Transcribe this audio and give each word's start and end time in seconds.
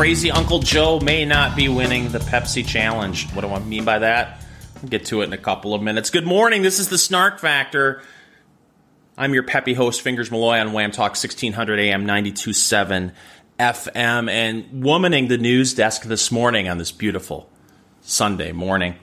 crazy 0.00 0.30
Uncle 0.30 0.60
Joe 0.60 0.98
may 0.98 1.26
not 1.26 1.54
be 1.54 1.68
winning 1.68 2.08
the 2.08 2.20
Pepsi 2.20 2.66
Challenge. 2.66 3.30
What 3.32 3.42
do 3.42 3.48
I 3.48 3.58
mean 3.58 3.84
by 3.84 3.98
that? 3.98 4.42
We'll 4.80 4.88
get 4.88 5.04
to 5.06 5.20
it 5.20 5.24
in 5.24 5.34
a 5.34 5.38
couple 5.38 5.74
of 5.74 5.82
minutes. 5.82 6.08
Good 6.08 6.26
morning. 6.26 6.62
This 6.62 6.78
is 6.78 6.88
the 6.88 6.96
Snark 6.96 7.38
Factor. 7.38 8.00
I'm 9.18 9.34
your 9.34 9.42
peppy 9.42 9.74
host, 9.74 10.00
Fingers 10.00 10.30
Malloy 10.30 10.58
on 10.58 10.72
Wham 10.72 10.90
Talk 10.90 11.10
1600 11.10 11.78
AM 11.78 12.06
927 12.06 13.12
FM, 13.58 14.30
and 14.30 14.64
womaning 14.82 15.28
the 15.28 15.36
news 15.36 15.74
desk 15.74 16.04
this 16.04 16.32
morning 16.32 16.66
on 16.66 16.78
this 16.78 16.92
beautiful 16.92 17.50
Sunday 18.00 18.52
morning. 18.52 18.94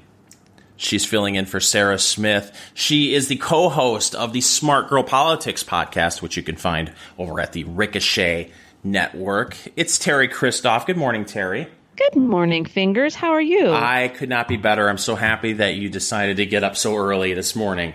She's 0.78 1.06
filling 1.06 1.36
in 1.36 1.46
for 1.46 1.60
Sarah 1.60 2.00
Smith. 2.00 2.52
She 2.74 3.14
is 3.14 3.28
the 3.28 3.38
co 3.38 3.70
host 3.70 4.16
of 4.16 4.34
the 4.34 4.42
Smart 4.42 4.90
Girl 4.90 5.04
Politics 5.04 5.64
podcast, 5.64 6.24
which 6.24 6.38
you 6.38 6.42
can 6.42 6.56
find 6.56 6.92
over 7.20 7.40
at 7.40 7.54
the 7.54 7.66
Ricochet 7.66 8.52
Network. 8.92 9.58
It's 9.76 9.98
Teri 9.98 10.32
Christoph. 10.32 10.86
Good 10.86 10.98
morning, 10.98 11.26
Teri. 11.26 11.68
Good 11.96 12.16
morning, 12.16 12.66
Fingers. 12.66 13.16
How 13.16 13.32
are 13.32 13.42
you? 13.42 13.72
I 13.72 14.08
could 14.10 14.30
not 14.30 14.48
be 14.48 14.58
better. 14.58 14.88
I'm 14.88 14.98
so 14.98 15.16
happy 15.16 15.54
that 15.54 15.76
you 15.76 15.90
decided 15.90 16.38
to 16.38 16.46
get 16.46 16.64
up 16.64 16.78
so 16.78 16.96
early 16.96 17.34
this 17.34 17.56
morning. 17.56 17.94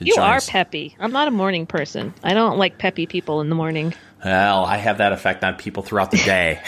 You 0.00 0.16
are 0.18 0.36
us. 0.36 0.48
peppy. 0.48 0.96
I'm 0.98 1.12
not 1.12 1.28
a 1.28 1.30
morning 1.30 1.66
person. 1.66 2.14
I 2.24 2.34
don't 2.34 2.58
like 2.58 2.78
peppy 2.78 3.06
people 3.06 3.40
in 3.40 3.48
the 3.50 3.54
morning. 3.54 3.94
Well, 4.24 4.64
I 4.64 4.76
have 4.76 4.98
that 4.98 5.12
effect 5.12 5.44
on 5.44 5.56
people 5.56 5.82
throughout 5.82 6.10
the 6.10 6.18
day. 6.18 6.60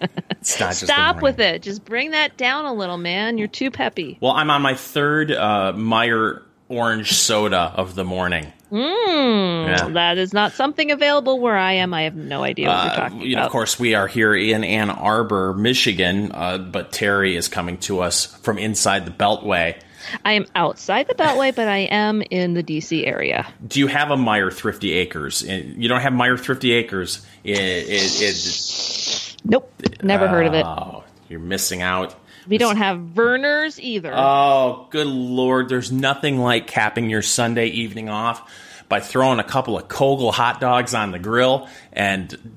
Stop 0.42 1.22
with 1.22 1.38
it. 1.38 1.62
Just 1.62 1.84
bring 1.84 2.12
that 2.12 2.36
down 2.36 2.64
a 2.64 2.72
little, 2.72 2.98
man. 2.98 3.38
You're 3.38 3.48
too 3.48 3.70
peppy. 3.70 4.18
Well, 4.20 4.32
I'm 4.32 4.50
on 4.50 4.62
my 4.62 4.74
third 4.74 5.30
uh, 5.30 5.72
Meijer 5.74 6.42
orange 6.68 7.12
soda 7.12 7.72
of 7.76 7.94
the 7.94 8.04
morning. 8.04 8.52
Mm, 8.74 9.66
yeah. 9.68 9.88
That 9.90 10.18
is 10.18 10.32
not 10.32 10.52
something 10.52 10.90
available 10.90 11.38
where 11.38 11.56
I 11.56 11.74
am. 11.74 11.94
I 11.94 12.02
have 12.02 12.16
no 12.16 12.42
idea 12.42 12.66
what 12.66 12.76
uh, 12.76 12.84
you're 12.84 12.94
talking 12.94 13.20
you 13.20 13.36
know, 13.36 13.42
about. 13.42 13.46
Of 13.46 13.52
course, 13.52 13.78
we 13.78 13.94
are 13.94 14.08
here 14.08 14.34
in 14.34 14.64
Ann 14.64 14.90
Arbor, 14.90 15.54
Michigan, 15.54 16.32
uh, 16.32 16.58
but 16.58 16.90
Teri 16.90 17.36
is 17.36 17.46
coming 17.46 17.78
to 17.78 18.00
us 18.00 18.26
from 18.26 18.58
inside 18.58 19.06
the 19.06 19.12
Beltway. 19.12 19.80
I 20.24 20.32
am 20.32 20.46
outside 20.56 21.06
the 21.06 21.14
Beltway, 21.14 21.54
but 21.54 21.68
I 21.68 21.78
am 21.78 22.20
in 22.22 22.54
the 22.54 22.64
DC 22.64 23.06
area. 23.06 23.46
Do 23.64 23.78
you 23.78 23.86
have 23.86 24.10
a 24.10 24.16
Meijer 24.16 24.52
Thrifty 24.52 24.92
Acres? 24.92 25.42
You 25.42 25.88
don't 25.88 26.00
have 26.00 26.12
Meijer 26.12 26.38
Thrifty 26.38 26.72
Acres. 26.72 27.24
It, 27.44 27.58
it, 27.58 28.22
it, 28.22 29.36
nope, 29.44 29.72
never 30.02 30.26
heard 30.26 30.46
of 30.46 30.54
it. 30.54 30.66
Oh, 30.66 31.04
you're 31.28 31.38
missing 31.38 31.80
out. 31.80 32.16
We 32.46 32.58
don't 32.58 32.76
have 32.76 32.98
Vernors 32.98 33.78
either. 33.78 34.12
Oh, 34.14 34.86
good 34.90 35.06
lord! 35.06 35.68
There's 35.68 35.90
nothing 35.90 36.38
like 36.38 36.66
capping 36.66 37.08
your 37.10 37.22
Sunday 37.22 37.68
evening 37.68 38.08
off 38.08 38.50
by 38.88 39.00
throwing 39.00 39.38
a 39.38 39.44
couple 39.44 39.76
of 39.78 39.88
Koegel 39.88 40.32
hot 40.32 40.60
dogs 40.60 40.94
on 40.94 41.10
the 41.10 41.18
grill 41.18 41.68
and 41.92 42.56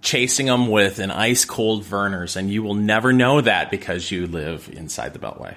chasing 0.00 0.46
them 0.46 0.68
with 0.68 0.98
an 1.00 1.10
ice 1.10 1.44
cold 1.44 1.84
Vernors. 1.84 2.36
and 2.36 2.50
you 2.50 2.62
will 2.62 2.74
never 2.74 3.12
know 3.12 3.40
that 3.40 3.70
because 3.70 4.10
you 4.10 4.26
live 4.26 4.70
inside 4.72 5.12
the 5.12 5.18
Beltway. 5.18 5.56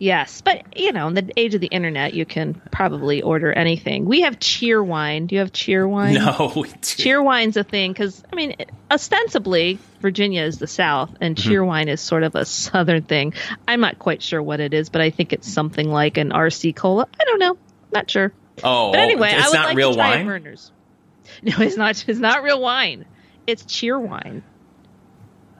Yes, 0.00 0.40
but 0.40 0.78
you 0.78 0.92
know, 0.92 1.08
in 1.08 1.14
the 1.14 1.30
age 1.36 1.54
of 1.54 1.60
the 1.60 1.66
internet, 1.66 2.14
you 2.14 2.24
can 2.24 2.54
probably 2.72 3.20
order 3.20 3.52
anything. 3.52 4.06
We 4.06 4.22
have 4.22 4.38
Cheerwine. 4.38 5.26
Do 5.26 5.34
you 5.34 5.40
have 5.40 5.52
Cheerwine? 5.52 6.14
No, 6.14 6.48
Cheerwine's 6.80 7.58
a 7.58 7.64
thing 7.64 7.92
because 7.92 8.24
I 8.32 8.34
mean, 8.34 8.56
ostensibly 8.90 9.78
Virginia 10.00 10.42
is 10.44 10.58
the 10.58 10.66
South, 10.66 11.14
and 11.20 11.36
mm-hmm. 11.36 11.50
Cheerwine 11.50 11.88
is 11.88 12.00
sort 12.00 12.22
of 12.22 12.34
a 12.34 12.44
Southern 12.46 13.02
thing. 13.02 13.34
I'm 13.68 13.80
not 13.80 13.98
quite 13.98 14.22
sure 14.22 14.42
what 14.42 14.58
it 14.58 14.72
is, 14.72 14.88
but 14.88 15.02
I 15.02 15.10
think 15.10 15.34
it's 15.34 15.52
something 15.52 15.90
like 15.90 16.16
an 16.16 16.30
RC 16.30 16.74
cola. 16.74 17.06
I 17.20 17.24
don't 17.24 17.38
know, 17.38 17.58
not 17.92 18.10
sure. 18.10 18.32
Oh, 18.64 18.92
but 18.92 19.00
anyway, 19.00 19.32
it's 19.34 19.44
I 19.44 19.48
would 19.50 19.54
not 19.54 19.66
like 19.66 19.76
real 19.76 19.90
to 19.90 19.96
try 19.96 20.16
wine. 20.16 20.26
Vernors. 20.26 20.70
No, 21.42 21.52
it's 21.58 21.76
not. 21.76 22.04
It's 22.08 22.18
not 22.18 22.42
real 22.42 22.60
wine. 22.60 23.04
It's 23.46 23.62
Cheerwine. 23.64 24.42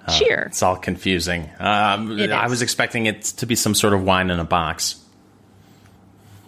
Uh, 0.06 0.18
Cheer. 0.18 0.44
It's 0.48 0.62
all 0.62 0.76
confusing. 0.76 1.50
Um, 1.58 2.18
I 2.18 2.46
was 2.48 2.62
expecting 2.62 3.06
it 3.06 3.22
to 3.22 3.46
be 3.46 3.54
some 3.54 3.74
sort 3.74 3.92
of 3.92 4.02
wine 4.02 4.30
in 4.30 4.40
a 4.40 4.44
box. 4.44 4.96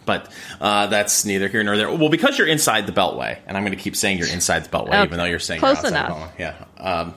But 0.04 0.32
uh, 0.60 0.88
that's 0.88 1.24
neither 1.24 1.48
here 1.48 1.62
nor 1.62 1.76
there. 1.76 1.90
Well, 1.90 2.08
because 2.08 2.38
you're 2.38 2.48
inside 2.48 2.86
the 2.86 2.92
Beltway, 2.92 3.38
and 3.46 3.56
I'm 3.56 3.62
going 3.62 3.76
to 3.76 3.82
keep 3.82 3.94
saying 3.94 4.18
you're 4.18 4.28
inside 4.28 4.64
the 4.64 4.68
Beltway, 4.68 4.88
okay. 4.88 5.04
even 5.04 5.18
though 5.18 5.24
you're 5.24 5.38
saying 5.38 5.60
close 5.60 5.82
you're 5.82 5.92
enough. 5.92 6.32
Yeah, 6.38 6.56
um, 6.78 7.14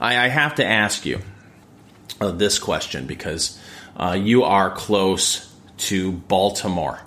I, 0.00 0.26
I, 0.26 0.28
have 0.28 0.56
to 0.56 0.64
ask 0.64 1.06
you 1.06 1.20
uh, 2.20 2.30
this 2.30 2.58
question 2.58 3.06
because 3.06 3.58
uh, 3.96 4.18
you 4.20 4.44
are 4.44 4.70
close 4.70 5.50
to 5.78 6.12
Baltimore. 6.12 7.00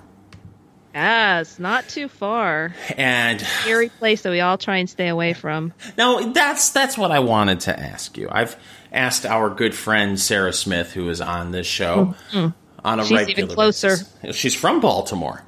Yes, 0.94 1.58
not 1.58 1.88
too 1.88 2.08
far. 2.08 2.74
And 2.96 3.40
scary 3.40 3.88
place 3.88 4.22
that 4.22 4.30
we 4.30 4.40
all 4.40 4.58
try 4.58 4.76
and 4.76 4.88
stay 4.88 5.08
away 5.08 5.32
from. 5.32 5.72
No, 5.96 6.32
that's 6.32 6.70
that's 6.70 6.98
what 6.98 7.10
I 7.10 7.20
wanted 7.20 7.60
to 7.60 7.78
ask 7.78 8.16
you. 8.18 8.28
I've 8.30 8.56
asked 8.92 9.24
our 9.24 9.48
good 9.48 9.74
friend 9.74 10.20
Sarah 10.20 10.52
Smith, 10.52 10.92
who 10.92 11.08
is 11.08 11.20
on 11.20 11.50
this 11.50 11.66
show, 11.66 12.14
mm-hmm. 12.32 12.48
on 12.84 13.00
a 13.00 13.04
She's 13.04 13.16
regular 13.16 13.44
even 13.44 13.54
closer. 13.54 13.96
Basis. 14.22 14.36
She's 14.36 14.54
from 14.54 14.80
Baltimore, 14.80 15.42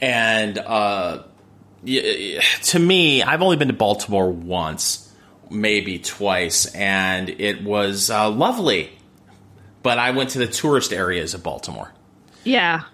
and 0.00 0.58
uh, 0.58 1.24
to 1.84 2.78
me, 2.78 3.22
I've 3.22 3.42
only 3.42 3.56
been 3.56 3.68
to 3.68 3.74
Baltimore 3.74 4.30
once, 4.30 5.12
maybe 5.50 5.98
twice, 5.98 6.66
and 6.66 7.28
it 7.28 7.64
was 7.64 8.10
uh, 8.10 8.30
lovely. 8.30 8.90
But 9.82 9.98
I 9.98 10.12
went 10.12 10.30
to 10.30 10.38
the 10.38 10.46
tourist 10.46 10.92
areas 10.94 11.34
of 11.34 11.42
Baltimore. 11.42 11.92
Yeah, 12.42 12.84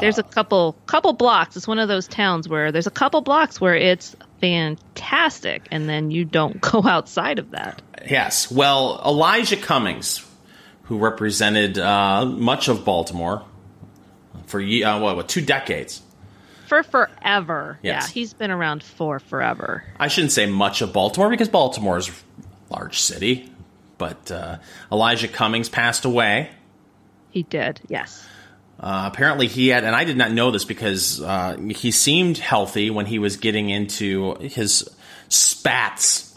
there's 0.00 0.18
a 0.18 0.22
couple 0.22 0.76
couple 0.86 1.12
blocks. 1.12 1.56
It's 1.56 1.66
one 1.66 1.78
of 1.78 1.88
those 1.88 2.06
towns 2.06 2.48
where 2.48 2.72
there's 2.72 2.86
a 2.86 2.90
couple 2.90 3.20
blocks 3.20 3.60
where 3.60 3.76
it's 3.76 4.14
fantastic, 4.40 5.68
and 5.70 5.88
then 5.88 6.10
you 6.10 6.24
don't 6.24 6.60
go 6.72 6.82
outside 6.84 7.38
of 7.38 7.50
that. 7.52 7.82
Yes. 8.08 8.50
Well, 8.50 9.00
Elijah 9.04 9.56
Cummings, 9.56 10.26
who 10.84 10.98
represented 10.98 11.78
uh, 11.78 12.24
much 12.24 12.68
of 12.68 12.84
Baltimore 12.84 13.44
for 14.46 14.60
uh, 14.60 15.00
what, 15.00 15.16
what, 15.16 15.28
two 15.28 15.42
decades. 15.42 16.02
For 16.66 16.82
forever. 16.82 17.78
Yes. 17.82 18.08
Yeah, 18.08 18.12
he's 18.12 18.32
been 18.32 18.50
around 18.50 18.82
for 18.82 19.18
forever. 19.18 19.84
I 19.98 20.08
shouldn't 20.08 20.32
say 20.32 20.46
much 20.46 20.82
of 20.82 20.92
Baltimore 20.92 21.28
because 21.28 21.48
Baltimore 21.48 21.98
is 21.98 22.08
a 22.08 22.12
large 22.72 23.00
city, 23.00 23.50
but 23.98 24.30
uh, 24.30 24.58
Elijah 24.90 25.28
Cummings 25.28 25.68
passed 25.68 26.04
away. 26.04 26.50
He 27.30 27.42
did, 27.44 27.80
yes. 27.88 28.26
Uh, 28.80 29.10
apparently, 29.12 29.46
he 29.46 29.68
had, 29.68 29.84
and 29.84 29.94
I 29.94 30.04
did 30.04 30.16
not 30.16 30.32
know 30.32 30.50
this 30.50 30.64
because 30.64 31.20
uh, 31.20 31.56
he 31.58 31.90
seemed 31.90 32.38
healthy 32.38 32.88
when 32.88 33.04
he 33.04 33.18
was 33.18 33.36
getting 33.36 33.68
into 33.68 34.36
his 34.36 34.88
spats 35.28 36.34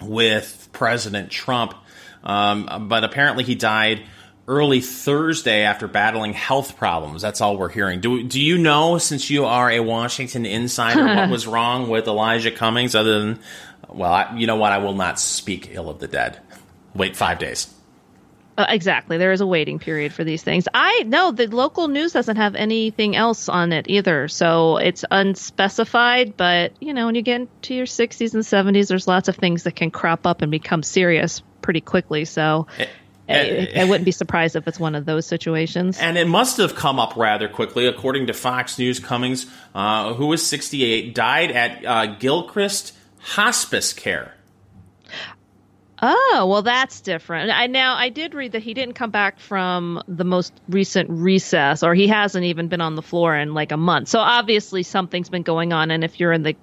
with 0.00 0.68
President 0.72 1.30
Trump. 1.30 1.74
Um, 2.22 2.86
but 2.88 3.02
apparently, 3.02 3.42
he 3.42 3.56
died 3.56 4.02
early 4.46 4.80
Thursday 4.80 5.62
after 5.62 5.88
battling 5.88 6.32
health 6.32 6.76
problems. 6.76 7.22
That's 7.22 7.40
all 7.40 7.56
we're 7.56 7.68
hearing. 7.70 8.00
Do 8.00 8.22
do 8.22 8.40
you 8.40 8.58
know, 8.58 8.98
since 8.98 9.28
you 9.28 9.44
are 9.44 9.68
a 9.68 9.80
Washington 9.80 10.46
insider, 10.46 11.04
what 11.04 11.30
was 11.30 11.48
wrong 11.48 11.88
with 11.88 12.06
Elijah 12.06 12.52
Cummings? 12.52 12.94
Other 12.94 13.18
than, 13.18 13.40
well, 13.88 14.12
I, 14.12 14.36
you 14.36 14.46
know 14.46 14.56
what? 14.56 14.70
I 14.70 14.78
will 14.78 14.94
not 14.94 15.18
speak 15.18 15.70
ill 15.72 15.90
of 15.90 15.98
the 15.98 16.06
dead. 16.06 16.38
Wait 16.94 17.16
five 17.16 17.40
days. 17.40 17.72
Uh, 18.56 18.66
exactly. 18.68 19.16
There 19.16 19.32
is 19.32 19.40
a 19.40 19.46
waiting 19.46 19.78
period 19.78 20.12
for 20.12 20.24
these 20.24 20.42
things. 20.42 20.68
I 20.74 21.04
know 21.04 21.32
the 21.32 21.46
local 21.46 21.88
news 21.88 22.12
doesn't 22.12 22.36
have 22.36 22.54
anything 22.54 23.16
else 23.16 23.48
on 23.48 23.72
it 23.72 23.86
either. 23.88 24.28
So 24.28 24.76
it's 24.76 25.04
unspecified, 25.10 26.36
but 26.36 26.72
you 26.80 26.92
know, 26.92 27.06
when 27.06 27.14
you 27.14 27.22
get 27.22 27.42
into 27.42 27.74
your 27.74 27.86
60s 27.86 28.34
and 28.34 28.42
70s, 28.42 28.88
there's 28.88 29.08
lots 29.08 29.28
of 29.28 29.36
things 29.36 29.62
that 29.62 29.74
can 29.76 29.90
crop 29.90 30.26
up 30.26 30.42
and 30.42 30.50
become 30.50 30.82
serious 30.82 31.42
pretty 31.62 31.80
quickly. 31.80 32.26
So 32.26 32.66
it, 32.78 33.76
I, 33.76 33.80
I, 33.80 33.84
wouldn't 33.84 34.04
be 34.04 34.12
surprised 34.12 34.56
if 34.56 34.68
it's 34.68 34.78
one 34.78 34.94
of 34.94 35.06
those 35.06 35.26
situations. 35.26 35.98
And 35.98 36.18
it 36.18 36.26
must 36.26 36.58
have 36.58 36.74
come 36.74 36.98
up 36.98 37.16
rather 37.16 37.48
quickly, 37.48 37.86
according 37.86 38.26
to 38.26 38.34
Fox 38.34 38.78
News. 38.78 38.98
Cummings, 38.98 39.46
uh, 39.74 40.12
who 40.14 40.26
was 40.26 40.46
68, 40.46 41.14
died 41.14 41.52
at 41.52 41.86
uh, 41.86 42.06
Gilchrist 42.16 42.94
Hospice 43.18 43.92
Care. 43.92 44.34
Oh, 46.04 46.48
well, 46.50 46.62
that's 46.62 47.00
different. 47.00 47.52
I 47.52 47.68
now 47.68 47.94
I 47.94 48.08
did 48.08 48.34
read 48.34 48.52
that 48.52 48.62
he 48.62 48.74
didn't 48.74 48.94
come 48.94 49.10
back 49.12 49.38
from 49.38 50.02
the 50.08 50.24
most 50.24 50.52
recent 50.68 51.08
recess, 51.10 51.84
or 51.84 51.94
he 51.94 52.08
hasn't 52.08 52.44
even 52.44 52.66
been 52.66 52.80
on 52.80 52.96
the 52.96 53.02
floor 53.02 53.36
in 53.36 53.54
like 53.54 53.70
a 53.70 53.76
month. 53.76 54.08
So 54.08 54.18
obviously 54.18 54.82
something's 54.82 55.28
been 55.28 55.44
going 55.44 55.72
on. 55.72 55.92
And 55.92 56.02
if 56.02 56.18
you're 56.18 56.32
in 56.32 56.42
the 56.42 56.56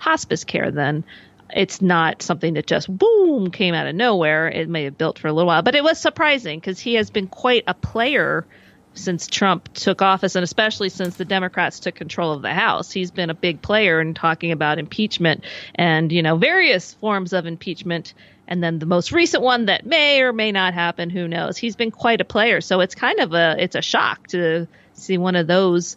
hospice 0.00 0.42
care, 0.42 0.72
then 0.72 1.04
it's 1.48 1.80
not 1.80 2.22
something 2.22 2.54
that 2.54 2.66
just 2.66 2.88
boom 2.88 3.52
came 3.52 3.72
out 3.72 3.86
of 3.86 3.94
nowhere. 3.94 4.48
It 4.48 4.68
may 4.68 4.82
have 4.84 4.98
built 4.98 5.20
for 5.20 5.28
a 5.28 5.32
little 5.32 5.46
while, 5.46 5.62
but 5.62 5.76
it 5.76 5.84
was 5.84 6.00
surprising 6.00 6.58
because 6.58 6.80
he 6.80 6.94
has 6.94 7.10
been 7.10 7.28
quite 7.28 7.62
a 7.68 7.74
player 7.74 8.46
since 8.94 9.26
Trump 9.26 9.72
took 9.74 10.02
office, 10.02 10.34
and 10.34 10.44
especially 10.44 10.88
since 10.88 11.16
the 11.16 11.24
Democrats 11.24 11.80
took 11.80 11.94
control 11.94 12.32
of 12.32 12.42
the 12.42 12.52
House. 12.52 12.90
He's 12.90 13.10
been 13.10 13.30
a 13.30 13.34
big 13.34 13.62
player 13.62 14.00
in 14.00 14.14
talking 14.14 14.52
about 14.52 14.78
impeachment 14.78 15.44
and 15.74 16.12
you 16.12 16.22
know 16.22 16.36
various 16.36 16.94
forms 16.94 17.32
of 17.32 17.46
impeachment 17.46 18.14
and 18.48 18.62
then 18.62 18.78
the 18.78 18.86
most 18.86 19.12
recent 19.12 19.42
one 19.42 19.66
that 19.66 19.86
may 19.86 20.20
or 20.20 20.32
may 20.32 20.52
not 20.52 20.74
happen 20.74 21.10
who 21.10 21.28
knows 21.28 21.56
he's 21.56 21.76
been 21.76 21.90
quite 21.90 22.20
a 22.20 22.24
player 22.24 22.60
so 22.60 22.80
it's 22.80 22.94
kind 22.94 23.20
of 23.20 23.32
a 23.32 23.56
it's 23.58 23.76
a 23.76 23.80
shock 23.80 24.26
to 24.26 24.66
see 24.94 25.16
one 25.16 25.36
of 25.36 25.46
those 25.46 25.96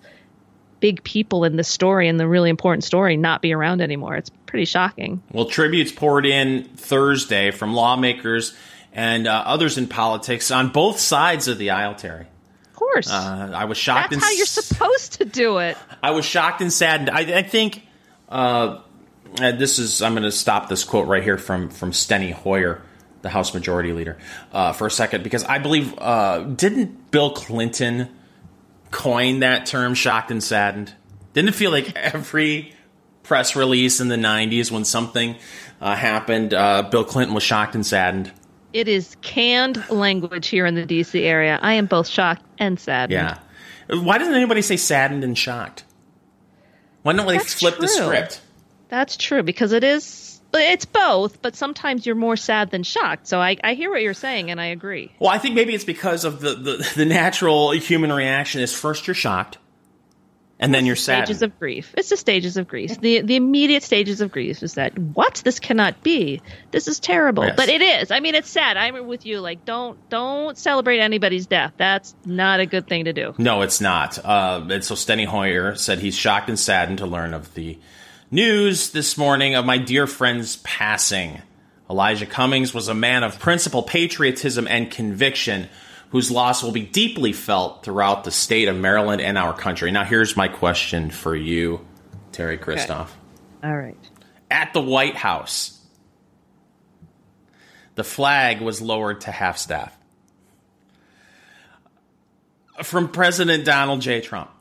big 0.80 1.04
people 1.04 1.46
in 1.46 1.56
the 1.56 1.64
story 1.64 2.08
and 2.08 2.20
the 2.20 2.28
really 2.28 2.50
important 2.50 2.84
story 2.84 3.18
not 3.18 3.42
be 3.42 3.54
around 3.54 3.82
anymore. 3.82 4.16
It's 4.16 4.30
pretty 4.46 4.66
shocking. 4.66 5.22
Well, 5.32 5.46
tributes 5.46 5.92
poured 5.92 6.26
in 6.26 6.66
Thursday 6.76 7.52
from 7.52 7.74
lawmakers 7.74 8.56
and 8.94 9.28
uh, 9.28 9.44
others 9.46 9.78
in 9.78 9.88
politics 9.88 10.52
on 10.52 10.70
both 10.70 11.00
sides 11.00 11.48
of 11.48 11.58
the 11.58 11.72
aisle, 11.72 11.96
Teri. 11.96 12.28
Course. 12.96 13.12
Uh, 13.12 13.52
I 13.54 13.66
was 13.66 13.78
shocked. 13.78 14.12
That's 14.12 14.24
how 14.24 14.32
you're 14.32 14.46
supposed 14.46 15.14
to 15.14 15.26
do 15.26 15.58
it. 15.58 15.78
I 16.02 16.12
was 16.12 16.24
shocked 16.24 16.62
and 16.62 16.72
saddened. 16.72 17.10
I, 17.10 17.40
I 17.40 17.42
think 17.42 17.86
uh, 18.30 18.80
this 19.38 19.80
is. 19.80 20.02
I'm 20.02 20.14
going 20.14 20.24
to 20.24 20.32
stop 20.32 20.70
this 20.70 20.86
quote 20.86 21.06
right 21.06 21.22
here 21.22 21.38
from 21.38 21.70
from 21.70 21.92
Steny 21.92 22.32
Hoyer, 22.32 22.82
the 23.22 23.28
House 23.28 23.54
Majority 23.54 23.92
Leader, 23.92 24.18
uh, 24.54 24.72
for 24.72 24.88
a 24.88 24.92
second 24.92 25.26
because 25.26 25.44
I 25.44 25.58
believe 25.58 25.94
uh, 25.98 26.40
didn't 26.40 27.12
Bill 27.12 27.32
Clinton 27.32 28.08
coin 28.92 29.42
that 29.42 29.66
term 29.66 29.94
"shocked 29.94 30.32
and 30.32 30.42
saddened"? 30.42 30.94
Didn't 31.34 31.50
it 31.50 31.56
feel 31.56 31.72
like 31.72 31.98
every 31.98 32.74
press 33.24 33.58
release 33.58 34.00
in 34.00 34.08
the 34.08 34.16
'90s 34.16 34.72
when 34.72 34.86
something 34.86 35.36
uh, 35.82 35.98
happened, 35.98 36.54
uh, 36.54 36.84
Bill 36.84 37.04
Clinton 37.04 37.36
was 37.36 37.44
shocked 37.44 37.76
and 37.76 37.86
saddened? 37.86 38.32
It 38.76 38.90
is 38.90 39.16
canned 39.22 39.90
language 39.90 40.48
here 40.48 40.66
in 40.66 40.76
the 40.76 40.86
DC 40.86 41.22
area. 41.22 41.58
I 41.62 41.76
am 41.76 41.86
both 41.86 42.10
shocked 42.10 42.44
and 42.60 42.78
saddened. 42.78 43.40
Yeah. 43.90 43.98
Why 43.98 44.18
doesn't 44.18 44.34
anybody 44.34 44.62
say 44.62 44.76
saddened 44.76 45.24
and 45.24 45.38
shocked? 45.38 45.86
Why 47.04 47.14
don't 47.14 47.26
they 47.26 47.38
That's 47.38 47.54
flip 47.54 47.78
the 47.78 47.88
script? 47.88 48.42
That's 48.90 49.16
true 49.16 49.44
because 49.44 49.72
it 49.72 49.86
is. 49.86 50.42
It's 50.54 50.84
both, 50.84 51.42
but 51.42 51.56
sometimes 51.56 52.06
you're 52.06 52.16
more 52.16 52.36
sad 52.36 52.70
than 52.70 52.84
shocked. 52.84 53.28
So 53.28 53.40
I, 53.40 53.56
I 53.64 53.76
hear 53.76 53.90
what 53.90 54.02
you're 54.02 54.14
saying, 54.14 54.52
and 54.52 54.60
I 54.60 54.66
agree. 54.66 55.10
Well, 55.20 55.30
I 55.30 55.38
think 55.38 55.56
maybe 55.56 55.74
it's 55.74 55.86
because 55.86 56.26
of 56.26 56.42
the, 56.42 56.56
the, 56.56 56.92
the 56.98 57.06
natural 57.06 57.72
human 57.72 58.12
reaction 58.12 58.60
is 58.60 58.74
first 58.74 59.08
you're 59.08 59.14
shocked, 59.14 59.58
and 60.60 60.74
then 60.74 60.86
you're 60.86 60.96
sad. 60.96 61.26
Stages 61.26 61.42
of 61.42 61.60
grief. 61.60 61.94
It's 61.98 62.10
the 62.10 62.18
stages 62.18 62.56
of 62.58 62.68
grief. 62.68 63.00
The 63.00 63.22
the 63.22 63.36
immediate 63.36 63.84
stages 63.84 64.22
of 64.22 64.32
grief 64.32 64.64
is 64.64 64.76
that 64.76 64.98
what 64.98 65.42
this 65.44 65.60
cannot 65.60 66.02
be. 66.02 66.42
This 66.72 66.88
is 66.88 67.00
terrible, 67.00 67.44
Yes. 67.46 67.56
but 67.58 67.68
it 67.70 67.82
is. 67.82 68.10
I 68.12 68.20
mean, 68.22 68.36
it's 68.36 68.50
sad. 68.50 68.78
I'm 68.78 69.06
with 69.08 69.26
you. 69.26 69.42
Like, 69.42 69.66
don't 69.66 69.98
don't 70.10 70.58
celebrate 70.58 71.00
anybody's 71.00 71.46
death. 71.48 71.74
That's 71.78 72.16
not 72.26 72.60
a 72.62 72.66
good 72.66 72.88
thing 72.88 73.06
to 73.06 73.14
do. 73.14 73.34
No, 73.38 73.64
it's 73.64 73.82
not. 73.82 74.18
Uh, 74.24 74.66
and 74.70 74.84
so 74.84 74.96
Steny 74.96 75.26
Hoyer 75.26 75.76
said 75.76 76.00
he's 76.00 76.16
shocked 76.16 76.48
and 76.50 76.58
saddened 76.58 77.00
to 77.00 77.06
learn 77.06 77.34
of 77.34 77.54
the 77.54 77.78
news 78.32 78.92
this 78.92 79.18
morning 79.18 79.56
of 79.56 79.66
my 79.66 79.78
dear 79.78 80.08
friend's 80.08 80.56
passing. 80.58 81.42
Elijah 81.90 82.26
Cummings 82.26 82.74
was 82.74 82.88
a 82.88 82.94
man 82.96 83.24
of 83.24 83.40
principle, 83.40 83.84
patriotism, 83.84 84.68
and 84.68 84.90
conviction 84.90 85.70
whose 86.10 86.32
loss 86.32 86.64
will 86.64 86.72
be 86.72 86.84
deeply 86.84 87.34
felt 87.34 87.84
throughout 87.84 88.24
the 88.24 88.32
state 88.32 88.68
of 88.68 88.76
Maryland 88.76 89.22
and 89.22 89.38
our 89.38 89.54
country. 89.54 89.92
Now, 89.92 90.04
here's 90.04 90.38
my 90.38 90.48
question 90.48 91.10
for 91.10 91.36
you, 91.36 91.86
Teri 92.32 92.60
Christoph. 92.60 93.16
All 93.64 93.76
right. 93.76 93.98
At 94.50 94.74
the 94.74 94.82
White 94.82 95.16
House, 95.16 95.80
the 97.96 98.04
flag 98.04 98.62
was 98.62 98.82
lowered 98.82 99.22
to 99.22 99.32
half 99.32 99.58
staff. 99.58 99.98
From 102.84 103.10
President 103.10 103.66
Donald 103.66 104.02
J. 104.02 104.22
Trump. 104.22 104.52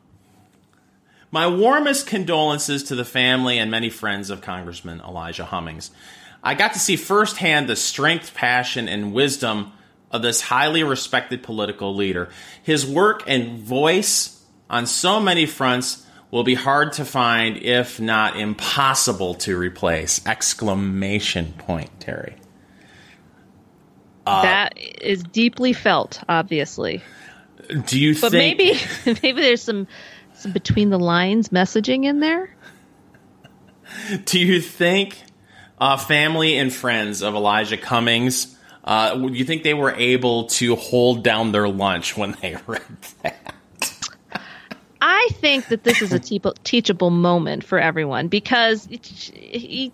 My 1.33 1.49
warmest 1.49 2.07
condolences 2.07 2.85
to 2.85 2.95
the 2.95 3.05
family 3.05 3.59
and 3.59 3.69
many 3.69 3.91
friends 3.91 4.31
of 4.31 4.41
Congressman 4.41 5.01
Elijah 5.01 5.45
Cummings. 5.45 5.91
I 6.45 6.55
got 6.55 6.75
to 6.75 6.79
see 6.79 6.95
firsthand 6.95 7.69
the 7.69 7.75
strength, 7.75 8.35
passion, 8.35 8.89
and 8.89 9.13
wisdom 9.13 9.73
of 10.15 10.23
this 10.23 10.41
highly 10.41 10.85
respected 10.85 11.43
political 11.43 11.95
leader. 11.95 12.31
His 12.63 12.87
work 12.87 13.25
and 13.27 13.59
voice 13.59 14.41
on 14.71 14.87
so 14.87 15.19
many 15.19 15.45
fronts 15.45 16.07
will 16.31 16.45
be 16.45 16.55
hard 16.55 16.93
to 16.95 17.05
find, 17.05 17.57
if 17.57 18.01
not 18.01 18.39
impossible 18.39 19.35
to 19.35 19.59
replace. 19.59 20.25
Exclamation 20.25 21.53
point, 21.59 21.91
Teri. 21.99 22.35
Uh, 24.25 24.43
that 24.43 24.79
is 24.79 25.25
deeply 25.25 25.73
felt, 25.73 26.23
obviously. 26.29 27.03
Do 27.87 28.01
you 28.01 28.15
think 28.15 28.21
But 28.21 28.33
think 28.33 28.59
maybe 28.59 28.81
maybe 29.23 29.43
there's 29.43 29.63
some 29.63 29.89
some 30.35 30.53
between 30.53 30.91
the 30.91 30.99
lines 30.99 31.49
messaging 31.49 32.05
in 32.05 32.21
there. 32.21 32.55
Do 34.25 34.39
you 34.39 34.61
think 34.61 35.21
uh, 35.79 35.97
family 35.97 36.57
and 36.57 36.73
friends 36.73 37.23
of 37.23 37.35
Elijah 37.35 37.77
Cummings, 37.77 38.54
uh, 38.85 39.29
you 39.31 39.45
think 39.45 39.63
they 39.63 39.75
were 39.75 39.93
able 39.93 40.45
to 40.45 40.77
hold 40.77 41.25
down 41.25 41.53
their 41.53 41.69
lunch 41.69 42.17
when 42.17 42.37
they 42.41 42.57
read 42.67 42.83
that? 43.23 43.55
I 45.07 45.29
think 45.33 45.69
that 45.69 45.85
this 45.85 46.01
is 46.01 46.15
a 46.15 46.19
teachable, 46.19 47.11
moment 47.11 47.63
for 47.63 47.79
everyone 47.79 48.29
because 48.29 48.89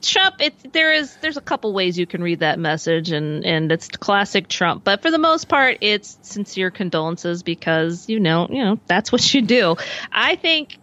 Trump. 0.03 0.41
There 0.73 0.93
is 0.93 1.17
there's 1.17 1.37
a 1.37 1.41
couple 1.41 1.73
ways 1.73 1.99
you 1.99 2.07
can 2.07 2.23
read 2.23 2.41
that 2.41 2.61
message, 2.61 3.11
and 3.11 3.45
and 3.45 3.73
it's 3.73 3.89
classic 3.89 4.47
Trump. 4.47 4.85
But 4.85 5.03
for 5.03 5.11
the 5.11 5.19
most 5.19 5.49
part, 5.49 5.79
it's 5.81 6.17
sincere 6.23 6.71
condolences 6.71 7.43
because 7.43 8.09
you 8.09 8.21
know 8.21 8.47
you 8.51 8.65
know 8.65 8.79
that's 8.87 9.11
what 9.11 9.35
you 9.35 9.43
do. 9.43 9.75
I 10.13 10.37
think 10.37 10.79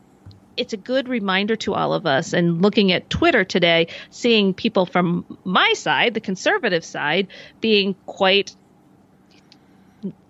it's 0.57 0.73
a 0.73 0.77
good 0.77 1.07
reminder 1.07 1.55
to 1.57 1.73
all 1.73 1.93
of 1.93 2.05
us. 2.05 2.33
And 2.33 2.61
looking 2.61 2.91
at 2.91 3.09
Twitter 3.09 3.43
today, 3.43 3.87
seeing 4.09 4.53
people 4.53 4.85
from 4.85 5.37
my 5.43 5.73
side, 5.73 6.13
the 6.13 6.19
conservative 6.19 6.83
side, 6.83 7.27
being 7.61 7.95
quite 8.05 8.55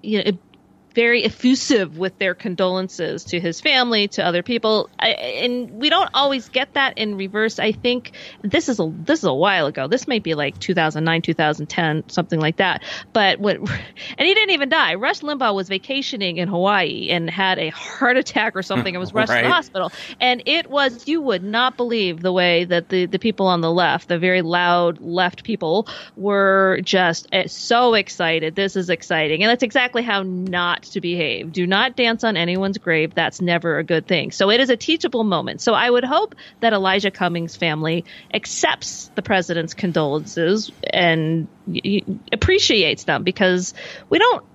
you 0.01 0.23
know 0.23 0.31
very 0.97 1.23
effusive 1.23 1.99
with 1.99 2.17
their 2.17 2.33
condolences 2.33 3.25
to 3.25 3.39
his 3.39 3.61
family, 3.61 4.07
to 4.07 4.25
other 4.25 4.41
people, 4.41 4.89
I, 4.97 5.09
and 5.09 5.69
we 5.69 5.91
don't 5.91 6.09
always 6.15 6.49
get 6.49 6.73
that 6.73 6.97
in 6.97 7.17
reverse. 7.17 7.59
I 7.59 7.71
think 7.71 8.13
this 8.41 8.67
is 8.67 8.79
a 8.79 8.91
this 8.91 9.19
is 9.19 9.25
a 9.25 9.33
while 9.33 9.67
ago. 9.67 9.87
This 9.87 10.07
may 10.07 10.17
be 10.17 10.33
like 10.33 10.57
2009, 10.57 11.21
2010, 11.21 12.09
something 12.09 12.39
like 12.39 12.57
that. 12.57 12.81
But 13.13 13.39
what, 13.39 13.57
and 13.59 14.27
he 14.27 14.33
didn't 14.33 14.49
even 14.55 14.69
die. 14.69 14.95
Rush 14.95 15.19
Limbaugh 15.19 15.53
was 15.53 15.69
vacationing 15.69 16.37
in 16.37 16.47
Hawaii 16.47 17.09
and 17.11 17.29
had 17.29 17.59
a 17.59 17.69
heart 17.69 18.17
attack 18.17 18.55
or 18.55 18.63
something 18.63 18.95
and 18.95 18.99
was 18.99 19.13
rushed 19.13 19.31
to 19.31 19.39
the 19.39 19.51
hospital. 19.51 19.91
And 20.19 20.41
it 20.47 20.67
was 20.67 21.07
you 21.07 21.21
would 21.21 21.43
not 21.43 21.77
believe 21.77 22.21
the 22.21 22.33
way 22.33 22.65
that 22.65 22.89
the 22.89 23.05
the 23.05 23.19
people 23.19 23.45
on 23.45 23.61
the 23.61 23.71
left, 23.71 24.07
the 24.07 24.17
very 24.17 24.41
loud 24.41 24.99
left 24.99 25.43
people, 25.43 25.87
were 26.15 26.79
just 26.81 27.27
eh, 27.31 27.45
so 27.45 27.93
excited. 27.93 28.55
This 28.55 28.75
is 28.75 28.89
exciting, 28.89 29.43
and 29.43 29.51
that's 29.51 29.61
exactly 29.61 30.01
how 30.01 30.23
not 30.23 30.86
to 30.89 31.01
behave. 31.01 31.51
Do 31.51 31.67
not 31.67 31.95
dance 31.95 32.23
on 32.23 32.37
anyone's 32.37 32.77
grave. 32.77 33.13
That's 33.13 33.41
never 33.41 33.79
a 33.79 33.83
good 33.83 34.07
thing. 34.07 34.31
So 34.31 34.49
it 34.49 34.59
is 34.59 34.69
a 34.69 34.77
teachable 34.77 35.23
moment. 35.23 35.61
So 35.61 35.73
I 35.73 35.89
would 35.89 36.03
hope 36.03 36.35
that 36.59 36.73
Elijah 36.73 37.11
Cummings' 37.11 37.55
family 37.55 38.05
accepts 38.33 39.11
the 39.15 39.21
president's 39.21 39.73
condolences 39.73 40.71
and 40.91 41.47
appreciates 42.31 43.03
them 43.03 43.23
because 43.23 43.73
we 44.09 44.19
don't 44.19 44.45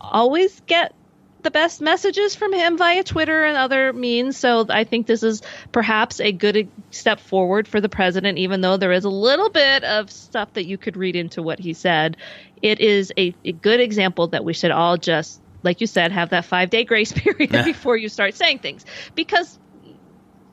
always 0.00 0.60
get 0.66 0.94
the 1.42 1.50
best 1.50 1.80
messages 1.80 2.34
from 2.34 2.52
him 2.52 2.76
via 2.76 3.02
Twitter 3.02 3.44
and 3.44 3.56
other 3.56 3.92
means. 3.92 4.36
So 4.36 4.66
I 4.68 4.84
think 4.84 5.06
this 5.06 5.22
is 5.22 5.42
perhaps 5.72 6.20
a 6.20 6.32
good 6.32 6.68
step 6.90 7.20
forward 7.20 7.66
for 7.66 7.80
the 7.80 7.88
president, 7.88 8.38
even 8.38 8.60
though 8.60 8.76
there 8.76 8.92
is 8.92 9.04
a 9.04 9.10
little 9.10 9.50
bit 9.50 9.84
of 9.84 10.10
stuff 10.10 10.52
that 10.54 10.66
you 10.66 10.78
could 10.78 10.96
read 10.96 11.16
into 11.16 11.42
what 11.42 11.58
he 11.58 11.72
said. 11.72 12.16
It 12.62 12.80
is 12.80 13.12
a, 13.16 13.34
a 13.44 13.52
good 13.52 13.80
example 13.80 14.28
that 14.28 14.44
we 14.44 14.52
should 14.52 14.70
all 14.70 14.96
just, 14.96 15.40
like 15.62 15.80
you 15.80 15.86
said, 15.86 16.12
have 16.12 16.30
that 16.30 16.44
five 16.44 16.70
day 16.70 16.84
grace 16.84 17.12
period 17.16 17.52
Yeah. 17.52 17.64
before 17.64 17.96
you 17.96 18.08
start 18.08 18.34
saying 18.34 18.58
things. 18.58 18.84
Because 19.14 19.58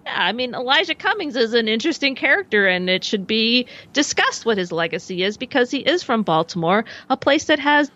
yeah, 0.05 0.15
I 0.15 0.31
mean, 0.31 0.53
Elijah 0.55 0.95
Cummings 0.95 1.35
is 1.35 1.53
an 1.53 1.67
interesting 1.67 2.15
character, 2.15 2.67
and 2.67 2.89
it 2.89 3.03
should 3.03 3.27
be 3.27 3.67
discussed 3.93 4.45
what 4.45 4.57
his 4.57 4.71
legacy 4.71 5.23
is 5.23 5.37
because 5.37 5.69
he 5.69 5.79
is 5.79 6.03
from 6.03 6.23
Baltimore, 6.23 6.85
a 7.09 7.17
place 7.17 7.45
that 7.45 7.59
has 7.59 7.91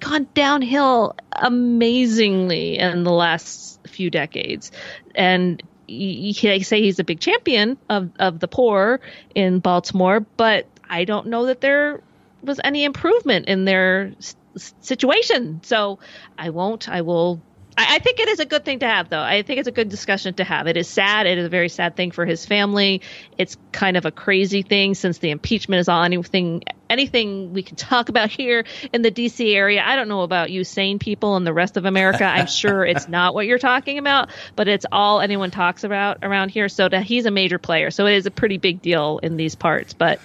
gone 0.00 0.28
downhill 0.34 1.14
amazingly 1.32 2.78
in 2.78 3.02
the 3.04 3.12
last 3.12 3.80
few 3.86 4.10
decades. 4.10 4.70
And 5.14 5.62
they 5.88 6.60
say 6.62 6.80
he's 6.82 7.00
a 7.00 7.04
big 7.04 7.20
champion 7.20 7.76
of, 7.88 8.10
of 8.18 8.38
the 8.38 8.48
poor 8.48 9.00
in 9.34 9.58
Baltimore, 9.58 10.20
but 10.20 10.66
I 10.88 11.04
don't 11.04 11.26
know 11.26 11.46
that 11.46 11.60
there 11.60 12.00
was 12.42 12.60
any 12.62 12.84
improvement 12.84 13.46
in 13.46 13.64
their 13.64 14.12
situation. 14.56 15.60
So 15.64 15.98
I 16.38 16.50
won't, 16.50 16.88
I 16.88 17.02
will. 17.02 17.40
I 17.76 17.96
I 17.96 17.98
think 17.98 18.20
it 18.20 18.28
is 18.28 18.40
a 18.40 18.46
good 18.46 18.64
thing 18.64 18.80
to 18.80 18.86
have, 18.86 19.08
though. 19.08 19.22
I 19.22 19.42
think 19.42 19.58
it's 19.58 19.68
a 19.68 19.72
good 19.72 19.88
discussion 19.88 20.34
to 20.34 20.44
have. 20.44 20.66
It 20.66 20.76
is 20.76 20.88
sad. 20.88 21.26
It 21.26 21.38
is 21.38 21.46
a 21.46 21.48
very 21.48 21.68
sad 21.68 21.96
thing 21.96 22.10
for 22.10 22.26
his 22.26 22.46
family. 22.46 23.02
It's 23.38 23.56
kind 23.72 23.96
of 23.96 24.06
a 24.06 24.10
crazy 24.10 24.62
thing 24.62 24.94
since 24.94 25.18
the 25.18 25.30
impeachment 25.30 25.80
is 25.80 25.88
all 25.88 26.02
anything 26.02 26.62
anything 26.90 27.52
we 27.54 27.62
can 27.62 27.76
talk 27.76 28.08
about 28.08 28.30
here 28.30 28.64
in 28.92 29.02
the 29.02 29.10
DC 29.10 29.54
area. 29.54 29.82
I 29.84 29.96
don't 29.96 30.08
know 30.08 30.22
about 30.22 30.50
you 30.50 30.64
sane 30.64 30.98
people 30.98 31.36
in 31.36 31.44
the 31.44 31.52
rest 31.52 31.76
of 31.76 31.84
America. 31.86 32.24
I'm 32.24 32.46
sure 32.60 32.84
it's 32.84 33.08
not 33.08 33.34
what 33.34 33.46
you're 33.46 33.58
talking 33.58 33.98
about, 33.98 34.30
but 34.56 34.68
it's 34.68 34.84
all 34.90 35.20
anyone 35.20 35.50
talks 35.50 35.84
about 35.84 36.18
around 36.22 36.50
here. 36.50 36.68
So 36.68 36.88
that 36.88 37.04
he's 37.04 37.26
a 37.26 37.30
major 37.30 37.58
player. 37.58 37.90
So 37.90 38.06
it 38.06 38.14
is 38.14 38.26
a 38.26 38.30
pretty 38.30 38.58
big 38.58 38.82
deal 38.82 39.18
in 39.22 39.36
these 39.36 39.54
parts. 39.54 39.94
But 39.94 40.20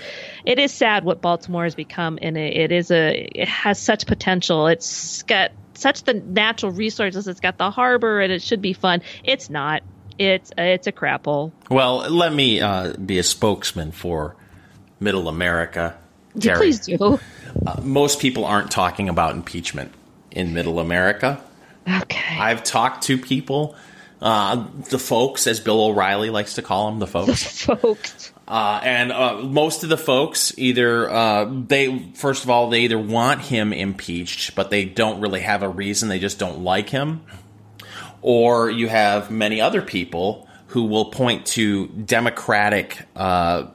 it 0.46 0.60
is 0.60 0.72
sad 0.74 1.04
what 1.04 1.22
Baltimore 1.22 1.64
has 1.64 1.76
become, 1.76 2.20
and 2.22 2.38
it, 2.38 2.58
it 2.58 2.72
is 2.72 2.92
a 2.92 3.30
it 3.34 3.48
has 3.48 3.80
such 3.80 4.06
potential. 4.08 4.68
It's 4.68 5.24
got 5.24 5.52
such 5.76 6.04
the 6.04 6.14
natural 6.14 6.72
resources. 6.72 7.28
It's 7.28 7.40
got 7.40 7.58
the 7.58 7.72
harbor, 7.72 8.22
and 8.22 8.32
it 8.32 8.42
should 8.42 8.62
be 8.62 8.74
fun. 8.74 9.02
It's 9.24 9.50
not. 9.50 9.84
It's 10.18 10.52
it's 10.58 10.88
a 10.88 10.92
crapple. 10.92 11.52
Well, 11.70 12.10
let 12.10 12.34
me 12.34 12.62
uh, 12.62 12.94
be 12.94 13.20
a 13.20 13.24
spokesman 13.24 13.92
for 13.92 14.36
Middle 15.00 15.28
America. 15.28 15.98
Teri. 16.36 16.58
Please 16.58 16.80
do. 16.80 17.20
Uh, 17.66 17.82
most 17.82 18.20
people 18.20 18.46
aren't 18.46 18.72
talking 18.72 19.10
about 19.10 19.36
impeachment 19.36 19.94
in 20.32 20.54
Middle 20.54 20.80
America. 20.80 21.42
Okay. 21.88 22.38
I've 22.38 22.64
talked 22.64 23.04
to 23.04 23.18
people, 23.18 23.76
uh, 24.22 24.68
the 24.90 25.00
folks, 25.00 25.48
as 25.48 25.60
Bill 25.60 25.80
O'Reilly 25.82 26.30
likes 26.30 26.56
to 26.56 26.62
call 26.62 26.90
them, 26.90 27.00
the 27.00 27.08
folks. 27.08 27.66
The 27.66 27.76
folks. 27.78 28.34
Uh, 28.48 28.80
and 28.84 29.12
uh, 29.12 29.38
most 29.38 29.84
of 29.84 29.90
the 29.90 29.98
folks 29.98 30.54
either 30.58 31.10
uh, 31.10 31.52
they 31.68 32.12
first 32.14 32.44
of 32.44 32.50
all 32.52 32.70
they 32.70 32.82
either 32.82 32.98
want 32.98 33.42
him 33.42 33.74
impeached, 33.74 34.56
but 34.56 34.70
they 34.70 34.86
don't 34.86 35.20
really 35.20 35.42
have 35.42 35.64
a 35.64 35.70
reason. 35.70 36.10
They 36.10 36.20
just 36.20 36.38
don't 36.38 36.60
like 36.60 36.90
him, 36.90 37.22
or 38.22 38.70
you 38.70 38.88
have 38.88 39.32
many 39.32 39.62
other 39.62 39.82
people 39.82 40.48
who 40.68 40.84
will 40.84 41.06
point 41.06 41.46
to 41.46 41.88
Democratic 41.88 43.00
uh, 43.16 43.68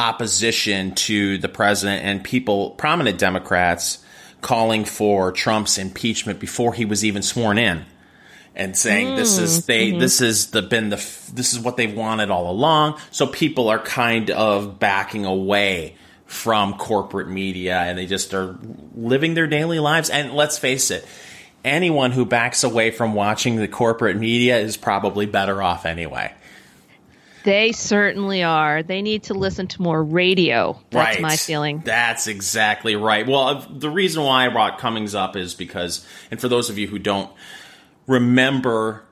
opposition 0.00 0.94
to 0.94 1.36
the 1.38 1.48
president 1.48 2.04
and 2.04 2.24
people, 2.24 2.70
prominent 2.70 3.18
Democrats, 3.18 4.02
calling 4.40 4.86
for 4.86 5.30
Trump's 5.30 5.76
impeachment 5.76 6.40
before 6.40 6.72
he 6.72 6.86
was 6.86 7.04
even 7.04 7.20
sworn 7.20 7.58
in 7.58 7.84
and 8.56 8.76
saying 8.76 9.08
mm, 9.08 9.16
this 9.16 9.38
is 9.38 9.66
they 9.66 9.90
mm-hmm. 9.90 10.00
this 10.00 10.20
is 10.20 10.50
the 10.50 10.62
been 10.62 10.88
the 10.88 10.96
this 11.32 11.52
is 11.52 11.58
what 11.58 11.76
they've 11.76 11.94
wanted 11.94 12.30
all 12.30 12.50
along. 12.50 12.98
So 13.10 13.26
people 13.26 13.68
are 13.68 13.78
kind 13.78 14.30
of 14.30 14.78
backing 14.78 15.26
away 15.26 15.96
from 16.24 16.74
corporate 16.74 17.28
media 17.28 17.76
and 17.76 17.98
they 17.98 18.06
just 18.06 18.32
are 18.32 18.58
living 18.94 19.34
their 19.34 19.46
daily 19.46 19.80
lives. 19.80 20.08
And 20.08 20.32
let's 20.32 20.58
face 20.58 20.90
it, 20.90 21.06
anyone 21.64 22.12
who 22.12 22.24
backs 22.24 22.64
away 22.64 22.90
from 22.90 23.14
watching 23.14 23.56
the 23.56 23.68
corporate 23.68 24.16
media 24.16 24.58
is 24.58 24.76
probably 24.76 25.26
better 25.26 25.62
off 25.62 25.84
anyway. 25.84 26.32
They 27.44 27.72
certainly 27.72 28.42
are. 28.42 28.82
They 28.82 29.02
need 29.02 29.24
to 29.24 29.34
listen 29.34 29.66
to 29.68 29.82
more 29.82 30.02
radio. 30.02 30.80
That's 30.90 31.16
right. 31.16 31.22
my 31.22 31.36
feeling. 31.36 31.82
That's 31.84 32.26
exactly 32.26 32.96
right. 32.96 33.26
Well, 33.26 33.48
uh, 33.48 33.66
the 33.70 33.90
reason 33.90 34.22
why 34.22 34.46
I 34.46 34.48
brought 34.48 34.78
Cummings 34.78 35.14
up 35.14 35.36
is 35.36 35.54
because, 35.54 36.06
and 36.30 36.40
for 36.40 36.48
those 36.48 36.70
of 36.70 36.78
you 36.78 36.86
who 36.86 36.98
don't 36.98 37.30
remember 38.06 39.04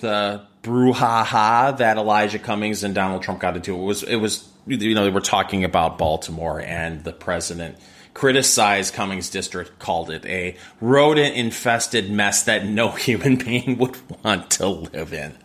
the 0.00 0.46
brouhaha 0.62 1.76
that 1.78 1.96
Elijah 1.96 2.38
Cummings 2.38 2.82
and 2.82 2.94
Donald 2.94 3.22
Trump 3.22 3.40
got 3.40 3.56
into. 3.56 3.74
It 3.74 3.82
was 3.82 4.02
it 4.02 4.16
was 4.16 4.48
you 4.66 4.94
know 4.94 5.04
they 5.04 5.10
were 5.10 5.20
talking 5.20 5.64
about 5.64 5.96
Baltimore 5.96 6.60
and 6.60 7.04
the 7.04 7.12
president 7.12 7.78
criticized 8.14 8.94
Cummings 8.94 9.28
district, 9.28 9.78
called 9.78 10.10
it 10.10 10.24
a 10.24 10.56
rodent 10.80 11.36
infested 11.36 12.10
mess 12.10 12.44
that 12.44 12.64
no 12.64 12.90
human 12.92 13.36
being 13.36 13.78
would 13.78 13.96
want 14.24 14.50
to 14.52 14.66
live 14.66 15.12
in. 15.12 15.36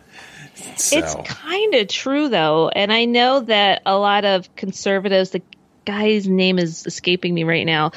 So. 0.76 0.98
It's 0.98 1.14
kind 1.28 1.74
of 1.74 1.88
true 1.88 2.28
though, 2.28 2.68
and 2.68 2.92
I 2.92 3.04
know 3.04 3.40
that 3.40 3.82
a 3.86 3.96
lot 3.96 4.24
of 4.24 4.54
conservatives, 4.56 5.30
the 5.30 5.42
guy's 5.84 6.28
name 6.28 6.58
is 6.58 6.86
escaping 6.86 7.34
me 7.34 7.44
right 7.44 7.66
now, 7.66 7.92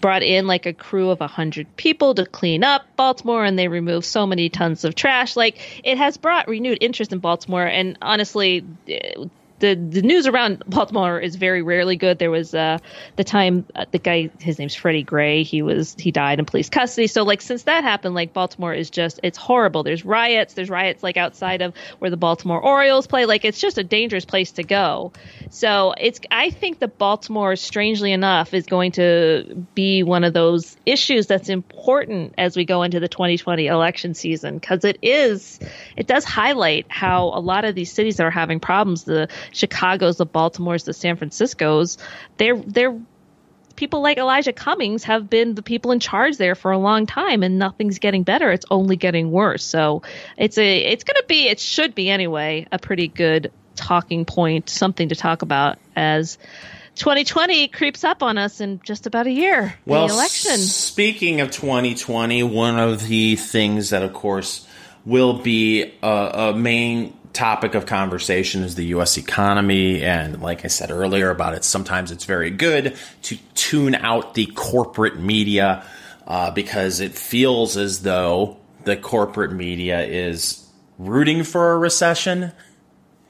brought 0.00 0.22
in 0.22 0.46
like 0.46 0.66
a 0.66 0.72
crew 0.72 1.10
of 1.10 1.20
a 1.20 1.26
hundred 1.26 1.76
people 1.76 2.14
to 2.14 2.26
clean 2.26 2.64
up 2.64 2.84
Baltimore, 2.96 3.44
and 3.44 3.58
they 3.58 3.68
removed 3.68 4.06
so 4.06 4.26
many 4.26 4.48
tons 4.48 4.84
of 4.84 4.94
trash. 4.94 5.36
Like 5.36 5.58
it 5.84 5.98
has 5.98 6.16
brought 6.16 6.48
renewed 6.48 6.78
interest 6.80 7.12
in 7.12 7.18
Baltimore, 7.18 7.66
and 7.66 7.98
honestly, 8.00 8.64
the 9.58 9.74
the 9.74 10.02
news 10.02 10.26
around 10.26 10.62
Baltimore 10.66 11.18
is 11.18 11.36
very 11.36 11.62
rarely 11.62 11.96
good. 11.96 12.18
There 12.18 12.30
was 12.30 12.54
uh, 12.54 12.78
the 13.16 13.24
time 13.24 13.66
uh, 13.74 13.86
the 13.90 13.98
guy 13.98 14.30
his 14.40 14.58
name's 14.58 14.74
Freddie 14.74 15.02
Gray. 15.02 15.42
He 15.42 15.62
was 15.62 15.94
he 15.98 16.10
died 16.10 16.38
in 16.38 16.44
police 16.44 16.68
custody. 16.68 17.06
So 17.06 17.24
like 17.24 17.42
since 17.42 17.64
that 17.64 17.84
happened, 17.84 18.14
like 18.14 18.32
Baltimore 18.32 18.74
is 18.74 18.90
just 18.90 19.20
it's 19.22 19.38
horrible. 19.38 19.82
There's 19.82 20.04
riots. 20.04 20.54
There's 20.54 20.70
riots 20.70 21.02
like 21.02 21.16
outside 21.16 21.62
of 21.62 21.74
where 21.98 22.10
the 22.10 22.16
Baltimore 22.16 22.60
Orioles 22.60 23.06
play. 23.06 23.26
Like 23.26 23.44
it's 23.44 23.60
just 23.60 23.78
a 23.78 23.84
dangerous 23.84 24.24
place 24.24 24.52
to 24.52 24.62
go. 24.62 25.12
So 25.50 25.94
it's 25.98 26.20
I 26.30 26.50
think 26.50 26.78
that 26.80 26.98
Baltimore, 26.98 27.56
strangely 27.56 28.12
enough, 28.12 28.54
is 28.54 28.66
going 28.66 28.92
to 28.92 29.66
be 29.74 30.02
one 30.02 30.24
of 30.24 30.32
those 30.32 30.76
issues 30.86 31.26
that's 31.26 31.48
important 31.48 32.34
as 32.38 32.56
we 32.56 32.64
go 32.64 32.82
into 32.82 33.00
the 33.00 33.08
2020 33.08 33.66
election 33.66 34.14
season 34.14 34.58
because 34.58 34.84
it 34.84 34.98
is 35.02 35.58
it 35.96 36.06
does 36.06 36.24
highlight 36.24 36.86
how 36.88 37.26
a 37.34 37.40
lot 37.40 37.64
of 37.64 37.74
these 37.74 37.92
cities 37.92 38.16
that 38.16 38.24
are 38.24 38.30
having 38.30 38.60
problems 38.60 39.04
the 39.04 39.28
Chicago's, 39.52 40.16
the 40.16 40.26
Baltimore's, 40.26 40.84
the 40.84 40.92
San 40.92 41.16
Francisco's, 41.16 41.98
they're 42.36 42.56
they're 42.56 42.98
people 43.76 44.02
like 44.02 44.18
Elijah 44.18 44.52
Cummings 44.52 45.04
have 45.04 45.30
been 45.30 45.54
the 45.54 45.62
people 45.62 45.92
in 45.92 46.00
charge 46.00 46.36
there 46.36 46.56
for 46.56 46.72
a 46.72 46.78
long 46.78 47.06
time 47.06 47.42
and 47.44 47.58
nothing's 47.58 48.00
getting 48.00 48.24
better. 48.24 48.50
It's 48.50 48.66
only 48.70 48.96
getting 48.96 49.30
worse. 49.30 49.62
So 49.62 50.02
it's 50.36 50.58
a 50.58 50.78
it's 50.78 51.04
gonna 51.04 51.22
be 51.28 51.48
it 51.48 51.60
should 51.60 51.94
be 51.94 52.10
anyway, 52.10 52.66
a 52.72 52.78
pretty 52.78 53.08
good 53.08 53.52
talking 53.76 54.24
point, 54.24 54.68
something 54.68 55.08
to 55.08 55.14
talk 55.14 55.42
about 55.42 55.78
as 55.96 56.38
2020 56.96 57.68
creeps 57.68 58.02
up 58.04 58.22
on 58.22 58.36
us 58.36 58.60
in 58.60 58.80
just 58.82 59.06
about 59.06 59.26
a 59.26 59.30
year. 59.30 59.78
Well, 59.86 60.08
the 60.08 60.14
election. 60.14 60.56
Speaking 60.56 61.40
of 61.40 61.50
2020, 61.52 62.42
one 62.42 62.78
of 62.78 63.06
the 63.06 63.36
things 63.36 63.90
that, 63.90 64.02
of 64.02 64.12
course, 64.12 64.66
will 65.04 65.34
be 65.34 65.94
a, 66.02 66.08
a 66.08 66.54
main 66.54 67.16
topic 67.32 67.74
of 67.74 67.86
conversation 67.86 68.62
is 68.62 68.74
the 68.74 68.86
U.S. 68.86 69.16
economy. 69.16 70.02
And 70.02 70.40
like 70.42 70.64
I 70.64 70.68
said 70.68 70.90
earlier 70.90 71.30
about 71.30 71.54
it, 71.54 71.64
sometimes 71.64 72.10
it's 72.10 72.24
very 72.24 72.50
good 72.50 72.96
to 73.22 73.36
tune 73.54 73.94
out 73.94 74.34
the 74.34 74.46
corporate 74.46 75.18
media 75.18 75.84
uh, 76.26 76.50
because 76.50 77.00
it 77.00 77.14
feels 77.14 77.76
as 77.76 78.02
though 78.02 78.58
the 78.84 78.96
corporate 78.96 79.52
media 79.52 80.02
is 80.02 80.66
rooting 80.98 81.44
for 81.44 81.72
a 81.72 81.78
recession. 81.78 82.52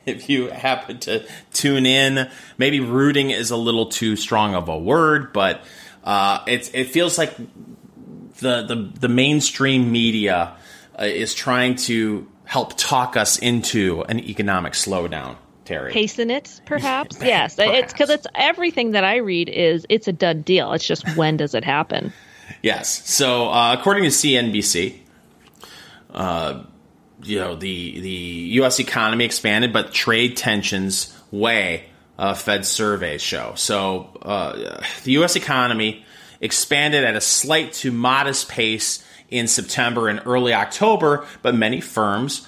If 0.06 0.30
you 0.30 0.48
happen 0.48 1.00
to 1.00 1.26
tune 1.52 1.84
in, 1.84 2.30
maybe 2.56 2.80
rooting 2.80 3.28
is 3.28 3.50
a 3.50 3.58
little 3.58 3.90
too 3.90 4.16
strong 4.16 4.54
of 4.54 4.70
a 4.70 4.78
word, 4.78 5.34
but 5.34 5.62
uh, 6.02 6.42
it, 6.46 6.70
it 6.72 6.84
feels 6.84 7.18
like 7.18 7.36
the, 7.36 8.62
the, 8.62 8.90
the 9.00 9.08
mainstream 9.08 9.92
media 9.92 10.56
uh, 10.98 11.04
is 11.04 11.34
trying 11.34 11.74
to 11.74 12.26
help 12.48 12.72
talk 12.78 13.14
us 13.14 13.38
into 13.38 14.02
an 14.08 14.18
economic 14.18 14.72
slowdown. 14.72 15.36
Teri. 15.66 15.92
Hasten 15.92 16.30
it, 16.30 16.62
perhaps. 16.64 17.18
yes, 17.22 17.56
perhaps. 17.56 17.78
it's 17.78 17.92
because 17.92 18.08
it's 18.08 18.26
everything 18.34 18.92
that 18.92 19.04
I 19.04 19.16
read 19.16 19.50
is 19.50 19.84
it's 19.90 20.08
a 20.08 20.12
done 20.12 20.40
deal. 20.40 20.72
It's 20.72 20.86
just 20.86 21.06
when 21.14 21.36
does 21.36 21.54
it 21.54 21.62
happen? 21.62 22.10
Yes. 22.62 23.06
So 23.06 23.50
uh, 23.50 23.76
according 23.78 24.04
to 24.04 24.08
CNBC, 24.08 24.96
uh, 26.14 26.62
you 27.22 27.38
know 27.38 27.54
the 27.54 28.00
the 28.00 28.08
U.S. 28.08 28.80
economy 28.80 29.26
expanded, 29.26 29.74
but 29.74 29.92
trade 29.92 30.36
tensions 30.36 31.14
weigh. 31.30 31.84
Uh, 32.18 32.34
Fed 32.34 32.66
surveys 32.66 33.22
show. 33.22 33.52
So 33.54 34.08
uh, 34.22 34.82
the 35.04 35.12
U.S. 35.12 35.36
economy 35.36 36.04
expanded 36.40 37.04
at 37.04 37.14
a 37.14 37.20
slight 37.20 37.72
to 37.74 37.92
modest 37.92 38.48
pace 38.48 39.04
in 39.30 39.46
September 39.46 40.08
and 40.08 40.22
early 40.24 40.54
October, 40.54 41.26
but 41.42 41.54
many 41.54 41.80
firms 41.80 42.46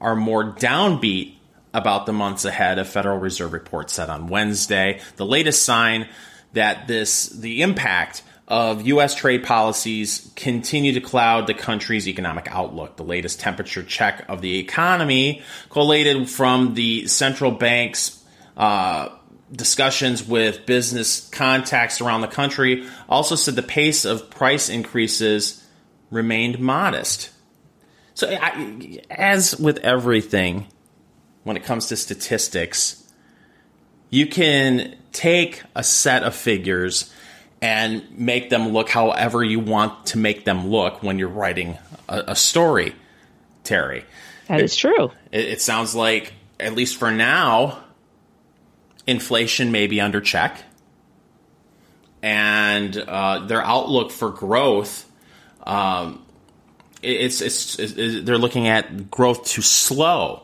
are 0.00 0.16
more 0.16 0.52
downbeat 0.52 1.34
about 1.74 2.06
the 2.06 2.12
months 2.12 2.44
ahead, 2.44 2.78
a 2.78 2.84
Federal 2.84 3.18
Reserve 3.18 3.52
report 3.52 3.90
said 3.90 4.08
on 4.10 4.28
Wednesday. 4.28 5.00
The 5.16 5.26
latest 5.26 5.62
sign 5.62 6.08
that 6.52 6.88
this 6.88 7.28
the 7.28 7.62
impact 7.62 8.22
of 8.46 8.86
U.S. 8.86 9.14
trade 9.14 9.44
policies 9.44 10.32
continue 10.34 10.94
to 10.94 11.00
cloud 11.00 11.46
the 11.46 11.54
country's 11.54 12.08
economic 12.08 12.48
outlook. 12.50 12.96
The 12.96 13.04
latest 13.04 13.40
temperature 13.40 13.82
check 13.82 14.24
of 14.28 14.40
the 14.40 14.58
economy, 14.58 15.42
collated 15.68 16.30
from 16.30 16.72
the 16.72 17.06
central 17.06 17.50
bank's 17.50 18.24
uh, 18.56 19.10
discussions 19.52 20.26
with 20.26 20.64
business 20.64 21.28
contacts 21.28 22.00
around 22.00 22.22
the 22.22 22.28
country, 22.28 22.86
also 23.08 23.34
said 23.34 23.54
the 23.54 23.62
pace 23.62 24.06
of 24.06 24.30
price 24.30 24.70
increases 24.70 25.64
remained 26.10 26.58
modest. 26.58 27.30
So, 28.14 28.28
I, 28.28 29.00
as 29.10 29.56
with 29.58 29.78
everything, 29.78 30.66
when 31.44 31.56
it 31.56 31.64
comes 31.64 31.86
to 31.86 31.96
statistics, 31.96 33.04
you 34.10 34.26
can 34.26 34.96
take 35.12 35.62
a 35.74 35.84
set 35.84 36.22
of 36.22 36.34
figures 36.34 37.12
and 37.60 38.04
make 38.18 38.50
them 38.50 38.68
look 38.68 38.88
however 38.88 39.42
you 39.42 39.60
want 39.60 40.06
to 40.06 40.18
make 40.18 40.44
them 40.44 40.68
look 40.68 41.02
when 41.02 41.18
you're 41.18 41.28
writing 41.28 41.78
a, 42.08 42.24
a 42.28 42.36
story, 42.36 42.94
Teri. 43.64 44.04
That 44.48 44.60
is 44.60 44.76
true. 44.76 45.10
It, 45.32 45.46
it 45.46 45.60
sounds 45.60 45.94
like, 45.94 46.32
at 46.58 46.74
least 46.74 46.96
for 46.96 47.10
now, 47.10 47.82
inflation 49.06 49.72
may 49.72 49.86
be 49.86 50.00
under 50.00 50.20
check. 50.20 50.62
And 52.22 52.96
uh, 52.96 53.46
their 53.46 53.62
outlook 53.62 54.10
for 54.10 54.30
growth 54.30 55.07
um, 55.68 56.24
it's, 57.02 57.40
it's, 57.40 57.78
it's, 57.78 58.24
they're 58.24 58.38
looking 58.38 58.66
at 58.66 59.10
growth 59.10 59.44
to 59.44 59.62
slow 59.62 60.42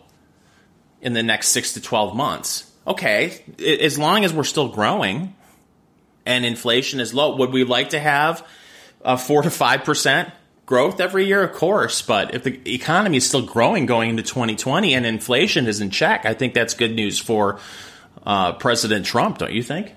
in 1.00 1.14
the 1.14 1.23
next 1.23 1.49
six 1.49 1.75
to 1.75 1.81
12 1.81 2.14
months. 2.14 2.71
Okay, 2.87 3.43
as 3.59 3.99
long 3.99 4.25
as 4.25 4.33
we're 4.33 4.45
still 4.45 4.69
growing 4.69 5.35
and 6.26 6.45
inflation 6.45 7.00
is 7.00 7.14
low, 7.14 7.37
would 7.37 7.50
we 7.50 7.64
like 7.64 7.90
to 7.90 7.99
have 7.99 8.47
a 9.02 9.16
four 9.16 9.43
to 9.43 9.50
five 9.50 9.85
percent 9.85 10.31
growth 10.66 11.00
every 11.00 11.26
year, 11.26 11.43
of 11.43 11.54
course, 11.54 12.02
but 12.02 12.35
if 12.35 12.45
the 12.45 12.75
economy 12.75 13.16
is 13.16 13.26
still 13.26 13.43
growing 13.43 13.87
going 13.87 14.11
into 14.11 14.23
2020 14.23 14.95
and 14.95 15.07
inflation 15.07 15.66
is 15.66 15.81
in 15.81 15.90
check, 15.90 16.26
I 16.26 16.35
think 16.35 16.52
that's 16.52 16.75
good 16.75 16.95
news 16.95 17.19
for 17.19 17.59
uh, 18.26 18.52
President 18.52 19.07
Trump, 19.07 19.38
don't 19.38 19.52
you 19.52 19.62
think? 19.62 19.95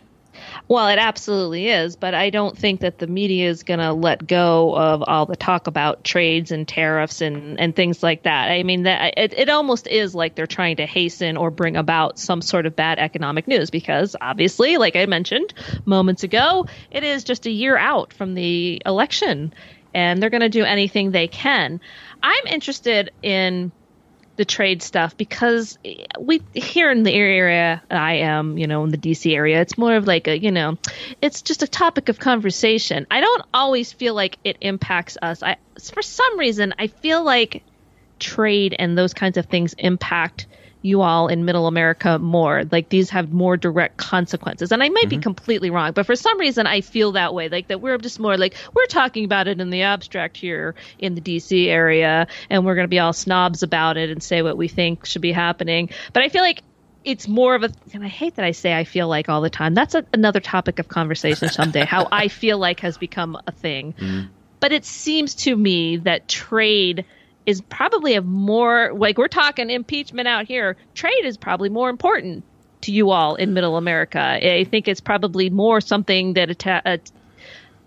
Well, 0.70 0.90
it 0.90 1.00
absolutely 1.00 1.70
is, 1.70 1.96
but 1.96 2.14
I 2.14 2.30
don't 2.30 2.58
think 2.58 2.82
that 2.82 2.98
the 2.98 3.08
media 3.08 3.50
is 3.50 3.64
going 3.64 3.80
to 3.80 3.94
let 3.94 4.28
go 4.28 4.76
of 4.76 5.02
all 5.08 5.26
the 5.26 5.38
talk 5.38 5.68
about 5.68 6.04
trades 6.04 6.52
and 6.52 6.68
tariffs 6.68 7.22
and, 7.22 7.58
and 7.58 7.74
things 7.74 8.04
like 8.04 8.24
that. 8.24 8.52
I 8.52 8.64
mean, 8.64 8.84
that 8.84 9.14
it, 9.18 9.34
it 9.38 9.50
almost 9.50 9.88
is 9.88 10.14
like 10.14 10.36
they're 10.36 10.46
trying 10.46 10.78
to 10.78 10.86
hasten 10.86 11.38
or 11.38 11.52
bring 11.52 11.78
about 11.78 12.20
some 12.20 12.42
sort 12.42 12.66
of 12.66 12.76
bad 12.76 13.00
economic 13.00 13.48
news 13.48 13.70
because 13.70 14.18
obviously, 14.20 14.76
like 14.76 14.98
I 14.98 15.06
mentioned 15.06 15.54
moments 15.86 16.24
ago, 16.24 16.66
it 16.92 17.06
is 17.06 17.24
just 17.24 17.46
a 17.46 17.52
year 17.52 17.78
out 17.78 18.12
from 18.12 18.34
the 18.34 18.82
election 18.86 19.54
and 19.94 20.22
they're 20.22 20.30
going 20.30 20.42
to 20.42 20.50
do 20.50 20.66
anything 20.66 21.12
they 21.12 21.30
can. 21.30 21.80
I'm 22.22 22.46
interested 22.48 23.12
in 23.24 23.72
the 24.38 24.46
trade 24.46 24.82
stuff 24.82 25.18
because 25.18 25.78
we 26.20 26.42
here 26.54 26.92
in 26.92 27.04
the 27.04 27.14
area 27.14 27.82
I 27.90 28.14
am, 28.14 28.58
you 28.58 28.68
know, 28.68 28.84
in 28.84 28.92
the 28.92 28.98
DC 28.98 29.36
area, 29.36 29.60
it's 29.62 29.78
more 29.78 29.96
of 29.96 30.08
like 30.08 30.28
a, 30.28 30.40
you 30.40 30.52
know, 30.52 30.78
it's 31.22 31.42
just 31.42 31.64
a 31.64 31.68
topic 31.68 32.10
of 32.10 32.20
conversation. 32.20 33.08
I 33.12 33.20
don't 33.20 33.44
always 33.54 33.92
feel 33.92 34.14
like 34.14 34.38
it 34.44 34.58
impacts 34.62 35.18
us. 35.22 35.44
I 35.44 35.58
for 35.92 36.02
some 36.02 36.40
reason 36.40 36.74
I 36.80 36.88
feel 36.88 37.24
like 37.24 37.64
trade 38.20 38.76
and 38.78 38.98
those 38.98 39.14
kinds 39.14 39.38
of 39.38 39.48
things 39.48 39.74
impact 39.78 40.48
you 40.82 41.02
all 41.02 41.28
in 41.28 41.46
middle 41.46 41.68
America 41.68 42.20
more. 42.20 42.64
Like 42.72 42.90
these 42.90 43.10
have 43.10 43.32
more 43.32 43.58
direct 43.58 43.98
consequences. 43.98 44.72
And 44.72 44.84
I 44.84 44.90
might 44.90 45.04
mm-hmm. 45.04 45.10
be 45.10 45.18
completely 45.18 45.70
wrong, 45.70 45.92
but 45.92 46.06
for 46.06 46.16
some 46.16 46.40
reason 46.40 46.68
I 46.68 46.82
feel 46.82 47.14
that 47.14 47.34
way. 47.34 47.50
Like 47.50 47.68
that 47.68 47.82
we're 47.82 47.98
just 47.98 48.20
more 48.20 48.38
like 48.38 48.56
we're 48.74 48.86
talking 48.86 49.26
about 49.26 49.48
it 49.48 49.60
in 49.60 49.70
the 49.70 49.84
abstract 49.84 50.38
here 50.38 50.76
in 51.00 51.16
the 51.16 51.22
DC 51.22 51.68
area 51.68 52.28
and 52.50 52.66
we're 52.66 52.76
going 52.76 52.86
to 52.86 52.90
be 52.90 53.00
all 53.00 53.14
snobs 53.14 53.64
about 53.64 53.98
it 53.98 54.10
and 54.10 54.22
say 54.22 54.42
what 54.42 54.58
we 54.58 54.68
think 54.68 55.06
should 55.06 55.22
be 55.22 55.32
happening. 55.32 55.90
But 56.14 56.24
I 56.24 56.30
feel 56.30 56.44
like 56.44 56.62
it's 57.04 57.28
more 57.28 57.56
of 57.56 57.64
a 57.64 57.72
and 57.94 58.04
I 58.04 58.10
hate 58.10 58.36
that 58.36 58.46
I 58.46 58.52
say 58.52 58.76
I 58.76 58.84
feel 58.84 59.08
like 59.08 59.30
all 59.30 59.42
the 59.42 59.50
time. 59.50 59.74
That's 59.74 59.96
a, 59.96 60.06
another 60.14 60.40
topic 60.40 60.80
of 60.80 60.88
conversation 60.88 61.50
someday 61.50 61.86
how 61.86 62.08
I 62.12 62.28
feel 62.28 62.58
like 62.58 62.82
has 62.82 62.98
become 62.98 63.38
a 63.48 63.52
thing. 63.52 63.94
Mm-hmm. 63.94 64.28
But 64.60 64.72
it 64.72 64.86
seems 64.86 65.36
to 65.36 65.56
me 65.56 65.98
that 65.98 66.28
trade 66.28 67.06
is 67.48 67.62
probably 67.62 68.14
a 68.16 68.22
more 68.22 68.92
like 68.94 69.18
we're 69.18 69.30
talking 69.30 69.72
impeachment 69.72 70.28
out 70.28 70.46
here. 70.46 70.76
Trade 70.94 71.24
is 71.24 71.38
probably 71.38 71.70
more 71.70 71.90
important 71.90 72.44
to 72.82 72.92
you 72.92 73.10
all 73.10 73.36
in 73.36 73.54
Middle 73.54 73.78
America. 73.78 74.20
I 74.20 74.66
think 74.66 74.88
it's 74.88 75.00
probably 75.00 75.50
more 75.50 75.82
something 75.82 76.34
that 76.34 76.50
atta- 76.50 76.82
uh, 76.86 76.98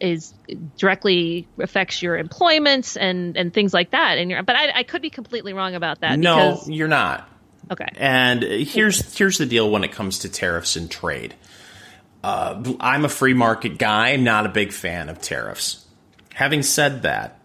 is 0.01 0.33
directly 0.79 1.47
affects 1.59 2.03
your 2.03 2.17
employments 2.17 2.97
and 2.97 3.37
and 3.37 3.53
things 3.53 3.75
like 3.75 3.91
that. 3.91 4.17
And 4.17 4.47
but 4.47 4.57
I, 4.57 4.79
I 4.81 4.83
could 4.83 5.03
be 5.03 5.11
completely 5.11 5.53
wrong 5.53 5.75
about 5.75 6.01
that. 6.01 6.19
No, 6.19 6.53
because, 6.53 6.71
you're 6.71 6.89
not. 6.89 7.29
Okay. 7.71 7.89
And 7.97 8.43
here's 8.43 9.17
here's 9.17 9.37
the 9.37 9.47
deal 9.47 9.71
when 9.71 9.85
it 9.85 9.93
comes 9.93 10.21
to 10.21 10.31
tariffs 10.31 10.77
and 10.77 10.91
trade. 10.91 11.35
Uh, 12.25 12.63
I'm 12.81 13.05
a 13.05 13.11
free 13.11 13.35
market 13.35 13.77
guy. 13.79 14.11
I'm 14.11 14.25
not 14.25 14.47
a 14.47 14.49
big 14.49 14.73
fan 14.73 15.11
of 15.11 15.21
tariffs. 15.21 15.85
Having 16.35 16.63
said 16.63 17.03
that, 17.03 17.40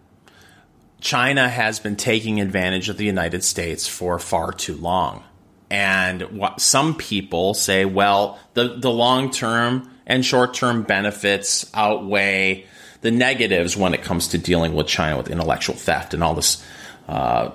China 1.05 1.47
has 1.47 1.79
been 1.79 1.95
taking 1.95 2.41
advantage 2.41 2.89
of 2.89 2.97
the 2.97 3.05
United 3.05 3.43
States 3.43 3.88
for 3.88 4.17
far 4.17 4.51
too 4.51 4.75
long. 4.75 5.24
And 5.69 6.24
what 6.39 6.59
some 6.59 6.95
people 6.95 7.53
say, 7.53 7.85
well, 7.85 8.39
the, 8.55 8.75
the 8.79 8.89
long 8.89 9.29
term 9.29 9.91
and 10.07 10.25
short 10.25 10.55
term 10.55 10.81
benefits 10.81 11.69
outweigh 11.75 12.65
the 13.01 13.12
negatives 13.12 13.77
when 13.77 13.93
it 13.93 14.01
comes 14.01 14.29
to 14.29 14.39
dealing 14.39 14.74
with 14.74 14.88
China 14.88 15.17
with 15.17 15.29
intellectual 15.29 15.75
theft 15.75 16.15
and 16.15 16.24
all 16.24 16.33
this 16.33 16.65
uh, 17.07 17.51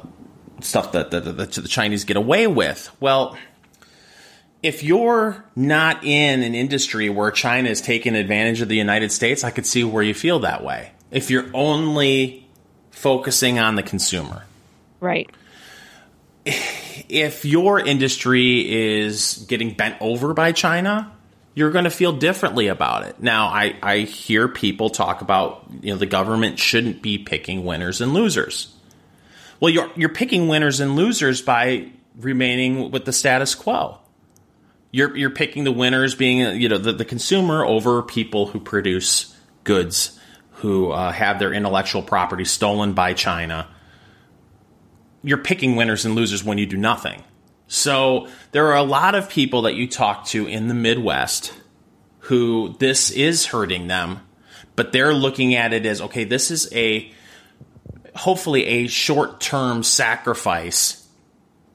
stuff 0.61 0.92
that, 0.92 1.11
that, 1.11 1.25
that 1.25 1.50
the 1.50 1.66
Chinese 1.66 2.04
get 2.04 2.16
away 2.16 2.47
with. 2.47 2.88
Well, 3.00 3.37
if 4.63 4.84
you're 4.84 5.45
not 5.56 6.04
in 6.04 6.45
an 6.45 6.54
industry 6.54 7.10
where 7.10 7.32
China 7.32 7.69
is 7.69 7.80
taking 7.80 8.15
advantage 8.15 8.60
of 8.60 8.69
the 8.69 8.76
United 8.76 9.10
States, 9.10 9.43
I 9.43 9.50
could 9.50 9.67
see 9.67 9.82
where 9.82 10.04
you 10.04 10.15
feel 10.15 10.39
that 10.41 10.63
way. 10.63 10.93
If 11.10 11.32
you're 11.32 11.50
only 11.52 12.47
focusing 12.91 13.59
on 13.59 13.76
the 13.76 13.83
consumer. 13.83 14.45
Right. 15.00 15.31
If 17.09 17.45
your 17.45 17.81
industry 17.81 18.99
is 18.99 19.45
getting 19.49 19.75
bent 19.75 19.97
over 20.00 20.35
by 20.35 20.53
China, 20.53 21.13
you're 21.55 21.71
going 21.71 21.85
to 21.85 21.91
feel 21.91 22.13
differently 22.13 22.69
about 22.69 23.05
it. 23.05 23.21
Now, 23.21 23.47
I, 23.47 23.76
I 23.83 23.99
hear 23.99 24.49
people 24.49 24.91
talk 24.91 25.21
about, 25.21 25.67
you 25.83 25.93
know, 25.93 25.99
the 25.99 26.07
government 26.07 26.59
shouldn't 26.59 27.03
be 27.03 27.19
picking 27.19 27.65
winners 27.65 28.00
and 28.00 28.15
losers. 28.15 28.75
Well, 29.59 29.71
you're, 29.71 29.91
you're 29.97 30.09
picking 30.09 30.49
winners 30.49 30.81
and 30.81 30.97
losers 30.97 31.43
by 31.43 31.91
remaining 32.19 32.91
with 32.91 33.05
the 33.05 33.13
status 33.13 33.55
quo. 33.55 33.99
You're, 34.93 35.17
you're 35.17 35.31
picking 35.31 35.65
the 35.65 35.73
winners 35.73 36.15
being, 36.15 36.61
you 36.61 36.69
know, 36.69 36.79
the, 36.79 36.93
the 36.93 37.05
consumer 37.05 37.65
over 37.65 38.03
people 38.03 38.47
who 38.47 38.61
produce 38.61 39.37
goods 39.65 40.19
who 40.60 40.90
uh, 40.90 41.10
have 41.10 41.38
their 41.38 41.54
intellectual 41.54 42.02
property 42.02 42.44
stolen 42.44 42.92
by 42.92 43.14
China. 43.14 43.66
You're 45.23 45.38
picking 45.38 45.76
winners 45.76 46.04
and 46.04 46.14
losers 46.14 46.44
when 46.44 46.58
you 46.58 46.66
do 46.66 46.76
nothing. 46.76 47.23
So 47.66 48.28
there 48.52 48.66
are 48.66 48.76
a 48.76 48.82
lot 48.82 49.14
of 49.14 49.30
people 49.30 49.62
that 49.62 49.75
you 49.75 49.86
talk 49.86 50.26
to 50.26 50.46
in 50.46 50.68
the 50.68 50.75
Midwest 50.75 51.54
who 52.20 52.76
this 52.78 53.10
is 53.10 53.46
hurting 53.46 53.86
them, 53.86 54.20
but 54.76 54.92
they're 54.92 55.14
looking 55.14 55.54
at 55.54 55.73
it 55.73 55.86
as 55.86 56.00
okay, 56.00 56.25
this 56.25 56.50
is 56.50 56.70
a 56.73 57.10
hopefully 58.14 58.66
a 58.66 58.86
short 58.86 59.40
term 59.40 59.82
sacrifice 59.82 61.08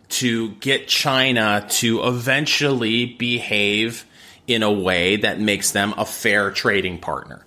to 0.09 0.49
get 0.55 0.87
China 0.87 1.65
to 1.69 2.03
eventually 2.03 3.05
behave 3.05 4.05
in 4.45 4.61
a 4.63 4.71
way 4.71 5.15
that 5.15 5.39
makes 5.39 5.71
them 5.71 5.93
a 5.97 6.05
fair 6.05 6.51
trading 6.51 6.99
partner. 6.99 7.44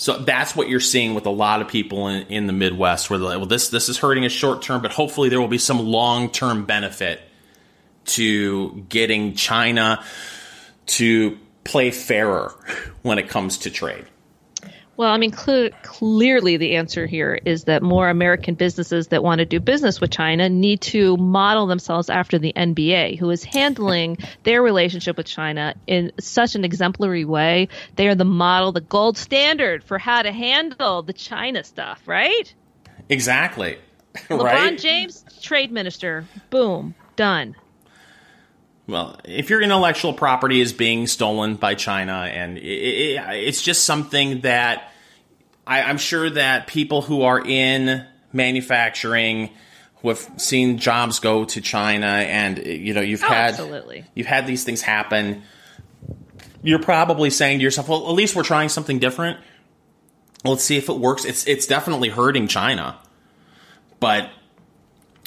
So 0.00 0.16
that's 0.16 0.56
what 0.56 0.70
you're 0.70 0.80
seeing 0.80 1.12
with 1.12 1.26
a 1.26 1.30
lot 1.30 1.60
of 1.60 1.68
people 1.68 2.08
in, 2.08 2.26
in 2.28 2.46
the 2.46 2.54
Midwest, 2.54 3.10
where 3.10 3.18
they're 3.18 3.28
like, 3.28 3.36
well, 3.36 3.44
this 3.44 3.68
this 3.68 3.90
is 3.90 3.98
hurting 3.98 4.24
us 4.24 4.32
short 4.32 4.62
term, 4.62 4.80
but 4.80 4.92
hopefully 4.92 5.28
there 5.28 5.38
will 5.38 5.46
be 5.46 5.58
some 5.58 5.78
long 5.78 6.30
term 6.30 6.64
benefit 6.64 7.20
to 8.06 8.86
getting 8.88 9.34
China 9.34 10.02
to 10.86 11.38
play 11.64 11.90
fairer 11.90 12.54
when 13.02 13.18
it 13.18 13.28
comes 13.28 13.58
to 13.58 13.70
trade. 13.70 14.06
Well, 15.00 15.10
I 15.10 15.16
mean, 15.16 15.32
cl- 15.32 15.70
clearly 15.82 16.58
the 16.58 16.76
answer 16.76 17.06
here 17.06 17.40
is 17.46 17.64
that 17.64 17.82
more 17.82 18.10
American 18.10 18.54
businesses 18.54 19.08
that 19.08 19.22
want 19.22 19.38
to 19.38 19.46
do 19.46 19.58
business 19.58 19.98
with 19.98 20.10
China 20.10 20.50
need 20.50 20.82
to 20.82 21.16
model 21.16 21.66
themselves 21.66 22.10
after 22.10 22.38
the 22.38 22.52
NBA, 22.54 23.18
who 23.18 23.30
is 23.30 23.42
handling 23.42 24.18
their 24.42 24.60
relationship 24.60 25.16
with 25.16 25.24
China 25.24 25.74
in 25.86 26.12
such 26.20 26.54
an 26.54 26.66
exemplary 26.66 27.24
way. 27.24 27.70
They 27.96 28.08
are 28.08 28.14
the 28.14 28.26
model, 28.26 28.72
the 28.72 28.82
gold 28.82 29.16
standard 29.16 29.82
for 29.82 29.98
how 29.98 30.20
to 30.20 30.32
handle 30.32 31.00
the 31.00 31.14
China 31.14 31.64
stuff, 31.64 32.02
right? 32.04 32.52
Exactly. 33.08 33.78
LeBron 34.28 34.42
right? 34.42 34.78
James, 34.78 35.24
trade 35.40 35.72
minister. 35.72 36.26
Boom, 36.50 36.94
done. 37.16 37.56
Well, 38.86 39.18
if 39.24 39.48
your 39.48 39.62
intellectual 39.62 40.12
property 40.12 40.60
is 40.60 40.74
being 40.74 41.06
stolen 41.06 41.54
by 41.54 41.74
China, 41.74 42.28
and 42.30 42.58
it, 42.58 42.62
it, 42.62 43.22
it's 43.46 43.62
just 43.62 43.84
something 43.84 44.42
that 44.42 44.88
I, 45.70 45.82
I'm 45.82 45.98
sure 45.98 46.28
that 46.28 46.66
people 46.66 47.00
who 47.00 47.22
are 47.22 47.40
in 47.40 48.04
manufacturing 48.32 49.50
who 50.02 50.08
have 50.08 50.30
seen 50.36 50.78
jobs 50.78 51.20
go 51.20 51.44
to 51.44 51.60
China, 51.60 52.06
and 52.06 52.58
you 52.58 52.92
know 52.92 53.00
you've 53.00 53.22
oh, 53.22 53.28
had 53.28 53.50
absolutely. 53.50 54.04
you've 54.14 54.26
had 54.26 54.48
these 54.48 54.64
things 54.64 54.82
happen. 54.82 55.42
You're 56.62 56.82
probably 56.82 57.30
saying 57.30 57.60
to 57.60 57.62
yourself, 57.62 57.88
"Well, 57.88 58.08
at 58.08 58.14
least 58.14 58.34
we're 58.34 58.42
trying 58.42 58.68
something 58.68 58.98
different. 58.98 59.38
Let's 60.44 60.64
see 60.64 60.76
if 60.76 60.88
it 60.88 60.96
works." 60.96 61.24
It's 61.24 61.46
it's 61.46 61.66
definitely 61.66 62.08
hurting 62.08 62.48
China, 62.48 62.98
but 64.00 64.28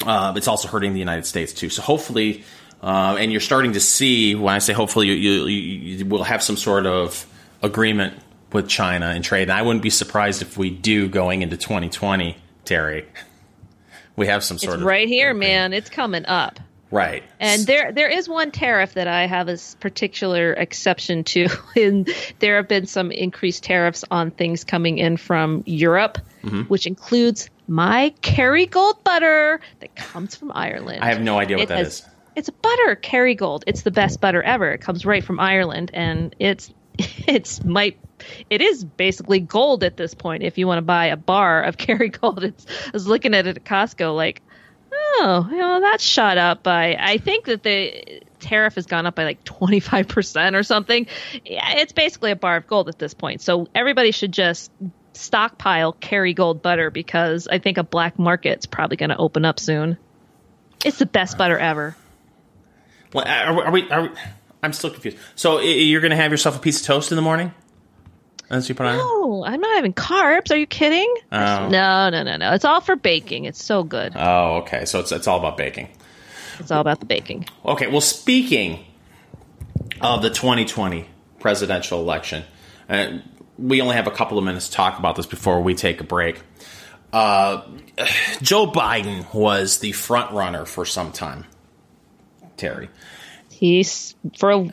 uh, 0.04 0.34
it's 0.36 0.46
also 0.46 0.68
hurting 0.68 0.92
the 0.92 0.98
United 0.98 1.24
States 1.24 1.54
too. 1.54 1.70
So 1.70 1.80
hopefully, 1.80 2.44
uh, 2.82 3.16
and 3.18 3.32
you're 3.32 3.40
starting 3.40 3.72
to 3.72 3.80
see 3.80 4.34
when 4.34 4.54
I 4.54 4.58
say 4.58 4.74
hopefully, 4.74 5.06
you, 5.06 5.14
you, 5.14 5.46
you 5.46 6.04
will 6.04 6.24
have 6.24 6.42
some 6.42 6.58
sort 6.58 6.84
of 6.84 7.26
agreement 7.62 8.20
with 8.54 8.68
China 8.68 9.06
and 9.06 9.22
trade. 9.22 9.42
And 9.42 9.52
I 9.52 9.60
wouldn't 9.60 9.82
be 9.82 9.90
surprised 9.90 10.40
if 10.40 10.56
we 10.56 10.70
do 10.70 11.08
going 11.08 11.42
into 11.42 11.58
2020, 11.58 12.38
Teri. 12.64 13.04
We 14.16 14.28
have 14.28 14.44
some 14.44 14.58
sort 14.58 14.74
it's 14.74 14.82
of 14.82 14.86
right 14.86 15.08
here, 15.08 15.34
man. 15.34 15.72
It's 15.72 15.90
coming 15.90 16.24
up. 16.26 16.60
Right. 16.92 17.24
And 17.40 17.66
there 17.66 17.90
there 17.90 18.08
is 18.08 18.28
one 18.28 18.52
tariff 18.52 18.94
that 18.94 19.08
I 19.08 19.26
have 19.26 19.48
a 19.48 19.58
particular 19.80 20.52
exception 20.52 21.24
to. 21.24 21.48
And 21.76 22.08
there 22.38 22.54
have 22.54 22.68
been 22.68 22.86
some 22.86 23.10
increased 23.10 23.64
tariffs 23.64 24.04
on 24.12 24.30
things 24.30 24.62
coming 24.62 24.98
in 24.98 25.16
from 25.16 25.64
Europe, 25.66 26.18
mm-hmm. 26.44 26.60
which 26.62 26.86
includes 26.86 27.50
my 27.66 28.14
Kerrygold 28.22 29.02
butter 29.02 29.60
that 29.80 29.96
comes 29.96 30.36
from 30.36 30.52
Ireland. 30.54 31.02
I 31.02 31.08
have 31.08 31.20
no 31.20 31.36
idea 31.36 31.56
what 31.56 31.64
it 31.64 31.68
that 31.70 31.78
has, 31.78 31.88
is. 31.88 32.08
It's 32.36 32.50
butter, 32.50 32.94
Kerrygold. 32.94 33.64
It's 33.66 33.82
the 33.82 33.90
best 33.90 34.20
butter 34.20 34.44
ever. 34.44 34.70
It 34.70 34.80
comes 34.80 35.04
right 35.04 35.24
from 35.24 35.40
Ireland 35.40 35.90
and 35.92 36.36
it's 36.38 36.72
it's 37.26 37.64
might 37.64 37.98
it 38.50 38.60
is 38.60 38.84
basically 38.84 39.40
gold 39.40 39.84
at 39.84 39.96
this 39.96 40.14
point. 40.14 40.42
If 40.42 40.58
you 40.58 40.66
want 40.66 40.78
to 40.78 40.82
buy 40.82 41.06
a 41.06 41.16
bar 41.16 41.62
of 41.62 41.76
Kerrygold, 41.78 42.42
it's, 42.42 42.66
I 42.86 42.90
was 42.92 43.06
looking 43.06 43.34
at 43.34 43.46
it 43.46 43.56
at 43.56 43.64
Costco, 43.64 44.14
like, 44.14 44.42
oh, 44.92 45.48
know, 45.50 45.80
that's 45.80 46.04
shot 46.04 46.38
up 46.38 46.62
by. 46.62 46.96
I 46.98 47.18
think 47.18 47.46
that 47.46 47.62
the 47.62 48.22
tariff 48.40 48.74
has 48.74 48.86
gone 48.86 49.06
up 49.06 49.14
by 49.14 49.24
like 49.24 49.44
25% 49.44 50.54
or 50.54 50.62
something. 50.62 51.06
Yeah, 51.44 51.78
it's 51.78 51.92
basically 51.92 52.30
a 52.30 52.36
bar 52.36 52.56
of 52.56 52.66
gold 52.66 52.88
at 52.88 52.98
this 52.98 53.14
point. 53.14 53.40
So 53.40 53.68
everybody 53.74 54.10
should 54.10 54.32
just 54.32 54.70
stockpile 55.12 55.92
Kerrygold 55.92 56.62
butter 56.62 56.90
because 56.90 57.48
I 57.48 57.58
think 57.58 57.78
a 57.78 57.84
black 57.84 58.18
market's 58.18 58.66
probably 58.66 58.96
going 58.96 59.10
to 59.10 59.16
open 59.16 59.44
up 59.44 59.58
soon. 59.58 59.96
It's 60.84 60.98
the 60.98 61.06
best 61.06 61.38
butter 61.38 61.58
ever. 61.58 61.96
Well, 63.12 63.24
are, 63.26 63.64
are, 63.64 63.70
we, 63.70 63.88
are 63.90 64.02
we? 64.02 64.08
I'm 64.62 64.72
still 64.72 64.90
confused. 64.90 65.18
So 65.34 65.60
you're 65.60 66.00
going 66.00 66.10
to 66.10 66.16
have 66.16 66.30
yourself 66.30 66.56
a 66.56 66.60
piece 66.60 66.80
of 66.80 66.86
toast 66.86 67.12
in 67.12 67.16
the 67.16 67.22
morning? 67.22 67.54
As 68.54 68.68
you 68.68 68.74
put 68.76 68.86
on? 68.86 68.96
No, 68.98 69.44
I'm 69.44 69.60
not 69.60 69.74
having 69.74 69.92
carbs. 69.92 70.52
Are 70.52 70.56
you 70.56 70.66
kidding? 70.66 71.12
Oh. 71.32 71.68
No, 71.68 72.08
no, 72.08 72.22
no, 72.22 72.36
no. 72.36 72.52
It's 72.52 72.64
all 72.64 72.80
for 72.80 72.94
baking. 72.94 73.46
It's 73.46 73.62
so 73.62 73.82
good. 73.82 74.12
Oh, 74.14 74.58
okay. 74.58 74.84
So 74.84 75.00
it's 75.00 75.10
it's 75.10 75.26
all 75.26 75.40
about 75.40 75.56
baking. 75.56 75.88
It's 76.60 76.70
all 76.70 76.80
about 76.80 77.00
the 77.00 77.06
baking. 77.06 77.46
Okay. 77.66 77.88
Well, 77.88 78.00
speaking 78.00 78.84
of 80.00 80.22
the 80.22 80.30
2020 80.30 81.04
presidential 81.40 82.00
election, 82.00 82.44
uh, 82.88 83.18
we 83.58 83.80
only 83.80 83.96
have 83.96 84.06
a 84.06 84.12
couple 84.12 84.38
of 84.38 84.44
minutes 84.44 84.68
to 84.68 84.74
talk 84.76 85.00
about 85.00 85.16
this 85.16 85.26
before 85.26 85.60
we 85.60 85.74
take 85.74 86.00
a 86.00 86.04
break. 86.04 86.40
Uh, 87.12 87.62
Joe 88.40 88.70
Biden 88.70 89.34
was 89.34 89.78
the 89.80 89.90
front 89.90 90.30
runner 90.30 90.64
for 90.64 90.84
some 90.84 91.10
time. 91.10 91.44
Teri. 92.56 92.88
He's 93.50 94.14
for 94.38 94.68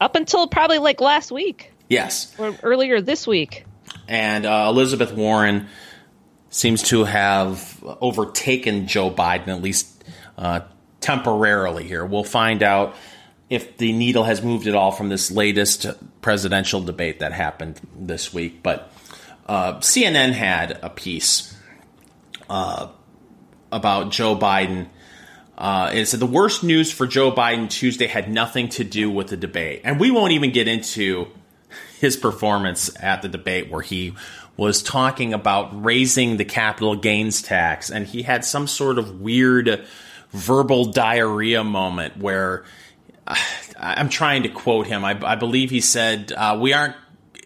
up 0.00 0.14
until 0.14 0.46
probably 0.46 0.78
like 0.78 1.00
last 1.00 1.32
week. 1.32 1.72
Yes. 1.88 2.34
Or 2.38 2.56
earlier 2.62 3.00
this 3.00 3.26
week. 3.26 3.66
And 4.08 4.46
uh, 4.46 4.66
Elizabeth 4.68 5.12
Warren 5.12 5.68
seems 6.50 6.82
to 6.84 7.04
have 7.04 7.82
overtaken 8.00 8.86
Joe 8.86 9.10
Biden, 9.10 9.48
at 9.48 9.62
least 9.62 10.04
uh, 10.38 10.60
temporarily 11.00 11.84
here. 11.84 12.04
We'll 12.04 12.24
find 12.24 12.62
out 12.62 12.94
if 13.50 13.76
the 13.76 13.92
needle 13.92 14.24
has 14.24 14.42
moved 14.42 14.66
at 14.66 14.74
all 14.74 14.90
from 14.90 15.08
this 15.08 15.30
latest 15.30 15.86
presidential 16.22 16.80
debate 16.80 17.20
that 17.20 17.32
happened 17.32 17.80
this 17.96 18.32
week. 18.32 18.62
But 18.62 18.90
uh, 19.46 19.74
CNN 19.78 20.32
had 20.32 20.78
a 20.82 20.90
piece 20.90 21.54
uh, 22.48 22.88
about 23.70 24.10
Joe 24.10 24.36
Biden. 24.36 24.88
Uh, 25.58 25.90
it 25.92 26.06
said 26.06 26.20
the 26.20 26.26
worst 26.26 26.64
news 26.64 26.90
for 26.90 27.06
Joe 27.06 27.30
Biden 27.30 27.68
Tuesday 27.68 28.06
had 28.06 28.30
nothing 28.30 28.68
to 28.70 28.84
do 28.84 29.10
with 29.10 29.28
the 29.28 29.36
debate. 29.36 29.82
And 29.84 30.00
we 30.00 30.10
won't 30.10 30.32
even 30.32 30.50
get 30.50 30.66
into 30.68 31.28
his 32.00 32.16
performance 32.16 32.90
at 33.00 33.22
the 33.22 33.28
debate 33.28 33.70
where 33.70 33.82
he 33.82 34.14
was 34.56 34.82
talking 34.82 35.34
about 35.34 35.84
raising 35.84 36.36
the 36.36 36.44
capital 36.44 36.96
gains 36.96 37.42
tax. 37.42 37.90
And 37.90 38.06
he 38.06 38.22
had 38.22 38.44
some 38.44 38.66
sort 38.66 38.98
of 38.98 39.20
weird 39.20 39.86
verbal 40.30 40.86
diarrhea 40.86 41.64
moment 41.64 42.16
where 42.16 42.64
I'm 43.78 44.08
trying 44.08 44.42
to 44.42 44.48
quote 44.48 44.86
him. 44.86 45.04
I, 45.04 45.18
I 45.22 45.36
believe 45.36 45.70
he 45.70 45.80
said, 45.80 46.32
uh, 46.32 46.58
"We 46.60 46.72
aren't. 46.72 46.96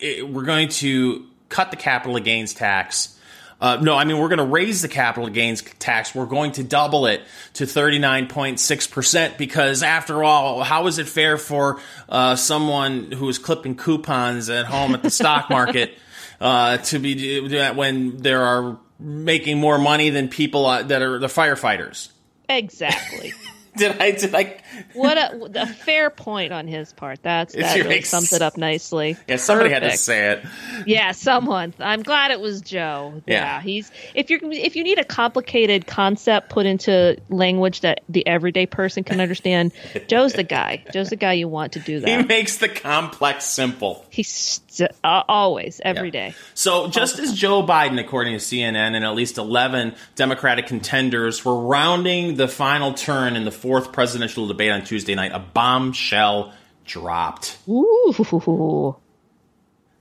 Eh, 0.00 0.22
we're 0.22 0.44
going 0.44 0.68
to 0.68 1.26
cut 1.48 1.70
the 1.70 1.76
capital 1.76 2.18
gains 2.18 2.54
tax." 2.54 3.17
Uh, 3.60 3.78
no, 3.82 3.96
I 3.96 4.04
mean 4.04 4.18
we're 4.18 4.28
going 4.28 4.38
to 4.38 4.44
raise 4.44 4.82
the 4.82 4.88
capital 4.88 5.28
gains 5.28 5.62
tax. 5.78 6.14
We're 6.14 6.26
going 6.26 6.52
to 6.52 6.64
double 6.64 7.06
it 7.06 7.22
to 7.54 7.64
39.6 7.64 8.90
percent 8.90 9.36
because, 9.36 9.82
after 9.82 10.22
all, 10.22 10.62
how 10.62 10.86
is 10.86 10.98
it 10.98 11.08
fair 11.08 11.36
for 11.38 11.80
uh, 12.08 12.36
someone 12.36 13.10
who 13.10 13.28
is 13.28 13.38
clipping 13.38 13.76
coupons 13.76 14.48
at 14.48 14.66
home 14.66 14.94
at 14.94 15.02
the 15.02 15.10
stock 15.10 15.50
market 15.50 15.98
uh, 16.40 16.76
to 16.78 16.98
be 17.00 17.40
when 17.72 18.18
there 18.18 18.42
are 18.42 18.78
making 19.00 19.58
more 19.58 19.78
money 19.78 20.10
than 20.10 20.28
people 20.28 20.66
uh, 20.66 20.82
that 20.84 21.02
are 21.02 21.18
the 21.18 21.26
firefighters? 21.26 22.10
Exactly. 22.48 23.32
did 23.76 24.00
I 24.00 24.12
did 24.12 24.34
I? 24.34 24.57
What 24.94 25.18
a, 25.18 25.62
a 25.62 25.66
fair 25.66 26.10
point 26.10 26.52
on 26.52 26.66
his 26.66 26.92
part. 26.92 27.22
That's 27.22 27.54
that 27.54 27.76
really 27.76 28.02
sums 28.02 28.32
it 28.32 28.42
up 28.42 28.56
nicely. 28.56 29.16
Yeah, 29.26 29.36
somebody 29.36 29.70
Perfect. 29.70 29.84
had 29.84 29.92
to 29.92 29.98
say 29.98 30.30
it. 30.32 30.44
Yeah, 30.86 31.12
someone. 31.12 31.74
I'm 31.78 32.02
glad 32.02 32.30
it 32.30 32.40
was 32.40 32.60
Joe. 32.60 33.22
Yeah. 33.26 33.34
yeah, 33.34 33.60
he's 33.60 33.90
if 34.14 34.30
you're 34.30 34.40
if 34.42 34.76
you 34.76 34.84
need 34.84 34.98
a 34.98 35.04
complicated 35.04 35.86
concept 35.86 36.50
put 36.50 36.66
into 36.66 37.16
language 37.28 37.80
that 37.80 38.00
the 38.08 38.26
everyday 38.26 38.66
person 38.66 39.04
can 39.04 39.20
understand, 39.20 39.72
Joe's 40.08 40.32
the 40.32 40.42
guy. 40.44 40.84
Joe's 40.92 41.10
the 41.10 41.16
guy 41.16 41.34
you 41.34 41.48
want 41.48 41.72
to 41.72 41.80
do 41.80 42.00
that. 42.00 42.08
He 42.08 42.26
makes 42.26 42.58
the 42.58 42.68
complex 42.68 43.44
simple. 43.44 44.04
He's 44.10 44.60
uh, 44.80 45.22
always 45.28 45.80
every 45.84 46.08
yeah. 46.08 46.28
day. 46.28 46.34
So 46.54 46.88
just 46.88 47.18
as 47.18 47.32
Joe 47.32 47.62
Biden, 47.62 48.00
according 48.00 48.38
to 48.38 48.44
CNN, 48.44 48.94
and 48.94 49.04
at 49.04 49.14
least 49.14 49.38
11 49.38 49.94
Democratic 50.14 50.66
contenders 50.66 51.44
were 51.44 51.58
rounding 51.58 52.36
the 52.36 52.48
final 52.48 52.94
turn 52.94 53.36
in 53.36 53.44
the 53.44 53.50
fourth 53.50 53.92
presidential 53.92 54.46
debate 54.46 54.67
on 54.70 54.84
Tuesday 54.84 55.14
night, 55.14 55.32
a 55.32 55.38
bombshell 55.38 56.52
dropped. 56.84 57.58
Ooh. 57.68 58.96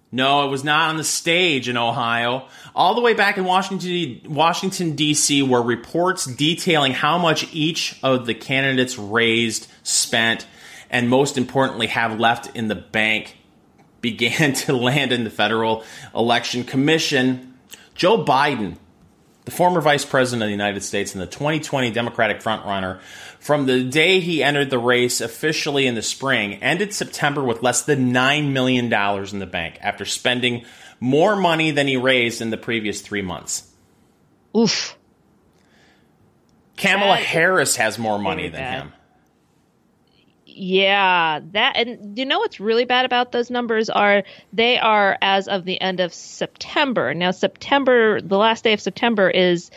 No, 0.10 0.45
it 0.45 0.49
was 0.49 0.63
not 0.63 0.89
on 0.89 0.97
the 0.97 1.03
stage 1.03 1.67
in 1.67 1.75
Ohio. 1.75 2.47
All 2.73 2.95
the 2.95 3.01
way 3.01 3.13
back 3.13 3.38
in 3.38 3.43
Washington, 3.43 4.21
Washington 4.34 4.95
D.C., 4.95 5.43
were 5.43 5.62
reports 5.62 6.25
detailing 6.25 6.93
how 6.93 7.17
much 7.17 7.53
each 7.53 7.99
of 8.03 8.25
the 8.25 8.34
candidates 8.34 8.97
raised, 8.97 9.67
spent, 9.84 10.47
and 10.89 11.10
most 11.10 11.38
importantly, 11.38 11.88
have 11.88 12.19
left 12.19 12.56
in 12.56 12.69
the 12.69 12.75
bank 12.75 13.38
began 14.01 14.53
to 14.65 14.73
land 14.73 15.12
in 15.12 15.23
the 15.23 15.30
Federal 15.30 15.84
Election 16.15 16.63
Commission. 16.63 17.56
Joe 17.95 18.23
Biden, 18.23 18.77
the 19.47 19.51
former 19.51 19.79
vice 19.79 20.03
president 20.03 20.43
of 20.43 20.47
the 20.47 20.51
United 20.51 20.83
States 20.83 21.13
and 21.13 21.21
the 21.21 21.25
2020 21.25 21.91
Democratic 21.91 22.41
frontrunner, 22.41 22.99
from 23.39 23.65
the 23.65 23.81
day 23.81 24.19
he 24.19 24.43
entered 24.43 24.69
the 24.69 24.77
race 24.77 25.21
officially 25.21 25.88
in 25.88 25.95
the 25.95 26.01
spring, 26.01 26.55
ended 26.55 26.93
September 26.93 27.41
with 27.41 27.63
less 27.63 27.83
than 27.83 28.12
$9 28.12 28.51
million 28.51 28.91
in 28.91 29.39
the 29.39 29.45
bank 29.45 29.77
after 29.79 30.03
spending 30.03 30.65
more 30.99 31.38
money 31.38 31.71
than 31.71 31.88
he 31.88 31.95
raised 31.95 32.41
in 32.41 32.49
the 32.49 32.57
previous 32.57 32.99
three 32.99 33.21
months. 33.21 33.71
Oof. 34.53 34.97
Kamala 36.75 37.15
Harris 37.15 37.77
has 37.77 37.97
more 37.97 38.19
money 38.19 38.49
than 38.49 38.60
bad. 38.60 38.81
him. 38.81 38.93
Yeah, 40.60 41.41
that 41.52 41.78
and 41.78 42.17
you 42.17 42.26
know 42.26 42.39
what's 42.39 42.60
really 42.60 42.86
bad 42.86 43.06
about 43.06 43.32
those 43.32 43.52
numbers 43.52 43.91
are 43.91 44.24
they 44.52 44.80
are 44.80 45.15
as 45.22 45.48
of 45.48 45.65
the 45.65 45.80
end 45.80 46.00
of 46.00 46.12
September. 46.12 47.13
Now 47.13 47.30
September, 47.30 48.20
the 48.22 48.39
last 48.39 48.63
day 48.63 48.74
of 48.74 48.82
September 48.82 49.30
is 49.30 49.70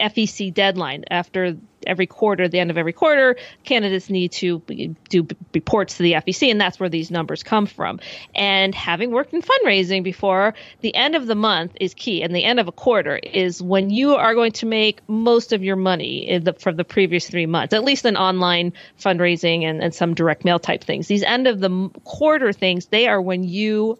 FEC 0.00 0.52
deadline 0.52 1.04
after 1.10 1.56
every 1.86 2.06
quarter, 2.06 2.48
the 2.48 2.58
end 2.58 2.70
of 2.70 2.78
every 2.78 2.92
quarter, 2.92 3.36
candidates 3.64 4.10
need 4.10 4.32
to 4.32 4.60
do 5.08 5.26
reports 5.54 5.96
to 5.96 6.02
the 6.02 6.12
FEC, 6.12 6.50
and 6.50 6.60
that's 6.60 6.80
where 6.80 6.88
these 6.88 7.10
numbers 7.10 7.42
come 7.42 7.66
from. 7.66 8.00
And 8.34 8.74
having 8.74 9.10
worked 9.10 9.32
in 9.32 9.42
fundraising 9.42 10.02
before, 10.02 10.54
the 10.80 10.94
end 10.94 11.14
of 11.14 11.26
the 11.26 11.34
month 11.34 11.76
is 11.80 11.94
key, 11.94 12.22
and 12.22 12.34
the 12.34 12.44
end 12.44 12.60
of 12.60 12.68
a 12.68 12.72
quarter 12.72 13.16
is 13.16 13.62
when 13.62 13.90
you 13.90 14.14
are 14.14 14.34
going 14.34 14.52
to 14.52 14.66
make 14.66 15.00
most 15.08 15.52
of 15.52 15.62
your 15.62 15.76
money 15.76 16.38
the, 16.38 16.52
for 16.54 16.72
the 16.72 16.84
previous 16.84 17.28
three 17.28 17.46
months, 17.46 17.72
at 17.72 17.84
least 17.84 18.04
in 18.04 18.16
online 18.16 18.72
fundraising 18.98 19.62
and, 19.62 19.82
and 19.82 19.94
some 19.94 20.14
direct 20.14 20.44
mail 20.44 20.58
type 20.58 20.82
things. 20.82 21.06
These 21.06 21.22
end 21.22 21.46
of 21.46 21.60
the 21.60 21.90
quarter 22.04 22.52
things, 22.52 22.86
they 22.86 23.06
are 23.06 23.20
when 23.20 23.44
you 23.44 23.98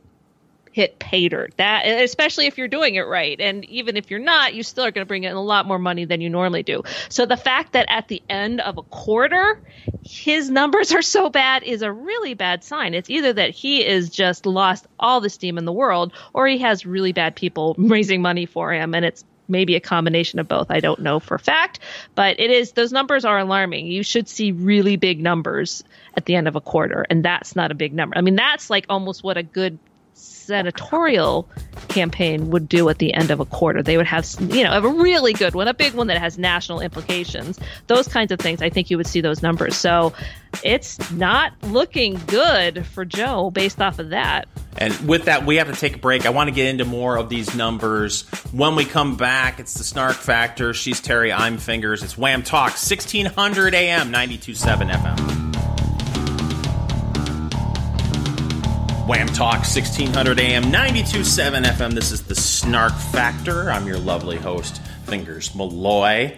hit 0.77 0.99
pay 0.99 1.27
dirt. 1.27 1.55
That 1.57 1.87
especially 1.87 2.45
if 2.45 2.59
you're 2.59 2.69
doing 2.69 2.97
it 2.97 3.07
right, 3.07 3.41
and 3.41 3.65
even 3.65 3.97
if 3.97 4.11
you're 4.11 4.21
not, 4.21 4.53
you 4.53 4.63
still 4.63 4.85
are 4.85 4.91
going 4.91 5.07
to 5.07 5.09
bring 5.09 5.25
in 5.25 5.33
a 5.33 5.43
lot 5.43 5.65
more 5.65 5.79
money 5.79 6.05
than 6.05 6.21
you 6.21 6.29
normally 6.29 6.63
do. 6.63 6.83
So 7.09 7.25
the 7.25 7.39
fact 7.39 7.73
that 7.73 7.87
at 7.89 8.09
the 8.09 8.23
end 8.29 8.61
of 8.61 8.77
a 8.77 8.83
quarter, 8.83 9.59
his 10.05 10.51
numbers 10.51 10.93
are 10.93 11.01
so 11.01 11.31
bad 11.31 11.63
is 11.63 11.81
a 11.81 11.91
really 11.91 12.35
bad 12.35 12.63
sign. 12.63 12.93
It's 12.93 13.09
either 13.09 13.33
that 13.33 13.53
he 13.53 13.87
is 13.87 14.11
just 14.11 14.45
lost 14.45 14.87
all 15.01 15.23
the 15.23 15.31
steam 15.31 15.57
in 15.57 15.65
the 15.65 15.73
world, 15.73 16.13
or 16.35 16.47
he 16.47 16.59
has 16.59 16.85
really 16.85 17.13
bad 17.13 17.37
people 17.37 17.75
raising 17.79 18.21
money 18.21 18.45
for 18.45 18.71
him, 18.71 18.95
and 18.95 19.03
it's 19.03 19.25
maybe 19.49 19.77
a 19.77 19.81
combination 19.81 20.41
of 20.41 20.47
both. 20.47 20.71
I 20.71 20.81
don't 20.81 21.01
know 21.01 21.21
for 21.21 21.39
fact, 21.39 21.79
but 22.15 22.39
it 22.39 22.51
is 22.51 22.73
those 22.73 22.93
numbers 22.93 23.25
are 23.25 23.39
alarming. 23.39 23.87
You 23.87 24.03
should 24.03 24.29
see 24.29 24.53
really 24.53 24.97
big 24.97 25.23
numbers 25.23 25.85
at 26.15 26.27
the 26.27 26.35
end 26.35 26.49
of 26.49 26.55
a 26.55 26.61
quarter, 26.61 27.07
and 27.09 27.25
that's 27.25 27.57
not 27.57 27.71
a 27.71 27.75
big 27.75 27.95
number. 27.95 28.19
I 28.19 28.21
mean, 28.21 28.37
that's 28.37 28.69
like 28.69 28.85
almost 28.91 29.25
what 29.25 29.39
a 29.39 29.43
good 29.43 29.79
senatorial 30.47 31.49
campaign 31.89 32.51
would 32.51 32.69
do 32.69 32.89
at 32.89 32.99
the 32.99 33.13
end 33.13 33.31
of 33.31 33.41
a 33.41 33.45
quarter. 33.45 33.83
They 33.83 33.97
would 33.97 34.07
have, 34.07 34.27
you 34.41 34.65
know, 34.65 34.71
have 34.71 34.85
a 34.85 34.89
really 34.89 35.33
good 35.33 35.55
one, 35.55 35.69
a 35.69 35.75
big 35.75 35.95
one 35.95 36.07
that 36.07 36.19
has 36.19 36.39
national 36.39 36.81
implications. 36.81 37.59
Those 37.89 38.09
kinds 38.09 38.33
of 38.33 38.39
things. 38.39 38.63
I 38.63 38.71
think 38.71 38.91
you 38.91 38.97
would 38.97 39.07
see 39.07 39.21
those 39.21 39.43
numbers. 39.43 39.77
So 39.77 40.13
it's 40.63 41.11
not 41.11 41.53
looking 41.65 42.21
good 42.27 42.87
for 42.87 43.05
Joe 43.05 43.51
based 43.51 43.81
off 43.81 43.99
of 43.99 44.11
that. 44.11 44.49
And 44.79 44.95
with 45.09 45.25
that, 45.25 45.47
we 45.47 45.57
have 45.57 45.73
to 45.73 45.79
take 45.79 45.97
a 45.97 45.99
break. 45.99 46.27
I 46.27 46.31
want 46.31 46.49
to 46.49 46.55
get 46.55 46.67
into 46.69 46.85
more 46.85 47.17
of 47.17 47.29
these 47.29 47.55
numbers 47.55 48.29
when 48.53 48.77
we 48.77 48.85
come 48.85 49.17
back. 49.17 49.59
It's 49.59 49.75
the 49.75 49.85
Snark 49.85 50.17
Factor. 50.17 50.75
She's 50.75 51.01
Teri. 51.01 51.35
I'm 51.35 51.57
Fingers. 51.57 52.03
It's 52.03 52.19
Wham 52.19 52.43
Talk, 52.43 52.73
1600 52.73 53.75
AM, 53.75 54.13
92.7 54.13 54.91
FM. 54.93 55.46
Wham 59.07 59.29
Talk 59.29 59.59
1600 59.59 60.41
AM 60.41 60.65
927 60.65 61.63
FM. 61.63 61.93
This 61.95 62.11
is 62.11 62.25
the 62.25 62.35
Snark 62.35 62.93
Factor. 62.93 63.71
I'm 63.71 63.87
your 63.87 64.01
lovely 64.01 64.37
host, 64.37 64.83
Fingers 65.05 65.55
Malloy. 65.55 66.37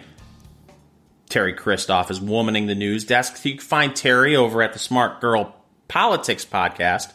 Teri 1.31 1.57
Christoph 1.57 2.11
is 2.11 2.19
womaning 2.19 2.67
the 2.67 2.75
news 2.75 3.05
desk. 3.05 3.43
You 3.43 3.53
can 3.53 3.61
find 3.61 3.93
Teri 3.93 4.35
over 4.35 4.61
at 4.61 4.73
the 4.73 4.79
Smart 4.79 5.19
Girl 5.19 5.55
Politics 5.87 6.45
podcast, 6.45 7.11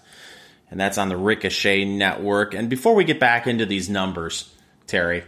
and 0.73 0.81
that's 0.81 0.99
on 0.99 1.09
the 1.09 1.17
Ricochet 1.17 1.85
Network. 1.85 2.53
And 2.53 2.69
before 2.69 2.97
we 2.97 3.05
get 3.05 3.21
back 3.21 3.47
into 3.47 3.65
these 3.65 3.89
numbers, 3.89 4.53
Teri. 4.89 5.23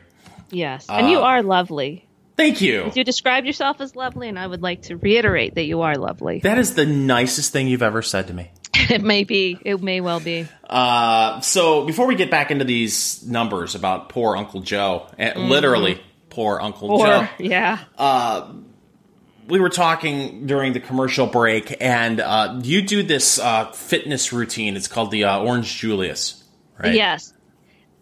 Yes, 0.50 0.86
and 0.88 1.08
you 1.08 1.18
uh, 1.20 1.22
are 1.22 1.42
lovely. 1.44 2.04
Thank 2.36 2.60
you. 2.60 2.90
You 2.96 3.04
described 3.04 3.46
yourself 3.46 3.80
as 3.80 3.94
lovely, 3.94 4.28
and 4.28 4.40
I 4.40 4.46
would 4.46 4.60
like 4.60 4.82
to 4.82 4.96
reiterate 4.96 5.54
that 5.54 5.66
you 5.66 5.82
are 5.82 5.94
lovely. 5.94 6.40
That 6.40 6.58
is 6.58 6.74
the 6.74 6.84
nicest 6.84 7.52
thing 7.52 7.68
you've 7.68 7.82
ever 7.82 8.02
said 8.02 8.26
to 8.26 8.34
me. 8.34 8.50
it 8.90 9.02
may 9.02 9.24
be. 9.24 9.58
It 9.64 9.82
may 9.82 10.00
well 10.00 10.20
be. 10.20 10.46
Uh, 10.68 11.40
so 11.40 11.84
before 11.84 12.06
we 12.06 12.14
get 12.14 12.30
back 12.30 12.50
into 12.50 12.64
these 12.64 13.26
numbers 13.26 13.74
about 13.74 14.08
poor 14.08 14.36
Uncle 14.36 14.60
Joe, 14.60 15.06
mm-hmm. 15.18 15.40
literally 15.40 16.00
poor 16.30 16.60
Uncle 16.60 16.88
poor, 16.88 17.06
Joe. 17.06 17.28
Yeah. 17.38 17.78
Uh, 17.96 18.52
we 19.48 19.60
were 19.60 19.70
talking 19.70 20.46
during 20.46 20.72
the 20.72 20.80
commercial 20.80 21.26
break, 21.26 21.76
and 21.80 22.20
uh, 22.20 22.60
you 22.62 22.82
do 22.82 23.02
this 23.02 23.38
uh, 23.38 23.70
fitness 23.72 24.32
routine. 24.32 24.76
It's 24.76 24.88
called 24.88 25.10
the 25.10 25.24
uh, 25.24 25.40
Orange 25.40 25.76
Julius, 25.76 26.42
right? 26.78 26.94
Yes. 26.94 27.32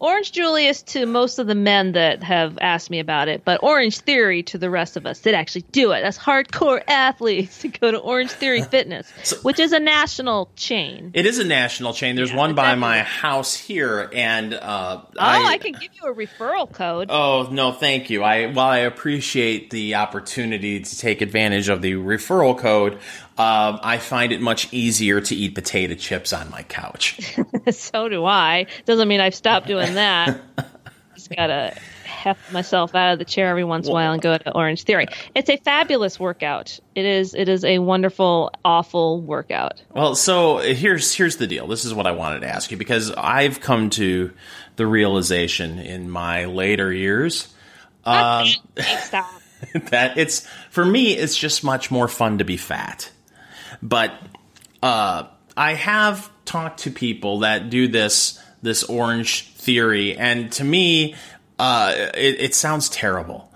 Orange 0.05 0.31
Julius 0.33 0.83
to 0.83 1.07
most 1.07 1.39
of 1.39 1.47
the 1.47 1.55
men 1.55 1.93
that 1.93 2.21
have 2.21 2.59
asked 2.61 2.91
me 2.91 2.99
about 2.99 3.27
it, 3.27 3.43
but 3.43 3.63
Orange 3.63 3.97
Theory 3.97 4.43
to 4.43 4.59
the 4.59 4.69
rest 4.69 4.97
of 4.97 5.07
us 5.07 5.21
that 5.21 5.33
actually 5.33 5.63
do 5.71 5.93
it. 5.93 6.01
That's 6.01 6.15
hardcore 6.15 6.83
athletes 6.87 7.61
to 7.61 7.69
go 7.69 7.89
to 7.89 7.97
Orange 7.97 8.29
Theory 8.29 8.61
Fitness, 8.75 9.11
so, 9.23 9.37
which 9.37 9.59
is 9.59 9.73
a 9.73 9.79
national 9.79 10.51
chain. 10.55 11.09
It 11.15 11.25
is 11.25 11.39
a 11.39 11.43
national 11.43 11.93
chain. 11.93 12.15
There's 12.15 12.29
yeah, 12.29 12.37
one 12.37 12.53
by 12.53 12.75
my 12.75 12.99
house 12.99 13.55
here, 13.55 14.07
and 14.13 14.53
uh, 14.53 15.01
oh, 15.03 15.09
I, 15.17 15.53
I, 15.53 15.57
can 15.57 15.71
give 15.71 15.89
you 15.99 16.07
a 16.07 16.13
referral 16.13 16.71
code. 16.71 17.09
Oh 17.09 17.49
no, 17.51 17.71
thank 17.71 18.11
you. 18.11 18.21
I 18.21 18.51
while 18.51 18.69
I 18.69 18.79
appreciate 18.79 19.71
the 19.71 19.95
opportunity 19.95 20.81
to 20.81 20.97
take 20.99 21.21
advantage 21.21 21.67
of 21.67 21.81
the 21.81 21.93
referral 21.93 22.55
code, 22.55 22.99
um, 23.37 23.79
I 23.83 23.97
find 23.97 24.31
it 24.31 24.39
much 24.39 24.71
easier 24.73 25.19
to 25.19 25.35
eat 25.35 25.55
potato 25.55 25.95
chips 25.95 26.31
on 26.31 26.49
my 26.49 26.63
couch. 26.63 27.37
so 27.71 28.07
do 28.07 28.23
I. 28.23 28.67
Doesn't 28.85 29.07
mean 29.07 29.19
I've 29.19 29.35
stopped 29.35 29.67
doing 29.67 29.95
that. 29.95 30.39
Just 31.15 31.35
gotta 31.35 31.77
heft 32.25 32.51
myself 32.51 32.95
out 32.95 33.13
of 33.13 33.19
the 33.19 33.25
chair 33.25 33.49
every 33.49 33.63
once 33.63 33.87
in 33.87 33.91
a 33.91 33.93
while 33.93 34.13
and 34.13 34.21
go 34.21 34.37
to 34.37 34.51
Orange 34.53 34.83
Theory. 34.83 35.07
It's 35.35 35.49
a 35.49 35.57
fabulous 35.57 36.19
workout. 36.19 36.79
It 36.95 37.05
is. 37.05 37.33
It 37.33 37.49
is 37.49 37.65
a 37.65 37.79
wonderful, 37.79 38.51
awful 38.63 39.21
workout. 39.21 39.81
Well, 39.91 40.15
so 40.15 40.57
here's 40.57 41.13
here's 41.13 41.35
the 41.35 41.47
deal. 41.47 41.67
This 41.67 41.83
is 41.83 41.93
what 41.93 42.07
I 42.07 42.11
wanted 42.11 42.41
to 42.41 42.47
ask 42.47 42.71
you 42.71 42.77
because 42.77 43.11
I've 43.11 43.59
come 43.59 43.89
to 43.91 44.31
the 44.77 44.87
realization 44.87 45.79
in 45.79 46.09
my 46.09 46.45
later 46.45 46.91
years 46.91 47.53
um, 48.05 48.47
that 48.75 50.17
it's 50.17 50.47
for 50.69 50.85
me. 50.85 51.13
It's 51.13 51.35
just 51.37 51.63
much 51.63 51.91
more 51.91 52.07
fun 52.07 52.37
to 52.37 52.45
be 52.45 52.57
fat. 52.57 53.11
But 53.81 54.13
uh, 54.81 55.23
I 55.55 55.73
have 55.73 56.29
talked 56.45 56.81
to 56.81 56.91
people 56.91 57.39
that 57.39 57.69
do 57.69 57.87
this 57.87 58.41
this 58.61 58.83
orange 58.83 59.49
theory, 59.55 60.17
and 60.17 60.51
to 60.53 60.63
me, 60.63 61.15
uh, 61.59 61.93
it, 62.15 62.39
it, 62.39 62.55
sounds 62.55 62.89
terrible. 62.89 63.51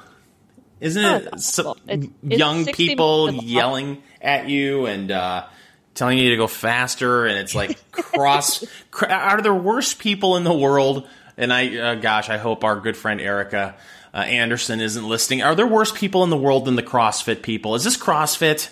Isn't 0.79 1.03
it? 1.03 1.29
Oh, 1.33 1.37
so, 1.37 1.75
it's, 1.87 2.07
young 2.21 2.67
it's 2.67 2.77
people 2.77 3.33
yelling 3.33 4.03
at 4.21 4.47
you 4.47 4.85
and 4.85 5.09
uh, 5.11 5.47
telling 5.95 6.19
you 6.19 6.29
to 6.29 6.37
go 6.37 6.47
faster, 6.47 7.25
and 7.25 7.39
it's 7.39 7.55
like 7.55 7.91
cross. 7.91 8.63
are 9.07 9.41
there 9.41 9.53
worst 9.53 9.99
people 9.99 10.37
in 10.37 10.43
the 10.43 10.53
world? 10.53 11.07
And 11.37 11.51
I, 11.51 11.77
uh, 11.77 11.95
gosh, 11.95 12.29
I 12.29 12.37
hope 12.37 12.63
our 12.63 12.79
good 12.79 12.95
friend 12.95 13.19
Erica 13.19 13.75
uh, 14.13 14.17
Anderson 14.17 14.79
isn't 14.81 15.07
listening. 15.07 15.41
Are 15.41 15.55
there 15.55 15.67
worse 15.67 15.91
people 15.91 16.23
in 16.23 16.29
the 16.29 16.37
world 16.37 16.65
than 16.65 16.75
the 16.75 16.83
CrossFit 16.83 17.41
people? 17.41 17.75
Is 17.75 17.83
this 17.83 17.97
CrossFit? 17.97 18.69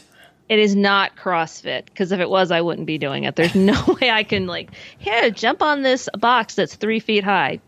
It 0.50 0.60
is 0.60 0.76
not 0.76 1.16
CrossFit 1.18 1.86
because 1.86 2.12
if 2.12 2.20
it 2.20 2.30
was, 2.30 2.52
I 2.52 2.62
wouldn't 2.62 2.88
be 2.88 2.98
doing 2.98 3.26
it. 3.26 3.36
There's 3.36 3.56
no 3.56 3.98
way 4.02 4.10
I 4.10 4.24
can 4.24 4.48
like 4.48 4.72
here 4.98 5.30
jump 5.30 5.62
on 5.62 5.82
this 5.84 6.08
box 6.18 6.56
that's 6.56 6.76
three 6.76 7.00
feet 7.00 7.24
high. 7.24 7.60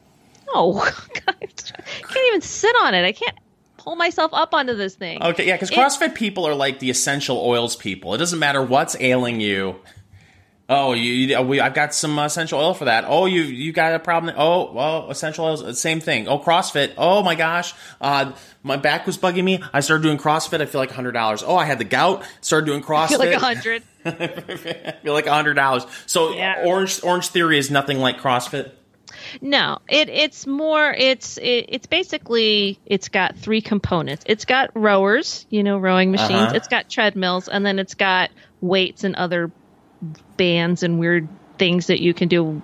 No, 0.54 0.82
I 1.28 1.34
can't 1.34 2.28
even 2.28 2.42
sit 2.42 2.76
on 2.82 2.94
it. 2.94 3.06
I 3.06 3.12
can't 3.12 3.38
pull 3.78 3.96
myself 3.96 4.34
up 4.34 4.54
onto 4.54 4.76
this 4.76 4.96
thing. 4.96 5.22
Okay, 5.22 5.48
yeah, 5.48 5.56
because 5.56 5.72
CrossFit 5.72 6.16
people 6.16 6.48
are 6.48 6.56
like 6.56 6.80
the 6.80 6.90
essential 6.90 7.38
oils 7.38 7.76
people. 7.76 8.14
It 8.14 8.18
doesn't 8.18 8.40
matter 8.40 8.62
what's 8.62 8.96
ailing 9.00 9.40
you. 9.40 9.76
Oh, 10.72 10.94
you, 10.94 11.12
you 11.12 11.42
we, 11.42 11.60
I've 11.60 11.74
got 11.74 11.96
some 11.96 12.18
essential 12.20 12.60
oil 12.60 12.76
for 12.76 12.86
that. 12.86 13.04
Oh, 13.08 13.26
you 13.26 13.42
you 13.42 13.74
got 13.74 13.94
a 13.94 14.00
problem? 14.00 14.36
Oh, 14.38 14.72
well, 14.72 15.10
essential 15.10 15.46
oils, 15.46 15.82
same 15.82 16.00
thing. 16.00 16.28
Oh, 16.28 16.38
CrossFit. 16.38 16.94
Oh 16.96 17.24
my 17.24 17.34
gosh, 17.34 17.74
uh, 18.00 18.34
my 18.62 18.78
back 18.78 19.08
was 19.08 19.18
bugging 19.18 19.44
me. 19.44 19.64
I 19.74 19.80
started 19.80 20.04
doing 20.04 20.20
CrossFit. 20.20 20.62
I 20.62 20.68
feel 20.68 20.80
like 20.80 20.92
hundred 20.92 21.14
dollars. 21.14 21.42
Oh, 21.42 21.56
I 21.56 21.66
had 21.66 21.80
the 21.80 21.86
gout. 21.86 22.24
Started 22.42 22.68
doing 22.68 22.84
CrossFit. 22.84 23.04
I 23.04 23.08
feel 23.08 23.20
like 23.20 23.34
a 23.34 23.40
hundred. 23.40 23.84
I 24.06 24.92
feel 25.02 25.14
like 25.14 25.26
a 25.26 25.34
hundred 25.34 25.56
dollars. 25.56 25.88
So 26.06 26.34
yeah. 26.34 26.64
Orange 26.66 27.04
Orange 27.04 27.30
Theory 27.30 27.58
is 27.58 27.72
nothing 27.72 27.98
like 27.98 28.20
CrossFit. 28.20 28.72
No, 29.42 29.80
it 29.88 30.10
it's 30.10 30.46
more 30.46 30.94
it's 30.94 31.38
it, 31.38 31.66
it's 31.70 31.88
basically 31.88 32.80
it's 32.86 33.10
got 33.10 33.38
three 33.38 33.62
components. 33.62 34.24
It's 34.28 34.46
got 34.46 34.70
rowers, 34.76 35.46
you 35.50 35.64
know, 35.64 35.78
rowing 35.78 36.12
machines. 36.12 36.32
Uh-huh. 36.32 36.56
It's 36.56 36.68
got 36.68 36.90
treadmills, 36.90 37.48
and 37.48 37.66
then 37.66 37.80
it's 37.80 37.96
got 37.96 38.30
weights 38.62 39.04
and 39.04 39.16
other 39.16 39.52
bands 40.38 40.84
and 40.84 41.00
weird 41.00 41.28
things 41.58 41.88
that 41.88 42.02
you 42.02 42.14
can 42.14 42.28
do 42.28 42.62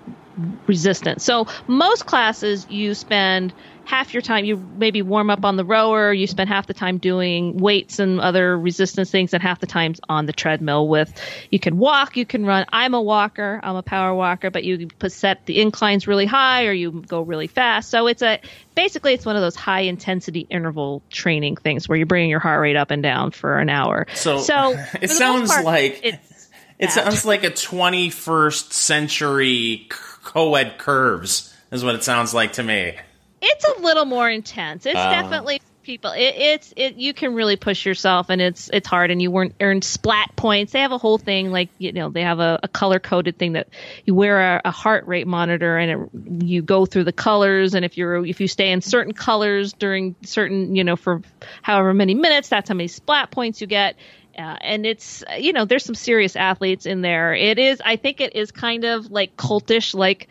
resistance. 0.67 1.23
So 1.23 1.47
most 1.67 2.05
classes 2.05 2.65
you 2.69 2.93
spend 2.93 3.53
half 3.85 4.13
your 4.13 4.21
time 4.21 4.45
you 4.45 4.57
maybe 4.57 5.01
warm 5.03 5.29
up 5.29 5.45
on 5.45 5.57
the 5.57 5.63
rower, 5.63 6.11
you 6.11 6.25
spend 6.25 6.49
half 6.49 6.65
the 6.65 6.73
time 6.73 6.97
doing 6.97 7.57
weights 7.57 7.99
and 7.99 8.19
other 8.19 8.57
resistance 8.57 9.11
things 9.11 9.33
and 9.33 9.41
half 9.41 9.59
the 9.59 9.67
times 9.67 10.01
on 10.09 10.25
the 10.25 10.33
treadmill 10.33 10.87
with 10.87 11.13
you 11.51 11.59
can 11.59 11.77
walk, 11.77 12.17
you 12.17 12.25
can 12.25 12.45
run. 12.45 12.65
I'm 12.73 12.95
a 12.95 13.01
walker, 13.01 13.59
I'm 13.63 13.75
a 13.75 13.83
power 13.83 14.13
walker, 14.13 14.49
but 14.49 14.63
you 14.63 14.89
set 15.07 15.45
the 15.45 15.61
inclines 15.61 16.07
really 16.07 16.25
high 16.25 16.65
or 16.65 16.71
you 16.71 16.91
go 17.07 17.21
really 17.21 17.47
fast. 17.47 17.89
So 17.91 18.07
it's 18.07 18.23
a 18.23 18.39
basically 18.73 19.13
it's 19.13 19.25
one 19.25 19.35
of 19.35 19.43
those 19.43 19.55
high 19.55 19.81
intensity 19.81 20.47
interval 20.49 21.03
training 21.09 21.57
things 21.57 21.87
where 21.87 21.97
you're 21.97 22.07
bringing 22.07 22.31
your 22.31 22.39
heart 22.39 22.61
rate 22.61 22.75
up 22.75 22.89
and 22.89 23.03
down 23.03 23.31
for 23.31 23.59
an 23.59 23.69
hour. 23.69 24.07
So, 24.15 24.39
so 24.39 24.71
it 25.01 25.11
sounds 25.11 25.51
part, 25.51 25.63
like 25.63 25.99
it's 26.03 26.34
it 26.79 26.91
sounds 26.91 27.25
like 27.25 27.43
a 27.43 27.51
21st 27.51 28.73
century 28.73 29.87
co-ed 29.89 30.77
curves 30.77 31.53
is 31.71 31.83
what 31.83 31.95
it 31.95 32.03
sounds 32.03 32.33
like 32.33 32.53
to 32.53 32.63
me. 32.63 32.95
It's 33.41 33.65
a 33.65 33.81
little 33.81 34.05
more 34.05 34.29
intense. 34.29 34.85
It's 34.85 34.97
uh, 34.97 35.09
definitely 35.09 35.61
people. 35.85 36.11
It, 36.11 36.35
it's 36.35 36.73
it. 36.75 36.95
You 36.95 37.13
can 37.13 37.35
really 37.35 37.55
push 37.55 37.85
yourself, 37.85 38.29
and 38.29 38.41
it's 38.41 38.69
it's 38.73 38.87
hard. 38.87 39.11
And 39.11 39.21
you 39.21 39.31
weren't 39.31 39.55
earn 39.61 39.81
splat 39.81 40.35
points. 40.35 40.73
They 40.73 40.79
have 40.79 40.91
a 40.91 40.97
whole 40.97 41.17
thing 41.17 41.51
like 41.51 41.69
you 41.77 41.93
know 41.93 42.09
they 42.09 42.23
have 42.23 42.39
a, 42.39 42.59
a 42.63 42.67
color 42.67 42.99
coded 42.99 43.37
thing 43.37 43.53
that 43.53 43.69
you 44.03 44.15
wear 44.15 44.55
a, 44.57 44.61
a 44.65 44.71
heart 44.71 45.05
rate 45.07 45.27
monitor, 45.27 45.77
and 45.77 45.91
it, 45.91 46.43
you 46.43 46.61
go 46.61 46.85
through 46.85 47.05
the 47.05 47.13
colors. 47.13 47.75
And 47.75 47.85
if 47.85 47.97
you're 47.97 48.25
if 48.25 48.41
you 48.41 48.47
stay 48.47 48.71
in 48.71 48.81
certain 48.81 49.13
colors 49.13 49.73
during 49.73 50.15
certain 50.23 50.75
you 50.75 50.83
know 50.83 50.95
for 50.95 51.21
however 51.61 51.93
many 51.93 52.15
minutes, 52.15 52.49
that's 52.49 52.67
how 52.67 52.75
many 52.75 52.87
splat 52.87 53.31
points 53.31 53.61
you 53.61 53.67
get 53.67 53.95
uh, 54.37 54.57
and 54.61 54.85
it's 54.85 55.23
you 55.37 55.53
know 55.53 55.65
there's 55.65 55.85
some 55.85 55.95
serious 55.95 56.35
athletes 56.35 56.85
in 56.85 57.01
there. 57.01 57.33
It 57.33 57.59
is 57.59 57.81
I 57.83 57.95
think 57.95 58.21
it 58.21 58.35
is 58.35 58.51
kind 58.51 58.83
of 58.83 59.11
like 59.11 59.35
cultish 59.37 59.93
like 59.93 60.27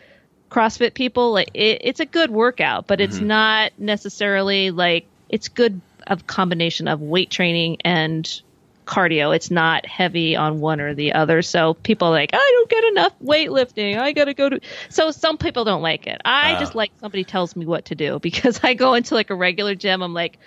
CrossFit 0.50 0.94
people. 0.94 1.32
Like 1.32 1.50
it, 1.54 1.80
it's 1.82 2.00
a 2.00 2.06
good 2.06 2.30
workout, 2.30 2.86
but 2.86 3.00
it's 3.00 3.16
mm-hmm. 3.16 3.28
not 3.28 3.72
necessarily 3.78 4.70
like 4.70 5.06
it's 5.28 5.48
good 5.48 5.80
of 6.06 6.26
combination 6.26 6.88
of 6.88 7.00
weight 7.00 7.30
training 7.30 7.78
and 7.84 8.42
cardio. 8.86 9.34
It's 9.34 9.50
not 9.50 9.86
heavy 9.86 10.36
on 10.36 10.60
one 10.60 10.80
or 10.80 10.94
the 10.94 11.14
other. 11.14 11.42
So 11.42 11.74
people 11.74 12.10
like, 12.10 12.30
I 12.32 12.36
don't 12.36 12.70
get 12.70 12.84
enough 12.84 13.18
weightlifting. 13.20 13.98
I 13.98 14.12
got 14.12 14.26
to 14.26 14.34
go 14.34 14.48
to. 14.48 14.60
So 14.88 15.10
some 15.10 15.38
people 15.38 15.64
don't 15.64 15.82
like 15.82 16.06
it. 16.06 16.20
I 16.24 16.54
uh. 16.54 16.60
just 16.60 16.74
like 16.74 16.92
somebody 17.00 17.24
tells 17.24 17.56
me 17.56 17.66
what 17.66 17.86
to 17.86 17.94
do 17.94 18.18
because 18.22 18.60
I 18.62 18.74
go 18.74 18.94
into 18.94 19.14
like 19.14 19.30
a 19.30 19.34
regular 19.34 19.74
gym. 19.74 20.02
I'm 20.02 20.14
like, 20.14 20.38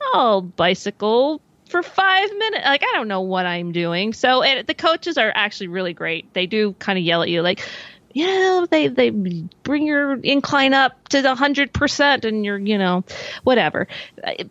oh, 0.00 0.40
bicycle, 0.40 1.40
for 1.74 1.82
five 1.82 2.30
minutes. 2.38 2.64
Like, 2.64 2.84
I 2.84 2.92
don't 2.96 3.08
know 3.08 3.22
what 3.22 3.46
I'm 3.46 3.72
doing. 3.72 4.12
So 4.12 4.44
it, 4.44 4.68
the 4.68 4.74
coaches 4.74 5.18
are 5.18 5.32
actually 5.34 5.66
really 5.66 5.92
great. 5.92 6.32
They 6.32 6.46
do 6.46 6.72
kind 6.74 6.96
of 6.96 7.04
yell 7.04 7.22
at 7.22 7.28
you, 7.28 7.42
like, 7.42 7.68
yeah, 8.12 8.64
they, 8.70 8.86
they 8.86 9.10
bring 9.10 9.84
your 9.84 10.14
incline 10.14 10.72
up 10.72 11.08
to 11.08 11.20
the 11.20 11.34
hundred 11.34 11.72
percent 11.72 12.24
and 12.24 12.44
you're, 12.44 12.60
you 12.60 12.78
know, 12.78 13.02
whatever. 13.42 13.88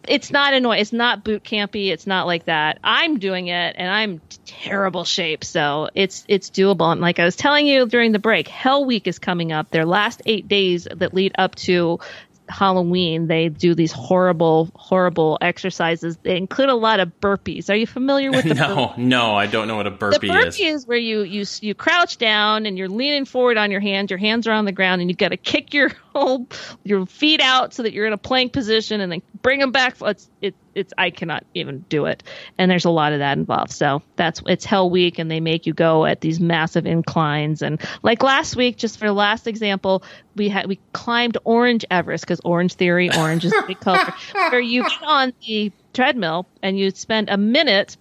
It's 0.05 0.31
not 0.31 0.53
annoying. 0.53 0.81
It's 0.81 0.91
not 0.91 1.23
boot 1.23 1.45
campy. 1.45 1.91
It's 1.93 2.05
not 2.05 2.27
like 2.27 2.43
that. 2.47 2.79
I'm 2.83 3.19
doing 3.19 3.47
it 3.47 3.75
and 3.77 3.89
I'm 3.89 4.19
terrible 4.45 5.05
shape. 5.05 5.45
So 5.45 5.88
it's, 5.95 6.25
it's 6.27 6.49
doable. 6.49 6.91
And 6.91 6.99
like 6.99 7.19
I 7.19 7.23
was 7.23 7.38
telling 7.38 7.67
you 7.67 7.86
during 7.86 8.12
the 8.12 8.19
break, 8.19 8.49
Hell 8.49 8.83
Week 8.83 9.07
is 9.07 9.17
coming 9.17 9.53
up. 9.53 9.69
Their 9.71 9.86
last 9.86 10.21
eight 10.25 10.49
days 10.49 10.86
that 10.93 11.13
lead 11.13 11.31
up 11.38 11.55
to 11.55 12.01
Halloween, 12.49 13.27
they 13.27 13.49
do 13.49 13.73
these 13.75 13.91
horrible, 13.91 14.69
horrible 14.75 15.38
exercises. 15.41 16.17
They 16.23 16.38
include 16.38 16.69
a 16.69 16.75
lot 16.75 16.99
of 16.99 17.19
burpees. 17.19 17.69
Are 17.69 17.75
you 17.75 17.88
familiar 17.88 18.32
with 18.32 18.45
the 18.45 18.53
no, 18.56 18.88
burpee? 18.88 19.01
no, 19.01 19.36
I 19.36 19.47
don't 19.47 19.67
know 19.67 19.75
what 19.75 19.88
a 19.88 19.91
burpee, 19.91 20.27
the 20.27 20.34
burpee 20.34 20.65
is. 20.65 20.82
is. 20.82 20.88
where 20.88 20.97
you 20.97 21.21
you 21.23 21.45
you 21.62 21.73
crouch 21.73 22.17
down 22.17 22.65
and 22.65 22.77
you're 22.77 22.89
leaning 22.89 23.25
forward 23.25 23.58
on 23.58 23.71
your 23.71 23.79
hands. 23.79 24.12
Your 24.12 24.19
hands 24.19 24.47
are 24.47 24.51
on 24.51 24.65
the 24.65 24.71
ground, 24.71 25.01
and 25.01 25.10
you've 25.10 25.17
got 25.17 25.29
to 25.29 25.38
kick 25.38 25.73
your 25.73 25.89
whole 26.13 26.47
your 26.84 27.06
feet 27.06 27.41
out 27.41 27.73
so 27.73 27.84
that 27.84 27.93
you're 27.93 28.06
in 28.06 28.13
a 28.13 28.17
plank 28.17 28.53
position, 28.53 29.01
and 29.01 29.12
then 29.12 29.21
bring 29.41 29.60
them 29.60 29.71
back. 29.71 29.95
It's 30.01 30.29
it, 30.41 30.56
it's 30.75 30.93
I 30.97 31.09
cannot 31.09 31.45
even 31.53 31.86
do 31.89 32.05
it, 32.05 32.23
and 32.57 32.69
there's 32.69 32.86
a 32.86 32.89
lot 32.89 33.13
of 33.13 33.19
that 33.19 33.38
involved. 33.38 33.71
So 33.71 34.01
that's 34.15 34.41
it's 34.47 34.65
Hell 34.65 34.89
Week, 34.89 35.19
and 35.19 35.29
they 35.29 35.39
make 35.39 35.65
you 35.65 35.73
go 35.73 36.05
at 36.05 36.21
these 36.21 36.39
massive 36.39 36.86
inclines. 36.86 37.62
And 37.62 37.81
like 38.01 38.23
last 38.23 38.55
week, 38.55 38.77
just 38.77 38.97
for 38.97 39.05
the 39.05 39.13
last 39.13 39.47
example, 39.47 40.03
we 40.36 40.49
had 40.49 40.67
we 40.67 40.79
climbed 40.93 41.38
Orange 41.43 41.86
Everest 41.89 42.23
because 42.23 42.41
Orange 42.43 42.73
Theory, 42.73 43.09
orange 43.15 43.45
is 43.45 43.51
the 43.51 43.63
big 43.67 43.79
color. 43.81 44.13
where 44.33 44.59
you 44.59 44.83
get 44.83 45.03
on 45.03 45.33
the 45.45 45.71
treadmill 45.93 46.47
and 46.62 46.77
you 46.77 46.91
spend 46.91 47.29
a 47.29 47.38
minute 47.38 47.97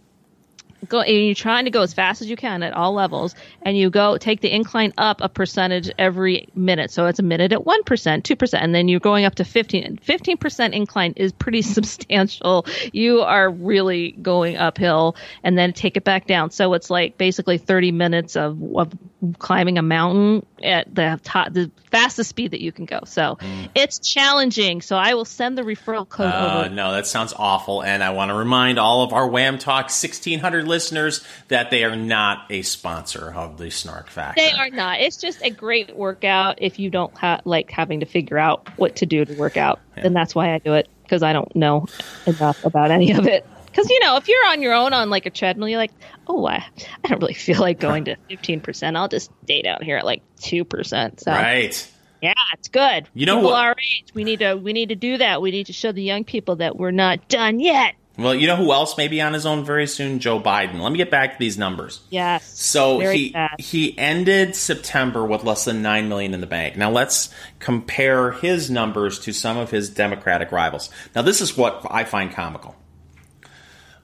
go 0.89 1.01
and 1.01 1.27
you're 1.27 1.35
trying 1.35 1.65
to 1.65 1.71
go 1.71 1.83
as 1.83 1.93
fast 1.93 2.23
as 2.23 2.29
you 2.29 2.37
can 2.37 2.63
at 2.63 2.73
all 2.73 2.93
levels 2.93 3.35
and 3.63 3.77
you 3.77 3.91
go 3.91 4.19
take 4.19 4.41
the 4.41 4.51
incline 4.51 4.93
up 4.99 5.21
a 5.21 5.29
percentage 5.29 5.91
every 5.99 6.49
minute. 6.55 6.91
So 6.91 7.07
it's 7.07 7.19
a 7.19 7.23
minute 7.23 7.53
at 7.53 7.61
1% 7.61 7.85
2% 7.85 8.59
and 8.61 8.75
then 8.75 8.89
you're 8.89 9.01
going 9.01 9.25
up 9.25 9.37
to 9.37 9.45
15 9.45 9.99
15% 9.99 10.73
incline 10.73 11.15
is 11.17 11.33
pretty 11.33 11.63
substantial. 11.77 12.67
You 12.93 13.21
are 13.23 13.51
really 13.51 14.13
going 14.13 14.57
uphill 14.57 15.17
and 15.43 15.57
then 15.57 15.73
take 15.73 15.97
it 15.97 16.05
back 16.05 16.27
down. 16.27 16.51
So 16.51 16.75
it's 16.75 16.91
like 16.91 17.19
basically 17.19 17.59
30 17.59 17.93
minutes 17.93 18.37
of, 18.37 18.61
of 18.77 18.93
climbing 19.39 19.79
a 19.79 19.83
mountain 19.83 20.45
at 20.63 20.93
the 20.95 21.21
top 21.23 21.53
the 21.53 21.71
fastest 21.91 22.31
speed 22.31 22.51
that 22.53 22.61
you 22.61 22.73
can 22.73 22.85
go 22.87 23.01
so 23.05 23.39
it's 23.75 23.99
challenging 23.99 24.81
so 24.81 24.97
i 24.97 25.15
will 25.15 25.25
send 25.25 25.57
the 25.57 25.63
referral 25.63 26.09
code 26.09 26.27
Uh, 26.33 26.63
over 26.65 26.75
no, 26.75 26.93
that 26.93 27.07
sounds 27.07 27.33
awful. 27.37 27.83
And 27.83 28.03
I 28.03 28.11
want 28.11 28.31
to 28.31 28.35
remind 28.35 28.79
all 28.79 29.03
of 29.03 29.13
our 29.13 29.29
Wham 29.29 29.59
Talk 29.59 29.85
1600 29.85 30.67
listeners 30.67 31.25
that 31.49 31.71
they 31.71 31.85
are 31.85 31.95
not 31.97 32.47
a 32.51 32.63
sponsor 32.63 33.33
of 33.33 33.59
the 33.59 33.71
Snark 33.71 34.09
Factor. 34.09 34.41
They 34.41 34.53
are 34.53 34.71
not. 34.71 35.01
It's 35.01 35.17
just 35.19 35.43
a 35.43 35.51
great 35.51 35.95
workout 35.97 36.57
if 36.63 36.79
you 36.79 36.89
don't 36.91 37.17
ha- 37.17 37.41
like 37.45 37.71
having 37.71 38.01
to 38.01 38.07
figure 38.07 38.39
out 38.39 38.69
what 38.79 38.97
to 38.97 39.07
do 39.07 39.25
to 39.25 39.35
work 39.35 39.57
out. 39.57 39.81
And 39.97 40.17
that's 40.17 40.35
why 40.35 40.55
I 40.55 40.59
do 40.59 40.75
it 40.75 40.89
because 41.03 41.23
I 41.23 41.33
don't 41.33 41.55
know 41.55 41.87
enough 42.27 42.65
about 42.65 42.91
any 42.91 43.13
of 43.13 43.27
it. 43.27 43.47
Because 43.73 43.89
you 43.91 43.99
know, 44.01 44.17
if 44.17 44.29
you're 44.29 44.47
on 44.49 44.63
your 44.63 44.75
own 44.75 44.93
on 44.93 45.11
like 45.11 45.27
a 45.27 45.31
treadmill, 45.31 45.69
you're 45.69 45.79
like, 45.79 45.93
oh, 46.29 46.47
I, 46.47 46.65
I 47.05 47.09
don't 47.09 47.21
really 47.21 47.35
feel 47.35 47.59
like 47.59 47.81
going 47.81 48.05
to 48.05 48.17
15%. 48.31 48.97
I'll 48.97 49.09
just 49.09 49.31
stay 49.45 49.63
down 49.63 49.83
here 49.83 49.97
at 49.97 50.05
like 50.05 50.23
2%. 50.41 51.21
So 51.21 51.31
Right. 51.33 51.93
yeah, 52.21 52.35
it's 52.53 52.69
good. 52.69 53.09
You 53.15 53.27
know 53.27 53.37
people 53.37 53.51
what- 53.51 53.65
our 53.65 53.73
age, 53.79 54.05
we 54.15 54.25
need 54.25 54.41
to 54.41 54.55
we 54.55 54.73
need 54.73 54.91
to 54.91 54.95
do 54.97 55.19
that. 55.19 55.41
We 55.43 55.51
need 55.51 55.67
to 55.67 55.73
show 55.73 55.91
the 55.93 56.03
young 56.03 56.25
people 56.25 56.57
that 56.57 56.77
we're 56.77 56.91
not 56.93 57.29
done 57.29 57.59
yet. 57.61 57.95
Well, 58.19 58.35
you 58.35 58.47
know 58.47 58.57
who 58.57 58.73
else 58.73 58.99
may 58.99 59.09
be 59.09 59.23
on 59.23 59.33
his 59.33 59.47
own 59.47 59.65
very 59.65 59.87
soon? 59.87 60.19
Joe 60.19 60.39
Biden. 60.39 60.81
Let 60.81 60.93
me 60.93 60.99
get 60.99 61.11
back 61.11 61.33
to 61.33 61.39
these 61.39 61.57
numbers. 61.57 62.03
Yes. 62.11 62.45
So 62.61 62.99
he 63.01 63.33
fast. 63.33 63.59
he 63.63 63.97
ended 63.99 64.55
September 64.55 65.25
with 65.25 65.45
less 65.45 65.65
than 65.65 65.81
nine 65.81 66.11
million 66.11 66.35
in 66.35 66.43
the 66.43 66.47
bank. 66.47 66.77
Now 66.77 66.91
let's 66.91 67.33
compare 67.59 68.33
his 68.33 68.71
numbers 68.71 69.19
to 69.21 69.33
some 69.33 69.57
of 69.57 69.71
his 69.71 69.89
Democratic 69.89 70.53
rivals. 70.53 70.91
Now 71.15 71.23
this 71.23 71.41
is 71.41 71.57
what 71.57 71.87
I 71.91 72.05
find 72.05 72.31
comical. 72.31 72.77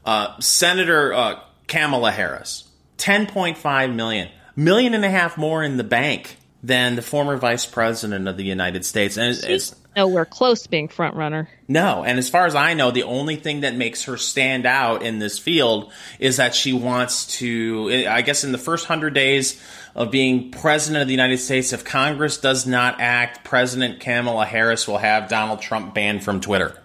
Uh, 0.04 0.38
Senator 0.40 1.12
uh, 1.12 1.40
Kamala 1.66 2.10
Harris, 2.10 2.64
ten 2.96 3.26
point 3.26 3.58
five 3.58 3.94
million, 3.94 4.28
million 4.56 4.94
and 4.94 5.04
a 5.04 5.10
half 5.10 5.36
more 5.36 5.62
in 5.62 5.76
the 5.76 5.84
bank 5.84 6.36
than 6.62 6.96
the 6.96 7.02
former 7.02 7.36
vice 7.36 7.66
president 7.66 8.26
of 8.26 8.36
the 8.36 8.44
United 8.44 8.84
States, 8.84 9.16
and 9.16 9.30
it's, 9.30 9.44
it's 9.44 9.74
nowhere 9.94 10.24
close 10.24 10.62
to 10.62 10.68
being 10.68 10.88
front 10.88 11.14
runner. 11.14 11.48
no, 11.68 12.04
and 12.04 12.18
as 12.18 12.28
far 12.28 12.46
as 12.46 12.54
I 12.54 12.74
know, 12.74 12.90
the 12.90 13.04
only 13.04 13.36
thing 13.36 13.60
that 13.60 13.74
makes 13.74 14.04
her 14.04 14.16
stand 14.16 14.66
out 14.66 15.02
in 15.02 15.18
this 15.18 15.38
field 15.38 15.92
is 16.18 16.38
that 16.38 16.54
she 16.54 16.72
wants 16.72 17.38
to. 17.38 18.06
I 18.08 18.22
guess 18.22 18.44
in 18.44 18.52
the 18.52 18.58
first 18.58 18.86
hundred 18.86 19.14
days 19.14 19.60
of 19.94 20.10
being 20.10 20.50
president 20.50 21.02
of 21.02 21.08
the 21.08 21.14
United 21.14 21.38
States, 21.38 21.72
if 21.72 21.84
Congress 21.84 22.38
does 22.38 22.66
not 22.66 23.00
act, 23.00 23.44
President 23.44 24.00
Kamala 24.00 24.44
Harris 24.44 24.88
will 24.88 24.98
have 24.98 25.28
Donald 25.28 25.60
Trump 25.60 25.94
banned 25.94 26.24
from 26.24 26.40
Twitter. 26.40 26.76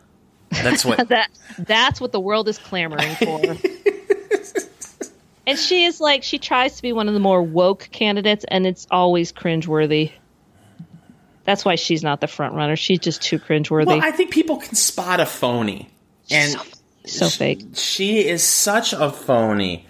That's 0.62 0.86
what. 0.86 1.08
that 1.10 1.30
that's 1.58 2.00
what 2.02 2.12
the 2.12 2.20
world 2.20 2.48
is 2.48 2.58
clamoring 2.58 3.16
for. 3.16 3.42
and 5.48 5.58
she 5.58 5.86
is 5.86 6.00
like 6.00 6.24
she 6.24 6.40
tries 6.40 6.78
to 6.78 6.82
be 6.82 6.94
one 6.94 7.08
of 7.08 7.14
the 7.14 7.20
more 7.20 7.42
woke 7.42 7.90
candidates, 7.92 8.46
and 8.48 8.66
it's 8.66 8.88
always 8.92 9.32
cringeworthy. 9.32 10.12
That's 11.46 11.66
why 11.66 11.76
she's 11.76 12.04
not 12.04 12.22
the 12.22 12.28
front 12.28 12.56
runner. 12.56 12.76
She's 12.76 13.00
just 13.00 13.22
too 13.22 13.40
cringeworthy. 13.40 13.88
well, 13.88 14.02
I 14.02 14.12
think 14.12 14.32
people 14.32 14.58
can 14.58 14.76
spot 14.76 15.20
a 15.20 15.26
phony, 15.26 15.90
and 16.32 16.56
so 17.06 17.30
fake. 17.30 17.64
she 17.74 18.28
is 18.28 18.44
such 18.44 18.94
a 18.94 19.12
phony. 19.12 19.86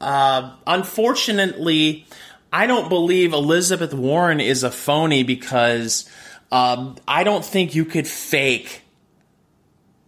Uh, 0.00 0.54
unfortunately, 0.66 2.06
I 2.52 2.66
don't 2.66 2.88
believe 2.88 3.32
Elizabeth 3.32 3.94
Warren 3.94 4.40
is 4.40 4.62
a 4.64 4.70
phony 4.70 5.22
because 5.22 6.08
um, 6.50 6.96
I 7.06 7.22
don't 7.22 7.44
think 7.44 7.74
you 7.74 7.84
could 7.84 8.08
fake 8.08 8.82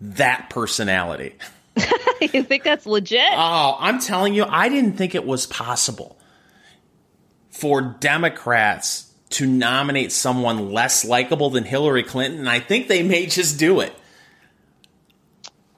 that 0.02 0.50
personality. 0.50 1.34
you 2.20 2.42
think 2.42 2.64
that's 2.64 2.86
legit? 2.86 3.32
Oh, 3.32 3.76
I'm 3.78 3.98
telling 4.00 4.34
you, 4.34 4.44
I 4.44 4.68
didn't 4.68 4.94
think 4.94 5.14
it 5.14 5.24
was 5.24 5.46
possible 5.46 6.18
for 7.50 7.80
Democrats 7.80 9.12
to 9.30 9.46
nominate 9.46 10.12
someone 10.12 10.72
less 10.72 11.04
likable 11.04 11.50
than 11.50 11.64
Hillary 11.64 12.02
Clinton. 12.02 12.40
And 12.40 12.48
I 12.48 12.60
think 12.60 12.88
they 12.88 13.02
may 13.02 13.26
just 13.26 13.58
do 13.58 13.80
it. 13.80 13.94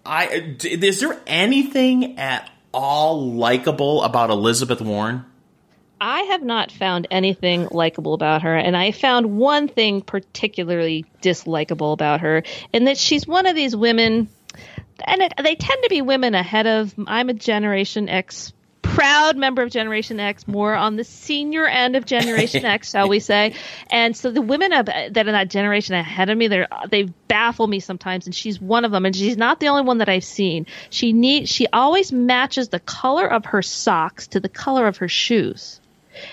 I 0.07 0.57
is 0.63 1.01
there 1.01 1.19
anything 1.27 2.19
at 2.19 2.51
all 2.73 3.33
likable 3.33 4.03
about 4.03 4.31
Elizabeth 4.31 4.81
Warren? 4.81 5.25
I 6.01 6.23
have 6.23 6.43
not 6.43 6.73
found 6.73 7.07
anything 7.11 7.69
likable 7.71 8.15
about 8.15 8.43
her, 8.43 8.55
and 8.55 8.77
I 8.77 8.91
found 8.91 9.39
one 9.39 9.69
thing 9.69 10.03
particularly 10.03 11.05
dislikable 11.23 11.93
about 11.93 12.21
her, 12.21 12.43
in 12.73 12.85
that 12.85 12.99
she's 12.99 13.27
one 13.27 13.47
of 13.47 13.55
these 13.55 13.75
women, 13.75 14.29
and 15.05 15.23
it, 15.23 15.33
they 15.43 15.55
tend 15.55 15.83
to 15.83 15.89
be 15.89 16.03
women 16.03 16.35
ahead 16.35 16.67
of. 16.67 16.95
I'm 17.07 17.29
a 17.29 17.35
Generation 17.35 18.09
X, 18.09 18.53
proud 18.83 19.37
member 19.37 19.63
of 19.63 19.71
Generation 19.71 20.21
X, 20.21 20.47
more 20.47 20.75
on 20.75 20.97
the 20.97 21.05
senior 21.05 21.67
end 21.67 21.97
of 21.97 22.05
Generation 22.05 22.65
X, 22.65 22.91
shall 22.91 23.09
we 23.09 23.19
say? 23.19 23.55
And 23.91 24.17
so 24.17 24.31
the 24.31 24.43
women 24.43 24.73
of, 24.73 24.87
that 24.87 25.17
are 25.17 25.33
that 25.33 25.49
generation 25.49 25.95
ahead 25.95 26.29
of 26.29 26.37
me, 26.37 26.49
they 26.49 26.67
they 26.91 27.05
baffle 27.29 27.67
me 27.67 27.81
sometimes, 27.81 28.27
and 28.27 28.35
she's 28.35 28.61
one 28.61 28.85
of 28.85 28.93
them. 28.93 29.07
And 29.07 29.15
she's 29.17 29.37
not 29.37 29.59
the 29.59 29.69
only 29.69 29.83
one 29.83 29.99
that 29.99 30.09
I've 30.09 30.25
seen. 30.25 30.67
She 30.91 31.13
need 31.13 31.49
she 31.49 31.67
always 31.69 32.13
matches 32.13 32.69
the 32.69 32.81
color 32.81 33.27
of 33.27 33.47
her 33.47 33.63
socks 33.63 34.27
to 34.29 34.41
the 34.41 34.49
color 34.49 34.87
of 34.87 34.99
her 34.99 35.09
shoes. 35.09 35.81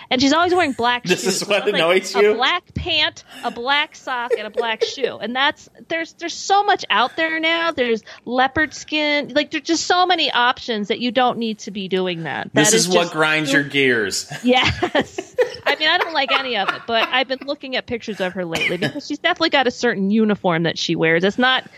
And 0.10 0.22
she's 0.22 0.34
always 0.34 0.54
wearing 0.54 0.74
black 0.74 1.04
This 1.04 1.24
shoes. 1.24 1.42
is 1.42 1.48
what 1.48 1.66
Like 1.66 1.74
annoys 1.74 2.14
you. 2.16 2.32
a 2.32 2.36
black 2.36 2.74
pant, 2.74 3.24
a 3.44 3.52
black 3.52 3.96
sock, 3.96 4.32
and 4.38 4.48
a 4.48 4.50
black 4.50 4.84
shoe. 4.84 5.18
And 5.20 5.36
that's 5.36 5.70
there's 5.88 6.14
there's 6.14 6.34
so 6.34 6.64
much 6.64 6.86
out 6.90 7.16
there 7.16 7.40
now. 7.40 7.72
There's 7.72 8.04
leopard 8.26 8.74
skin. 8.74 9.30
Like 9.34 9.52
there's 9.52 9.64
just 9.64 9.86
so 9.86 10.06
many 10.06 10.32
options 10.32 10.90
that 10.90 11.00
you 11.00 11.12
don't 11.12 11.38
need 11.38 11.60
to 11.60 11.72
be 11.72 11.88
doing 11.88 12.24
that. 12.24 12.50
This 12.54 12.74
is 12.74 12.88
what 12.88 12.96
just- 13.04 13.14
grinds 13.14 13.52
your 13.54 13.64
gears. 13.64 14.32
Yes. 14.44 15.36
I 15.66 15.76
mean, 15.76 15.88
I 15.90 15.98
don't 15.98 16.14
like 16.14 16.32
any 16.32 16.58
of 16.58 16.70
it, 16.70 16.82
but 16.88 17.08
I've 17.08 17.28
been 17.28 17.40
looking 17.46 17.76
at 17.76 17.86
pictures 17.86 18.20
of 18.20 18.34
her 18.34 18.46
lately 18.46 18.78
because 18.78 19.08
she's 19.08 19.20
definitely 19.20 19.50
got 19.52 19.68
a 19.68 19.72
certain 19.72 20.12
uniform 20.12 20.64
that 20.64 20.78
she 20.78 20.96
wears. 20.96 21.24
It's 21.24 21.38
not 21.38 21.70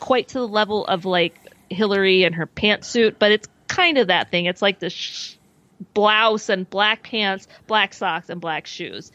quite 0.00 0.28
to 0.28 0.34
the 0.34 0.48
level 0.48 0.86
of 0.86 1.04
like 1.04 1.34
Hillary 1.68 2.24
and 2.24 2.34
her 2.36 2.46
pantsuit, 2.46 3.16
but 3.18 3.32
it's 3.32 3.48
kind 3.68 3.98
of 3.98 4.08
that 4.08 4.30
thing. 4.30 4.46
It's 4.46 4.62
like 4.62 4.78
the 4.78 4.90
sh- 4.90 5.34
blouse 5.94 6.48
and 6.48 6.68
black 6.68 7.02
pants, 7.02 7.48
black 7.66 7.94
socks, 7.94 8.28
and 8.30 8.40
black 8.40 8.66
shoes. 8.66 9.12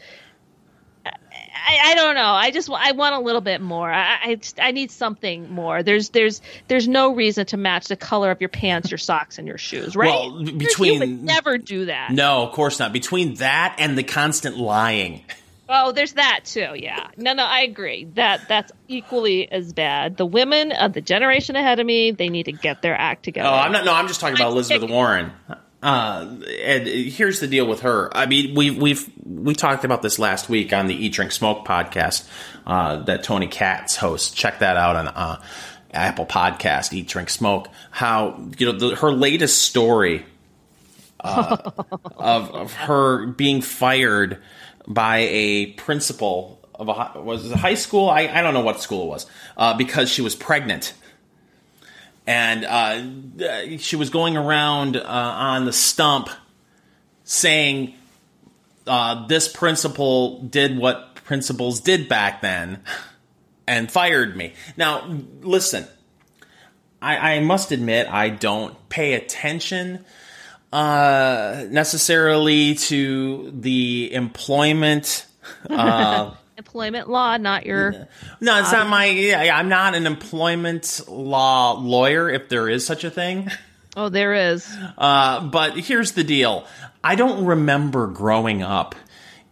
I, 1.06 1.92
I 1.92 1.96
don't 1.96 2.16
know. 2.16 2.22
I 2.34 2.52
just 2.52 2.70
I 2.70 2.92
want 2.92 3.16
a 3.16 3.20
little 3.20 3.42
bit 3.42 3.62
more. 3.62 3.90
I 3.92 4.18
I, 4.24 4.36
just, 4.36 4.60
I 4.60 4.72
need 4.72 4.92
something 4.92 5.50
more. 5.50 5.84
There's 5.84 6.10
there's 6.10 6.42
there's 6.68 6.88
no 6.88 7.14
reason 7.16 7.46
to 7.48 7.58
match 7.58 7.88
the 7.88 7.96
color 7.96 8.32
of 8.32 8.42
your 8.42 8.50
pants, 8.50 8.92
your 8.92 8.98
socks, 8.98 9.38
and 9.38 9.48
your 9.48 9.58
shoes, 9.58 9.96
right? 9.96 10.10
Well, 10.10 10.42
you 10.42 10.54
between- 10.54 11.00
would 11.00 11.24
never 11.24 11.58
do 11.58 11.86
that. 11.86 12.12
No, 12.12 12.44
of 12.44 12.54
course 12.54 12.80
not. 12.80 12.92
Between 12.94 13.36
that 13.36 13.76
and 13.80 13.98
the 13.98 14.04
constant 14.04 14.58
lying. 14.58 15.24
Oh, 15.70 15.92
there's 15.92 16.14
that 16.14 16.42
too. 16.46 16.70
Yeah. 16.76 17.08
No, 17.18 17.34
no, 17.34 17.44
I 17.44 17.62
agree. 17.62 18.06
That 18.16 18.48
that's 18.48 18.72
equally 18.88 19.52
as 19.52 19.74
bad. 19.74 20.16
The 20.18 20.26
women 20.26 20.72
of 20.72 20.94
the 20.94 21.02
generation 21.02 21.56
ahead 21.58 21.80
of 21.80 21.86
me, 21.86 22.12
they 22.12 22.30
need 22.30 22.44
to 22.44 22.54
get 22.54 22.82
their 22.82 22.96
act 22.96 23.24
together. 23.24 23.50
Oh, 23.50 23.54
I'm 23.54 23.72
not. 23.74 23.84
No, 23.86 23.94
I'm 23.94 24.08
just 24.08 24.20
talking 24.22 24.36
about 24.36 24.48
I'm 24.48 24.54
Elizabeth 24.54 24.82
kidding. 24.82 24.96
Warren. 24.96 25.32
Uh, 25.82 26.38
and 26.64 26.88
here's 26.88 27.40
the 27.40 27.48
deal 27.48 27.68
with 27.68 27.82
her. 27.82 28.16
I 28.16 28.26
mean, 28.26 28.56
we've 28.56 28.78
we've 28.78 29.10
we 29.24 29.54
talked 29.54 29.84
about 29.84 30.02
this 30.02 30.18
last 30.18 30.50
week 30.50 30.74
on 30.74 30.88
the 30.88 30.96
Eat 30.96 31.14
Drink 31.14 31.32
Smoke 31.32 31.66
podcast 31.66 32.28
uh, 32.66 32.98
that 33.04 33.24
Tony 33.24 33.48
Katz 33.48 33.96
hosts. 33.96 34.32
Check 34.32 34.60
that 34.60 34.76
out 34.76 34.96
on 34.96 35.08
uh, 35.08 35.42
Apple 35.94 36.26
Podcast. 36.26 36.94
Eat 36.94 37.08
Drink 37.08 37.30
Smoke. 37.30 37.70
How 37.92 38.44
you 38.58 38.66
know 38.66 38.72
the, 38.72 38.96
her 38.96 39.12
latest 39.12 39.62
story 39.62 40.26
uh, 41.20 41.58
of 42.18 42.52
of 42.52 42.74
her 42.74 43.28
being 43.28 43.62
fired 43.62 44.40
by 44.88 45.18
a 45.30 45.68
principal 45.74 46.60
of 46.74 46.90
a 46.90 47.22
was 47.22 47.52
it 47.52 47.56
high 47.58 47.76
school. 47.76 48.10
I, 48.10 48.22
I 48.22 48.42
don't 48.42 48.54
know 48.54 48.62
what 48.62 48.82
school 48.82 49.04
it 49.04 49.08
was 49.08 49.26
uh, 49.58 49.76
because 49.78 50.10
she 50.10 50.22
was 50.22 50.36
pregnant, 50.36 50.94
and 52.28 52.66
uh, 52.66 53.78
she 53.78 53.96
was 53.96 54.10
going 54.10 54.36
around 54.36 54.98
uh, 54.98 55.02
on 55.06 55.66
the 55.66 55.72
stump 55.74 56.30
saying 57.24 57.94
uh, 58.86 59.26
this 59.28 59.48
principal 59.48 60.42
did 60.42 60.78
what 60.78 61.16
principals 61.16 61.80
did 61.80 62.10
back 62.10 62.42
then 62.42 62.84
and 63.66 63.90
fired 63.90 64.36
me. 64.36 64.54
Now, 64.76 65.10
listen, 65.42 65.88
I, 67.02 67.36
I 67.36 67.40
must 67.40 67.72
admit 67.72 68.08
I 68.08 68.30
don't 68.30 68.90
pay 68.90 69.14
attention 69.14 70.06
uh, 70.74 71.66
necessarily 71.70 72.76
to 72.76 73.52
the 73.54 74.14
employment. 74.14 75.26
Employment 76.58 77.08
law, 77.10 77.38
not 77.38 77.66
your. 77.66 78.08
No, 78.42 78.60
it's 78.60 78.72
not 78.72 78.90
my. 78.90 79.06
Yeah, 79.06 79.56
I'm 79.56 79.70
not 79.70 79.94
an 79.94 80.08
employment 80.08 81.02
law 81.08 81.74
lawyer, 81.74 82.30
if 82.30 82.50
there 82.50 82.68
is 82.68 82.86
such 82.86 83.04
a 83.04 83.12
thing. 83.12 83.52
Oh, 84.00 84.10
there 84.10 84.52
is. 84.54 84.72
Uh, 84.96 85.48
but 85.48 85.76
here's 85.76 86.12
the 86.12 86.24
deal 86.24 86.68
I 87.04 87.16
don't 87.16 87.46
remember 87.46 88.06
growing 88.06 88.62
up 88.62 88.94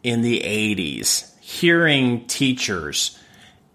in 0.03 0.21
the 0.21 0.39
80s 0.41 1.35
hearing 1.39 2.27
teachers 2.27 3.19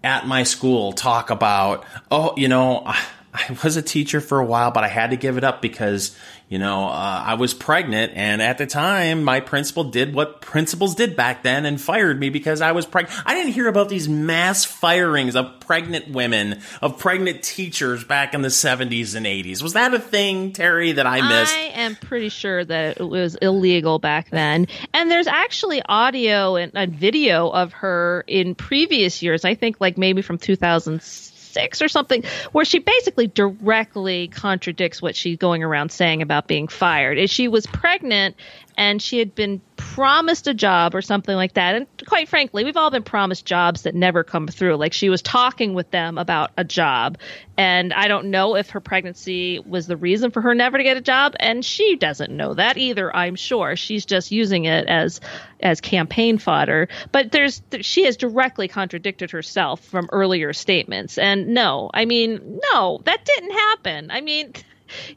at 0.03 0.27
my 0.27 0.43
school 0.43 0.93
talk 0.93 1.29
about, 1.29 1.85
oh, 2.09 2.33
you 2.37 2.47
know, 2.47 2.83
I, 2.85 3.01
I 3.33 3.57
was 3.63 3.75
a 3.75 3.81
teacher 3.81 4.21
for 4.21 4.39
a 4.39 4.45
while, 4.45 4.71
but 4.71 4.85
I 4.85 4.87
had 4.87 5.09
to 5.11 5.17
give 5.17 5.37
it 5.37 5.43
up 5.43 5.61
because, 5.61 6.17
you 6.51 6.59
know, 6.59 6.89
uh, 6.89 7.23
I 7.25 7.35
was 7.35 7.53
pregnant. 7.53 8.11
And 8.13 8.41
at 8.41 8.57
the 8.57 8.67
time, 8.67 9.23
my 9.23 9.39
principal 9.39 9.85
did 9.85 10.13
what 10.13 10.41
principals 10.41 10.95
did 10.95 11.15
back 11.15 11.43
then 11.43 11.65
and 11.65 11.79
fired 11.79 12.19
me 12.19 12.29
because 12.29 12.59
I 12.59 12.73
was 12.73 12.85
pregnant. 12.85 13.17
I 13.25 13.35
didn't 13.35 13.53
hear 13.53 13.69
about 13.69 13.87
these 13.87 14.09
mass 14.09 14.65
firings 14.65 15.37
of 15.37 15.61
pregnant 15.61 16.09
women, 16.09 16.59
of 16.81 16.99
pregnant 16.99 17.41
teachers 17.41 18.03
back 18.03 18.33
in 18.33 18.41
the 18.41 18.49
70s 18.49 19.15
and 19.15 19.25
80s. 19.25 19.61
Was 19.61 19.71
that 19.73 19.93
a 19.93 19.99
thing, 19.99 20.51
Teri, 20.51 20.93
that 20.95 21.07
I 21.07 21.21
missed? 21.21 21.55
I 21.55 21.71
am 21.73 21.95
pretty 21.95 22.27
sure 22.27 22.65
that 22.65 22.99
it 22.99 23.07
was 23.07 23.35
illegal 23.35 23.97
back 23.97 24.29
then. 24.29 24.67
And 24.93 25.09
there's 25.09 25.27
actually 25.27 25.81
audio 25.87 26.57
and, 26.57 26.73
and 26.75 26.93
video 26.93 27.47
of 27.47 27.71
her 27.71 28.25
in 28.27 28.55
previous 28.55 29.21
years. 29.21 29.45
I 29.45 29.55
think 29.55 29.79
like 29.79 29.97
maybe 29.97 30.21
from 30.21 30.37
2006 30.37 31.31
six 31.51 31.81
or 31.81 31.87
something, 31.87 32.23
where 32.51 32.65
she 32.65 32.79
basically 32.79 33.27
directly 33.27 34.27
contradicts 34.29 35.01
what 35.01 35.15
she's 35.15 35.37
going 35.37 35.63
around 35.63 35.91
saying 35.91 36.21
about 36.21 36.47
being 36.47 36.67
fired. 36.67 37.29
She 37.29 37.47
was 37.47 37.65
pregnant 37.67 38.35
and 38.77 39.01
she 39.01 39.19
had 39.19 39.35
been 39.35 39.61
promised 39.75 40.47
a 40.47 40.53
job 40.53 40.95
or 40.95 41.01
something 41.01 41.35
like 41.35 41.53
that. 41.53 41.75
And 41.75 41.87
quite 42.05 42.29
frankly, 42.29 42.63
we've 42.63 42.77
all 42.77 42.91
been 42.91 43.03
promised 43.03 43.45
jobs 43.45 43.81
that 43.81 43.95
never 43.95 44.23
come 44.23 44.47
through. 44.47 44.75
Like 44.77 44.93
she 44.93 45.09
was 45.09 45.21
talking 45.21 45.73
with 45.73 45.89
them 45.91 46.17
about 46.17 46.51
a 46.57 46.63
job. 46.63 47.17
And 47.57 47.93
I 47.93 48.07
don't 48.07 48.31
know 48.31 48.55
if 48.55 48.69
her 48.71 48.79
pregnancy 48.79 49.59
was 49.59 49.87
the 49.87 49.97
reason 49.97 50.31
for 50.31 50.41
her 50.41 50.55
never 50.55 50.77
to 50.77 50.83
get 50.83 50.97
a 50.97 51.01
job. 51.01 51.35
And 51.39 51.65
she 51.65 51.95
doesn't 51.95 52.35
know 52.35 52.53
that 52.53 52.77
either, 52.77 53.13
I'm 53.15 53.35
sure. 53.35 53.75
She's 53.75 54.05
just 54.05 54.31
using 54.31 54.65
it 54.65 54.87
as 54.87 55.19
as 55.59 55.81
campaign 55.81 56.37
fodder. 56.37 56.87
But 57.11 57.31
there's 57.31 57.61
she 57.81 58.05
has 58.05 58.17
directly 58.17 58.67
contradicted 58.67 59.31
herself 59.31 59.83
from 59.83 60.09
earlier 60.11 60.53
statements. 60.53 61.17
And 61.17 61.49
no, 61.49 61.89
I 61.93 62.05
mean, 62.05 62.59
no, 62.71 63.01
that 63.05 63.25
didn't 63.25 63.51
happen. 63.51 64.11
I 64.11 64.21
mean 64.21 64.53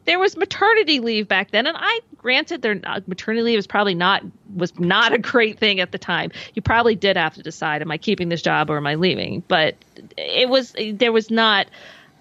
there 0.04 0.18
was 0.18 0.36
maternity 0.36 1.00
leave 1.00 1.28
back 1.28 1.50
then, 1.50 1.66
and 1.66 1.76
I 1.78 2.00
granted 2.18 2.62
their 2.62 2.80
uh, 2.84 3.00
maternity 3.06 3.42
leave 3.42 3.58
was 3.58 3.66
probably 3.66 3.94
not 3.94 4.22
was 4.54 4.78
not 4.78 5.12
a 5.12 5.18
great 5.18 5.58
thing 5.58 5.80
at 5.80 5.92
the 5.92 5.98
time. 5.98 6.32
You 6.54 6.62
probably 6.62 6.94
did 6.94 7.16
have 7.16 7.34
to 7.34 7.42
decide: 7.42 7.82
am 7.82 7.90
I 7.90 7.98
keeping 7.98 8.28
this 8.28 8.42
job 8.42 8.70
or 8.70 8.76
am 8.76 8.86
I 8.86 8.94
leaving? 8.94 9.42
But 9.46 9.76
it 10.16 10.48
was 10.48 10.74
there 10.94 11.12
was 11.12 11.30
not 11.30 11.66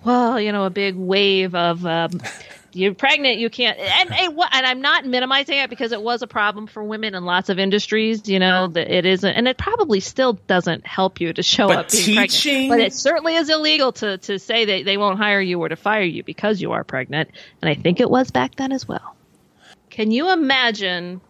well, 0.04 0.40
you 0.40 0.52
know, 0.52 0.66
a 0.66 0.70
big 0.70 0.96
wave 0.96 1.56
of 1.56 1.86
um, 1.86 2.22
you're 2.76 2.94
pregnant, 2.94 3.38
you 3.38 3.50
can't. 3.50 3.78
And, 3.78 4.12
and, 4.12 4.38
and 4.38 4.66
I'm 4.66 4.82
not 4.82 5.06
minimizing 5.06 5.58
it 5.58 5.70
because 5.70 5.92
it 5.92 6.02
was 6.02 6.22
a 6.22 6.28
problem 6.28 6.68
for 6.68 6.84
women 6.84 7.16
in 7.16 7.24
lots 7.26 7.50
of 7.50 7.60
industries. 7.60 8.28
You 8.28 8.40
know, 8.40 8.68
that 8.68 8.92
it 8.92 9.06
isn't, 9.06 9.32
and 9.32 9.48
it 9.48 9.58
probably 9.58 10.00
still 10.00 10.34
doesn't 10.34 10.86
help 10.86 11.22
you 11.22 11.34
to 11.34 11.44
show 11.44 11.68
but 11.68 11.78
up 11.78 11.92
being 11.92 12.28
teaching, 12.28 12.70
pregnant. 12.70 12.70
But 12.70 12.80
it 12.80 12.94
certainly 12.94 13.36
is 13.36 13.50
illegal 13.50 13.92
to 13.94 14.18
to 14.18 14.40
say 14.40 14.66
that 14.66 14.86
they 14.86 14.98
won't 14.98 15.18
hire 15.18 15.42
you 15.42 15.60
or 15.60 15.70
to 15.70 15.76
fire 15.76 16.02
you 16.02 16.24
because 16.24 16.62
you 16.62 16.72
are 16.72 16.84
pregnant. 16.84 17.30
And 17.62 17.70
I 17.70 17.76
think 17.76 18.00
it 18.00 18.10
was 18.10 18.32
back 18.32 18.56
then 18.56 18.72
as 18.72 18.88
well. 18.88 19.16
Can 19.90 20.12
you 20.12 20.32
imagine 20.32 21.22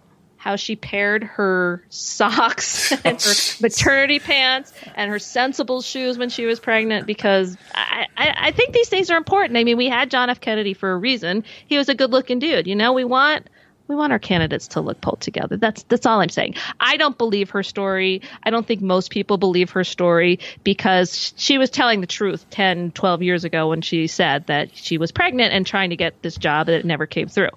how 0.44 0.58
she 0.58 0.76
paired 0.76 1.24
her 1.24 1.82
socks 1.88 2.92
and 3.06 3.22
her 3.22 3.34
maternity 3.62 4.20
pants 4.20 4.74
and 4.94 5.10
her 5.10 5.18
sensible 5.18 5.82
shoes 5.82 6.18
when 6.18 6.30
she 6.30 6.46
was 6.46 6.60
pregnant 6.60 7.08
because 7.08 7.56
I, 7.74 8.08
I, 8.18 8.36
I, 8.38 8.52
think 8.52 8.74
these 8.74 8.90
things 8.90 9.10
are 9.10 9.16
important. 9.16 9.56
I 9.56 9.64
mean, 9.64 9.78
we 9.78 9.88
had 9.88 10.12
John 10.12 10.30
F. 10.30 10.42
Kennedy 10.42 10.74
for 10.74 10.92
a 10.92 10.98
reason. 10.98 11.46
He 11.66 11.78
was 11.78 11.88
a 11.88 11.96
good 11.96 12.12
looking 12.12 12.40
dude. 12.40 12.68
You 12.68 12.76
know, 12.76 12.92
we 12.92 13.06
want 13.06 13.48
we 13.88 13.96
want 13.96 14.12
our 14.12 14.20
candidates 14.20 14.68
to 14.70 14.82
look 14.82 15.00
pulled 15.00 15.22
together. 15.22 15.56
That's 15.56 15.84
that's 15.84 16.06
all 16.06 16.20
I'm 16.20 16.28
saying. 16.28 16.56
I 16.78 16.98
don't 16.98 17.18
believe 17.18 17.52
her 17.52 17.64
story. 17.64 18.22
I 18.44 18.50
don't 18.50 18.68
think 18.68 18.82
most 18.82 19.12
people 19.12 19.38
believe 19.38 19.70
her 19.70 19.86
story 19.86 20.40
because 20.66 21.34
she 21.38 21.58
was 21.58 21.70
telling 21.70 22.02
the 22.02 22.08
truth 22.08 22.46
10, 22.50 22.92
12 22.92 23.24
years 23.24 23.46
ago 23.46 23.70
when 23.70 23.82
she 23.82 24.08
said 24.08 24.48
that 24.48 24.76
she 24.76 24.98
was 24.98 25.14
pregnant 25.14 25.54
and 25.54 25.66
trying 25.66 25.92
to 25.92 25.96
get 25.96 26.22
this 26.22 26.36
job 26.36 26.68
that 26.68 26.80
it 26.80 26.86
never 26.86 27.06
came 27.06 27.30
through. 27.30 27.52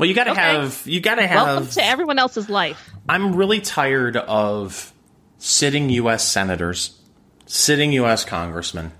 Well, 0.00 0.08
you 0.08 0.14
got 0.14 0.24
to 0.24 0.30
okay. 0.30 0.40
have 0.40 0.82
you 0.86 0.98
got 1.02 1.16
to 1.16 1.26
have 1.26 1.46
welcome 1.46 1.68
to 1.68 1.84
everyone 1.84 2.18
else's 2.18 2.48
life. 2.48 2.88
I'm 3.06 3.36
really 3.36 3.60
tired 3.60 4.16
of 4.16 4.94
sitting 5.36 5.90
U.S. 5.90 6.26
senators, 6.26 6.98
sitting 7.44 7.92
U.S. 7.92 8.24
congressmen, 8.24 8.92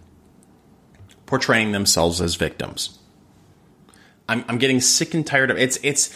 portraying 1.24 1.72
themselves 1.72 2.20
as 2.20 2.34
victims. 2.34 2.98
I'm, 4.28 4.44
I'm 4.46 4.59
getting 4.59 4.82
sick 4.82 5.14
and 5.14 5.26
tired 5.26 5.51
of 5.51 5.57
it's 5.57 5.78
it's. 5.82 6.14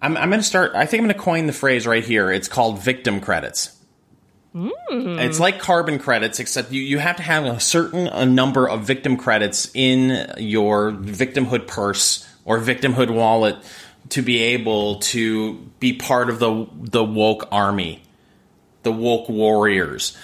I'm, 0.00 0.16
I'm 0.16 0.28
going 0.28 0.40
to 0.40 0.46
start. 0.46 0.76
I 0.76 0.86
think 0.86 1.00
I'm 1.00 1.08
going 1.08 1.16
to 1.16 1.20
coin 1.20 1.46
the 1.48 1.52
phrase 1.52 1.84
right 1.84 2.04
here. 2.04 2.30
It's 2.30 2.46
called 2.46 2.80
victim 2.80 3.20
credits. 3.20 3.76
Mm. 4.54 5.20
It's 5.20 5.40
like 5.40 5.58
carbon 5.58 5.98
credits, 5.98 6.38
except 6.38 6.70
you, 6.70 6.80
you 6.80 6.98
have 6.98 7.16
to 7.16 7.24
have 7.24 7.44
a 7.44 7.58
certain 7.58 8.06
a 8.06 8.24
number 8.24 8.68
of 8.68 8.84
victim 8.84 9.16
credits 9.16 9.68
in 9.74 10.32
your 10.38 10.92
victimhood 10.92 11.66
purse 11.66 12.28
or 12.44 12.60
victimhood 12.60 13.10
wallet 13.10 13.56
to 14.12 14.20
be 14.20 14.38
able 14.42 14.96
to 14.96 15.54
be 15.80 15.94
part 15.94 16.28
of 16.28 16.38
the 16.38 16.66
the 16.74 17.02
woke 17.02 17.48
army, 17.50 18.02
the 18.82 18.92
woke 18.92 19.28
warriors. 19.28 20.16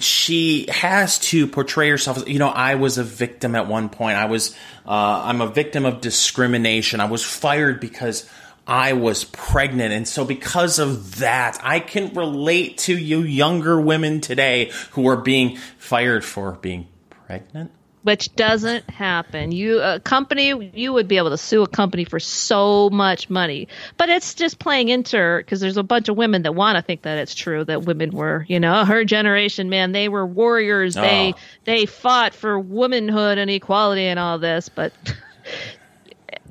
She 0.00 0.66
has 0.70 1.18
to 1.20 1.46
portray 1.46 1.90
herself 1.90 2.18
as 2.18 2.28
you 2.28 2.38
know. 2.38 2.48
I 2.48 2.74
was 2.76 2.96
a 2.96 3.04
victim 3.04 3.54
at 3.54 3.68
one 3.68 3.90
point. 3.90 4.16
I 4.16 4.24
was. 4.24 4.56
Uh, 4.86 5.22
I'm 5.24 5.40
a 5.42 5.46
victim 5.46 5.84
of 5.84 6.00
discrimination. 6.00 7.00
I 7.00 7.04
was 7.04 7.22
fired 7.22 7.80
because 7.80 8.28
I 8.66 8.94
was 8.94 9.24
pregnant. 9.24 9.92
And 9.92 10.08
so, 10.08 10.24
because 10.24 10.78
of 10.78 11.18
that, 11.18 11.60
I 11.62 11.80
can 11.80 12.14
relate 12.14 12.78
to 12.78 12.96
you 12.96 13.20
younger 13.20 13.78
women 13.78 14.22
today 14.22 14.72
who 14.92 15.06
are 15.08 15.16
being 15.16 15.58
fired 15.76 16.24
for 16.24 16.52
being 16.52 16.88
pregnant 17.10 17.72
which 18.02 18.34
doesn't 18.34 18.88
happen. 18.90 19.52
You 19.52 19.80
a 19.80 20.00
company 20.00 20.70
you 20.74 20.92
would 20.92 21.08
be 21.08 21.16
able 21.16 21.30
to 21.30 21.38
sue 21.38 21.62
a 21.62 21.68
company 21.68 22.04
for 22.04 22.20
so 22.20 22.90
much 22.90 23.30
money, 23.30 23.68
but 23.96 24.08
it's 24.08 24.34
just 24.34 24.58
playing 24.58 24.88
into 24.88 25.38
because 25.38 25.60
there's 25.60 25.76
a 25.76 25.82
bunch 25.82 26.08
of 26.08 26.16
women 26.16 26.42
that 26.42 26.54
want 26.54 26.76
to 26.76 26.82
think 26.82 27.02
that 27.02 27.18
it's 27.18 27.34
true 27.34 27.64
that 27.64 27.84
women 27.84 28.10
were, 28.10 28.44
you 28.48 28.60
know, 28.60 28.84
her 28.84 29.04
generation, 29.04 29.70
man, 29.70 29.92
they 29.92 30.08
were 30.08 30.26
warriors. 30.26 30.96
Oh. 30.96 31.00
They 31.00 31.34
they 31.64 31.86
fought 31.86 32.34
for 32.34 32.58
womanhood 32.58 33.38
and 33.38 33.50
equality 33.50 34.06
and 34.06 34.18
all 34.18 34.38
this, 34.38 34.68
but. 34.68 34.92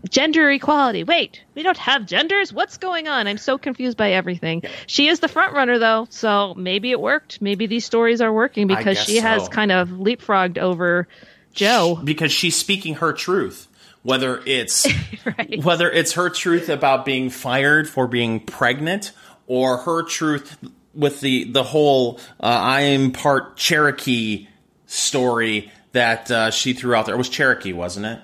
gender 0.09 0.49
equality. 0.49 1.03
Wait, 1.03 1.41
we 1.55 1.63
don't 1.63 1.77
have 1.77 2.05
genders. 2.05 2.51
What's 2.51 2.77
going 2.77 3.07
on? 3.07 3.27
I'm 3.27 3.37
so 3.37 3.57
confused 3.57 3.97
by 3.97 4.13
everything. 4.13 4.63
She 4.87 5.07
is 5.07 5.19
the 5.19 5.27
front 5.27 5.53
runner 5.53 5.77
though, 5.79 6.07
so 6.09 6.53
maybe 6.55 6.91
it 6.91 6.99
worked. 6.99 7.41
Maybe 7.41 7.67
these 7.67 7.85
stories 7.85 8.19
are 8.19 8.33
working 8.33 8.67
because 8.67 8.97
she 8.97 9.17
so. 9.17 9.21
has 9.21 9.47
kind 9.47 9.71
of 9.71 9.89
leapfrogged 9.89 10.57
over 10.57 11.07
Joe 11.53 11.99
because 12.03 12.31
she's 12.31 12.55
speaking 12.55 12.95
her 12.95 13.13
truth 13.13 13.67
whether 14.03 14.41
it's 14.45 14.87
right. 15.25 15.63
whether 15.63 15.89
it's 15.89 16.13
her 16.13 16.29
truth 16.29 16.69
about 16.69 17.05
being 17.05 17.29
fired 17.29 17.87
for 17.87 18.07
being 18.07 18.39
pregnant 18.39 19.11
or 19.47 19.77
her 19.77 20.03
truth 20.03 20.57
with 20.93 21.21
the 21.21 21.45
the 21.51 21.63
whole 21.63 22.19
uh, 22.39 22.45
I 22.45 22.81
am 22.81 23.11
part 23.11 23.57
Cherokee 23.57 24.47
story 24.85 25.71
that 25.91 26.31
uh, 26.31 26.51
she 26.51 26.73
threw 26.73 26.95
out 26.95 27.05
there. 27.05 27.15
It 27.15 27.17
was 27.17 27.29
Cherokee, 27.29 27.73
wasn't 27.73 28.05
it? 28.05 28.19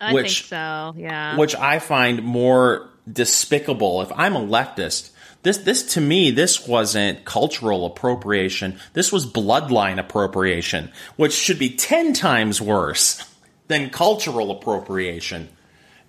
I 0.00 0.12
which, 0.12 0.40
think 0.40 0.48
so. 0.48 0.94
Yeah. 0.96 1.36
Which 1.36 1.54
I 1.54 1.78
find 1.78 2.22
more 2.22 2.88
despicable. 3.10 4.02
If 4.02 4.10
I'm 4.14 4.34
a 4.34 4.40
leftist, 4.40 5.10
this 5.42 5.58
this 5.58 5.94
to 5.94 6.00
me 6.00 6.30
this 6.30 6.66
wasn't 6.66 7.24
cultural 7.24 7.84
appropriation. 7.84 8.78
This 8.92 9.12
was 9.12 9.26
bloodline 9.26 9.98
appropriation, 9.98 10.90
which 11.16 11.32
should 11.32 11.58
be 11.58 11.70
10 11.70 12.12
times 12.12 12.60
worse 12.60 13.22
than 13.68 13.90
cultural 13.90 14.50
appropriation. 14.50 15.48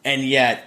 And 0.06 0.24
yet 0.24 0.64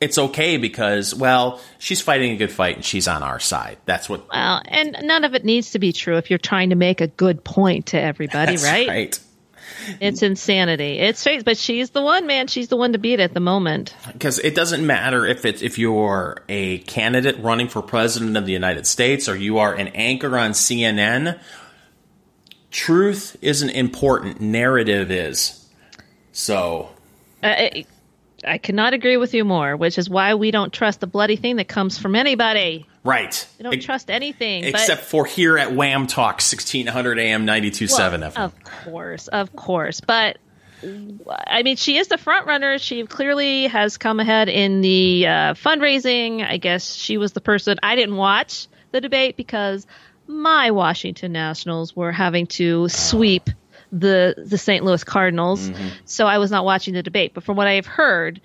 it's 0.00 0.16
okay 0.16 0.56
because, 0.56 1.14
well, 1.14 1.60
she's 1.78 2.00
fighting 2.00 2.32
a 2.32 2.36
good 2.36 2.50
fight 2.50 2.76
and 2.76 2.84
she's 2.84 3.06
on 3.06 3.22
our 3.22 3.38
side. 3.38 3.76
That's 3.84 4.08
what. 4.08 4.28
Well, 4.32 4.62
and 4.66 4.96
none 5.02 5.24
of 5.24 5.34
it 5.34 5.44
needs 5.44 5.72
to 5.72 5.78
be 5.78 5.92
true 5.92 6.16
if 6.16 6.30
you're 6.30 6.38
trying 6.38 6.70
to 6.70 6.76
make 6.76 7.00
a 7.00 7.06
good 7.06 7.44
point 7.44 7.86
to 7.86 8.00
everybody, 8.00 8.52
That's 8.52 8.64
right? 8.64 8.88
right. 8.88 9.20
It's 10.00 10.22
insanity. 10.22 10.98
It's 10.98 11.22
fake, 11.22 11.44
but 11.44 11.56
she's 11.56 11.90
the 11.90 12.02
one, 12.02 12.26
man. 12.26 12.46
She's 12.46 12.68
the 12.68 12.76
one 12.76 12.92
to 12.92 12.98
beat 12.98 13.20
at 13.20 13.34
the 13.34 13.40
moment. 13.40 13.94
Because 14.12 14.38
it 14.38 14.54
doesn't 14.54 14.86
matter 14.86 15.26
if 15.26 15.44
it's 15.44 15.62
if 15.62 15.78
you're 15.78 16.42
a 16.48 16.78
candidate 16.78 17.38
running 17.40 17.68
for 17.68 17.82
president 17.82 18.36
of 18.36 18.46
the 18.46 18.52
United 18.52 18.86
States 18.86 19.28
or 19.28 19.36
you 19.36 19.58
are 19.58 19.74
an 19.74 19.88
anchor 19.88 20.38
on 20.38 20.52
CNN. 20.52 21.38
Truth 22.70 23.36
isn't 23.42 23.70
important. 23.70 24.40
Narrative 24.40 25.10
is. 25.10 25.68
So 26.32 26.90
Uh, 27.42 27.68
I 28.46 28.58
cannot 28.58 28.94
agree 28.94 29.16
with 29.16 29.34
you 29.34 29.44
more, 29.44 29.76
which 29.76 29.98
is 29.98 30.08
why 30.08 30.34
we 30.34 30.50
don't 30.50 30.72
trust 30.72 31.00
the 31.00 31.06
bloody 31.06 31.36
thing 31.36 31.56
that 31.56 31.68
comes 31.68 31.98
from 31.98 32.14
anybody. 32.14 32.86
Right. 33.04 33.46
We 33.58 33.62
don't 33.64 33.82
trust 33.82 34.10
anything. 34.10 34.62
but- 34.62 34.70
except 34.70 35.04
for 35.04 35.24
here 35.26 35.56
at 35.58 35.72
Wham 35.72 36.06
Talk, 36.06 36.40
sixteen 36.40 36.86
hundred 36.86 37.18
AM, 37.18 37.44
ninety 37.44 37.70
two 37.70 37.86
seven 37.86 38.20
Well, 38.20 38.30
FM. 38.30 38.44
Of 38.44 38.64
course, 38.64 39.28
of 39.28 39.54
course. 39.56 40.00
But 40.00 40.38
I 41.46 41.62
mean, 41.62 41.76
she 41.76 41.98
is 41.98 42.08
the 42.08 42.18
front 42.18 42.46
runner. 42.46 42.78
She 42.78 43.04
clearly 43.06 43.66
has 43.66 43.98
come 43.98 44.18
ahead 44.20 44.48
in 44.48 44.80
the 44.80 45.26
uh, 45.26 45.54
fundraising. 45.54 46.46
I 46.48 46.56
guess 46.56 46.94
she 46.94 47.18
was 47.18 47.32
the 47.32 47.40
person. 47.40 47.78
I 47.82 47.96
didn't 47.96 48.16
watch 48.16 48.66
the 48.92 49.00
debate 49.00 49.36
because 49.36 49.86
my 50.26 50.70
Washington 50.70 51.32
Nationals 51.32 51.94
were 51.94 52.12
having 52.12 52.46
to 52.46 52.88
sweep 52.88 53.50
the 53.92 54.34
the 54.38 54.56
St. 54.56 54.84
Louis 54.84 55.02
Cardinals, 55.04 55.70
so 56.04 56.26
I 56.26 56.38
was 56.38 56.50
not 56.50 56.64
watching 56.64 56.94
the 56.94 57.02
debate. 57.02 57.34
But 57.34 57.44
from 57.44 57.56
what 57.56 57.66
I 57.66 57.72
have 57.74 57.86
heard. 57.86 58.40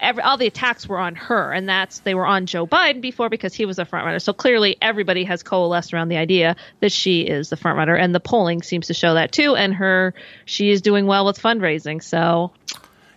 Every, 0.00 0.22
all 0.22 0.36
the 0.36 0.46
attacks 0.46 0.88
were 0.88 0.98
on 0.98 1.14
her, 1.16 1.52
and 1.52 1.68
that's 1.68 2.00
they 2.00 2.14
were 2.14 2.26
on 2.26 2.46
Joe 2.46 2.66
Biden 2.66 3.00
before 3.00 3.28
because 3.28 3.54
he 3.54 3.66
was 3.66 3.78
a 3.78 3.84
front 3.84 4.06
runner. 4.06 4.18
So 4.18 4.32
clearly, 4.32 4.76
everybody 4.80 5.24
has 5.24 5.42
coalesced 5.42 5.92
around 5.92 6.08
the 6.08 6.16
idea 6.16 6.56
that 6.80 6.92
she 6.92 7.22
is 7.22 7.50
the 7.50 7.56
front 7.56 7.78
runner, 7.78 7.94
and 7.94 8.14
the 8.14 8.20
polling 8.20 8.62
seems 8.62 8.86
to 8.88 8.94
show 8.94 9.14
that 9.14 9.32
too. 9.32 9.56
And 9.56 9.74
her, 9.74 10.14
she 10.44 10.70
is 10.70 10.82
doing 10.82 11.06
well 11.06 11.26
with 11.26 11.40
fundraising. 11.40 12.02
So 12.02 12.52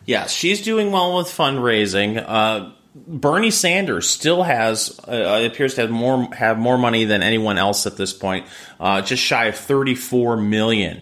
Yes, 0.05 0.31
she's 0.33 0.61
doing 0.61 0.91
well 0.91 1.17
with 1.17 1.27
fundraising. 1.27 2.23
Uh, 2.25 2.71
Bernie 2.93 3.51
Sanders 3.51 4.09
still 4.09 4.43
has 4.43 4.99
uh, 5.07 5.47
appears 5.49 5.75
to 5.75 5.81
have 5.81 5.91
more 5.91 6.33
have 6.33 6.57
more 6.57 6.77
money 6.77 7.05
than 7.05 7.23
anyone 7.23 7.57
else 7.57 7.85
at 7.85 7.97
this 7.97 8.11
point, 8.11 8.45
uh, 8.79 9.01
just 9.01 9.23
shy 9.23 9.45
of 9.45 9.55
thirty 9.55 9.95
four 9.95 10.35
million 10.35 11.01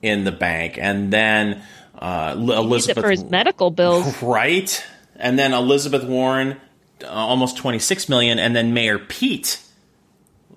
in 0.00 0.24
the 0.24 0.32
bank, 0.32 0.78
and 0.80 1.12
then 1.12 1.62
uh, 1.98 2.34
Elizabeth 2.36 3.04
for 3.04 3.10
his 3.10 3.24
medical 3.24 3.70
bills. 3.70 4.22
right, 4.22 4.84
and 5.22 5.38
then 5.38 5.54
Elizabeth 5.54 6.04
Warren 6.04 6.60
uh, 7.02 7.06
almost 7.08 7.56
twenty 7.56 7.78
six 7.78 8.08
million, 8.08 8.38
and 8.38 8.54
then 8.54 8.74
Mayor 8.74 8.98
Pete. 8.98 9.60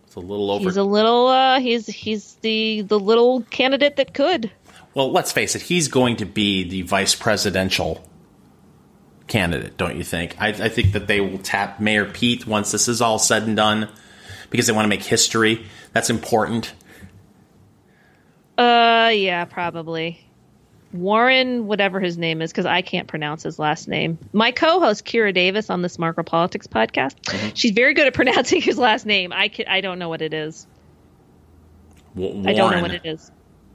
It's 0.06 0.16
a 0.16 0.20
little 0.20 0.52
over. 0.52 0.64
He's 0.64 0.78
a 0.78 0.84
little, 0.84 1.28
uh, 1.28 1.60
he's 1.60 1.88
he's 1.88 2.34
the 2.36 2.82
the 2.82 3.00
little 3.00 3.44
candidate 3.44 3.96
that 3.96 4.14
could. 4.14 4.52
well, 4.94 5.12
let's 5.12 5.32
face 5.32 5.56
it, 5.56 5.62
he's 5.62 5.88
going 5.88 6.18
to 6.18 6.26
be 6.26 6.64
the 6.68 6.82
vice 6.82 7.16
presidential 7.16 8.06
candidate, 9.28 9.78
don't 9.78 9.98
you 9.98 10.04
think? 10.04 10.36
I, 10.40 10.50
I 10.50 10.70
think 10.70 10.94
that 10.94 11.08
they 11.08 11.20
will 11.20 11.40
tap 11.40 11.80
Mayor 11.80 12.06
Pete 12.06 12.46
once 12.46 12.72
this 12.72 12.88
is 12.88 13.02
all 13.02 13.20
said 13.20 13.44
and 13.44 13.56
done 13.56 13.90
because 14.50 14.68
they 14.68 14.74
want 14.74 14.86
to 14.86 14.90
make 14.90 15.04
history. 15.04 15.66
That's 15.94 16.10
important. 16.10 16.74
Uh, 18.58 19.12
yeah, 19.14 19.46
probably. 19.46 20.25
Warren, 20.98 21.68
whatever 21.68 22.00
his 22.00 22.18
name 22.18 22.42
is, 22.42 22.52
because 22.52 22.66
I 22.66 22.82
can't 22.82 23.08
pronounce 23.08 23.44
his 23.44 23.60
last 23.60 23.88
name. 23.88 24.18
My 24.34 24.52
co-host 24.52 25.06
Kira 25.06 25.34
Davis 25.34 25.70
on 25.70 25.82
the 25.82 25.90
Smarter 25.90 26.24
Politics 26.24 26.68
podcast, 26.68 27.16
mm-hmm. 27.22 27.50
she's 27.54 27.72
very 27.72 27.94
good 27.94 28.08
at 28.08 28.14
pronouncing 28.14 28.62
his 28.64 28.78
last 28.78 29.06
name. 29.06 29.34
I 29.34 29.48
can, 29.50 29.68
I 29.68 29.82
don't 29.82 30.00
know 30.00 30.10
what 30.10 30.22
it 30.22 30.34
is. 30.34 30.68
I 32.18 32.54
don't 32.54 32.72
know 32.72 32.82
what 32.82 32.92
it 32.92 33.06
is. 33.06 33.32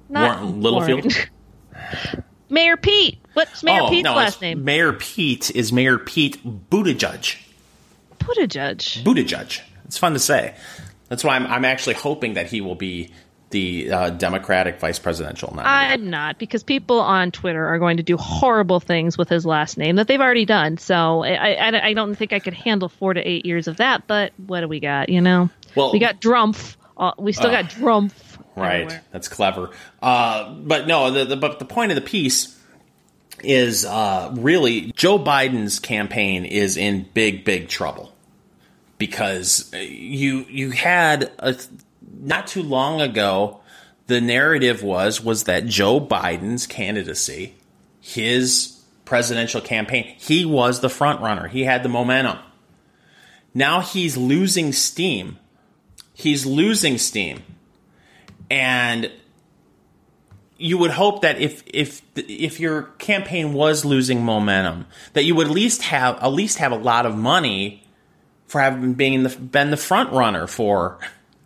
Not 0.08 0.40
Warren- 0.40 0.62
Littlefield? 0.62 1.04
Warren. 1.04 2.24
Mayor 2.50 2.76
Pete. 2.76 3.18
What's 3.34 3.62
Mayor 3.62 3.82
oh, 3.82 3.88
Pete's 3.88 4.04
no, 4.04 4.14
last 4.14 4.40
name? 4.40 4.64
Mayor 4.64 4.92
Pete 4.92 5.54
is 5.54 5.72
Mayor 5.72 5.98
Pete 5.98 6.42
Buttigieg. 6.44 7.36
A. 8.12 8.14
Buttigieg. 8.24 9.60
It's 9.84 9.98
fun 9.98 10.12
to 10.14 10.18
say. 10.18 10.54
That's 11.08 11.24
why 11.24 11.36
I'm, 11.36 11.46
I'm 11.46 11.64
actually 11.64 11.94
hoping 11.94 12.34
that 12.34 12.46
he 12.48 12.60
will 12.60 12.74
be 12.74 13.10
the 13.51 13.90
uh, 13.90 14.11
Democratic 14.11 14.78
vice 14.78 14.98
presidential 14.98 15.51
nominee. 15.51 15.68
I'm 15.68 16.11
not 16.11 16.38
because 16.38 16.62
people 16.62 17.01
on 17.01 17.32
Twitter 17.32 17.66
are 17.66 17.78
going 17.78 17.96
to 17.98 18.03
do 18.03 18.16
horrible 18.16 18.80
things 18.80 19.18
with 19.18 19.28
his 19.28 19.44
last 19.44 19.76
name 19.76 19.96
that 19.96 20.07
they've 20.07 20.20
already 20.20 20.44
done. 20.44 20.78
So 20.78 21.24
I, 21.24 21.55
I, 21.55 21.86
I 21.88 21.92
don't 21.94 22.14
think 22.14 22.32
I 22.32 22.38
could 22.38 22.55
handle 22.55 22.88
four 22.88 23.12
to 23.12 23.20
eight 23.20 23.44
years 23.44 23.66
of 23.68 23.78
that. 23.78 24.07
But 24.07 24.32
what 24.46 24.61
do 24.61 24.68
we 24.68 24.80
got? 24.80 25.09
You 25.09 25.20
know, 25.20 25.51
Well- 25.74 25.92
we 25.92 25.98
got 25.98 26.20
Drumpf. 26.20 26.76
Uh, 26.96 27.12
we 27.18 27.32
still 27.32 27.51
got 27.51 27.66
Drumpf. 27.66 28.12
Right. 28.57 28.82
everywhere. 28.82 29.03
That's 29.12 29.28
clever. 29.28 29.70
Uh, 30.03 30.53
but 30.53 30.86
no, 30.86 31.11
the, 31.11 31.24
the 31.24 31.36
but 31.36 31.59
the 31.59 31.64
point 31.64 31.92
of 31.92 31.94
the 31.94 32.03
piece 32.03 32.59
is 33.42 33.86
uh, 33.86 34.34
really 34.36 34.92
Joe 34.96 35.18
Biden's 35.18 35.78
campaign 35.78 36.44
is 36.44 36.76
in 36.76 37.07
big 37.14 37.44
big 37.44 37.68
trouble 37.68 38.12
because 38.98 39.72
uh, 39.72 39.78
you 39.78 40.44
you 40.51 40.70
had 40.70 41.30
a, 41.38 41.57
not 42.20 42.46
too 42.46 42.62
long 42.62 43.00
ago 43.00 43.60
the 44.06 44.20
narrative 44.20 44.82
was 44.82 45.22
was 45.22 45.44
that 45.44 45.66
Joe 45.66 46.00
Biden's 46.00 46.66
candidacy, 46.66 47.54
his 48.00 48.80
presidential 49.04 49.60
campaign, 49.60 50.14
he 50.18 50.44
was 50.44 50.80
the 50.80 50.88
front 50.88 51.20
runner. 51.20 51.48
He 51.48 51.64
had 51.64 51.82
the 51.82 51.88
momentum. 51.88 52.38
Now 53.54 53.80
he's 53.80 54.16
losing 54.16 54.72
steam. 54.72 55.38
He's 56.12 56.44
losing 56.44 56.98
steam 56.98 57.42
and 58.50 59.10
you 60.58 60.76
would 60.76 60.90
hope 60.90 61.22
that 61.22 61.40
if 61.40 61.62
if 61.66 62.02
if 62.16 62.60
your 62.60 62.82
campaign 62.98 63.54
was 63.54 63.84
losing 63.84 64.22
momentum, 64.22 64.86
that 65.14 65.24
you 65.24 65.34
would 65.34 65.46
at 65.46 65.52
least 65.52 65.82
have 65.82 66.16
at 66.16 66.32
least 66.32 66.58
have 66.58 66.72
a 66.72 66.76
lot 66.76 67.06
of 67.06 67.16
money 67.16 67.82
for 68.46 68.60
having 68.60 68.94
been 68.94 69.22
the 69.22 69.30
been 69.30 69.70
the 69.70 69.76
front 69.76 70.12
runner 70.12 70.46
for 70.46 70.98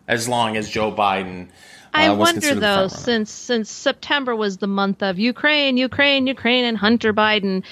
as 0.07 0.27
long 0.27 0.57
as 0.57 0.69
Joe 0.69 0.91
Biden. 0.91 1.49
I 1.93 2.07
uh, 2.07 2.15
was 2.15 2.33
wonder 2.33 2.55
though, 2.55 2.87
since 2.87 3.31
since 3.31 3.71
September 3.71 4.35
was 4.35 4.57
the 4.57 4.67
month 4.67 5.01
of 5.01 5.17
Ukraine, 5.17 5.77
Ukraine, 5.77 6.27
Ukraine, 6.27 6.65
and 6.65 6.77
Hunter 6.77 7.13
Biden. 7.13 7.63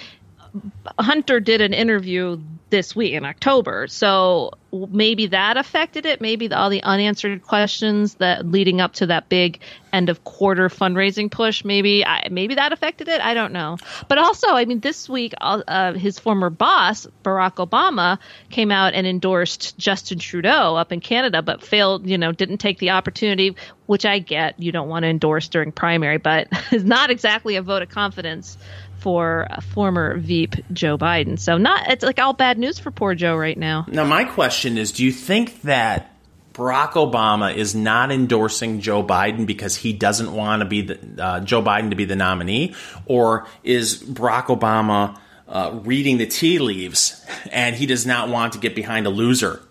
Hunter 0.99 1.39
did 1.39 1.61
an 1.61 1.73
interview 1.73 2.39
this 2.69 2.95
week 2.95 3.13
in 3.13 3.25
October, 3.25 3.87
so 3.87 4.51
maybe 4.73 5.27
that 5.27 5.57
affected 5.57 6.05
it. 6.05 6.19
Maybe 6.19 6.47
the, 6.47 6.57
all 6.57 6.69
the 6.69 6.81
unanswered 6.83 7.43
questions 7.43 8.15
that 8.15 8.45
leading 8.45 8.81
up 8.81 8.93
to 8.93 9.05
that 9.07 9.29
big 9.29 9.59
end 9.91 10.09
of 10.09 10.23
quarter 10.23 10.69
fundraising 10.69 11.29
push, 11.29 11.63
maybe 11.63 12.03
I, 12.03 12.27
maybe 12.31 12.55
that 12.55 12.73
affected 12.73 13.07
it. 13.07 13.21
I 13.21 13.35
don't 13.35 13.53
know. 13.53 13.77
But 14.07 14.17
also, 14.17 14.47
I 14.47 14.65
mean, 14.65 14.79
this 14.79 15.07
week, 15.07 15.33
uh, 15.39 15.93
his 15.93 16.17
former 16.17 16.49
boss 16.49 17.05
Barack 17.23 17.65
Obama 17.65 18.17
came 18.49 18.71
out 18.71 18.93
and 18.93 19.05
endorsed 19.05 19.77
Justin 19.77 20.17
Trudeau 20.17 20.75
up 20.75 20.91
in 20.91 20.99
Canada, 20.99 21.41
but 21.41 21.63
failed. 21.63 22.07
You 22.07 22.17
know, 22.17 22.31
didn't 22.31 22.57
take 22.57 22.79
the 22.79 22.89
opportunity, 22.89 23.55
which 23.85 24.05
I 24.05 24.19
get. 24.19 24.59
You 24.59 24.71
don't 24.71 24.89
want 24.89 25.03
to 25.03 25.09
endorse 25.09 25.47
during 25.47 25.71
primary, 25.71 26.17
but 26.17 26.47
is 26.71 26.83
not 26.83 27.11
exactly 27.11 27.55
a 27.55 27.61
vote 27.61 27.83
of 27.83 27.89
confidence 27.89 28.57
for 29.03 29.47
former 29.73 30.17
Veep 30.17 30.55
Joe 30.71 30.97
Biden. 30.97 31.37
So 31.37 31.57
not 31.57 31.91
it's 31.91 32.03
like 32.03 32.19
all 32.19 32.33
bad 32.33 32.57
news 32.57 32.79
for 32.79 32.89
poor 32.89 33.13
Joe 33.13 33.35
right 33.35 33.57
now. 33.57 33.85
Now, 33.89 34.05
my 34.05 34.23
question 34.23 34.77
is: 34.77 34.93
Do 34.93 35.03
you 35.03 35.11
think 35.11 35.61
that 35.63 36.15
Barack 36.53 36.91
Obama 36.91 37.53
is 37.53 37.75
not 37.75 38.11
endorsing 38.11 38.79
Joe 38.79 39.03
Biden 39.03 39.45
because 39.45 39.75
he 39.75 39.91
doesn't 39.91 40.33
want 40.33 40.61
to 40.61 40.65
be 40.65 40.81
the 40.81 41.23
uh, 41.23 41.39
Joe 41.41 41.61
Biden 41.61 41.89
to 41.89 41.95
be 41.97 42.05
the 42.05 42.15
nominee, 42.15 42.75
or 43.05 43.45
is 43.63 44.01
Barack 44.01 44.45
Obama 44.45 45.19
uh, 45.49 45.79
reading 45.83 46.17
the 46.17 46.25
tea 46.25 46.59
leaves 46.59 47.23
and 47.51 47.75
he 47.75 47.85
does 47.85 48.05
not 48.05 48.29
want 48.29 48.53
to 48.53 48.59
get 48.59 48.73
behind 48.73 49.05
a 49.05 49.09
loser? 49.09 49.61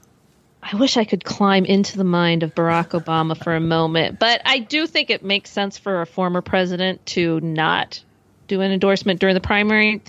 I 0.62 0.76
wish 0.76 0.96
I 0.96 1.04
could 1.04 1.24
climb 1.24 1.64
into 1.64 1.96
the 1.96 2.04
mind 2.04 2.44
of 2.44 2.54
Barack 2.54 2.90
Obama 2.90 3.36
for 3.36 3.56
a 3.56 3.60
moment, 3.60 4.18
but 4.20 4.42
I 4.44 4.60
do 4.60 4.86
think 4.86 5.10
it 5.10 5.24
makes 5.24 5.50
sense 5.50 5.78
for 5.78 6.02
a 6.02 6.06
former 6.06 6.40
president 6.40 7.04
to 7.06 7.40
not 7.40 8.00
do 8.53 8.61
an 8.61 8.70
endorsement 8.70 9.18
during 9.18 9.34
the 9.34 9.40
primary. 9.40 10.03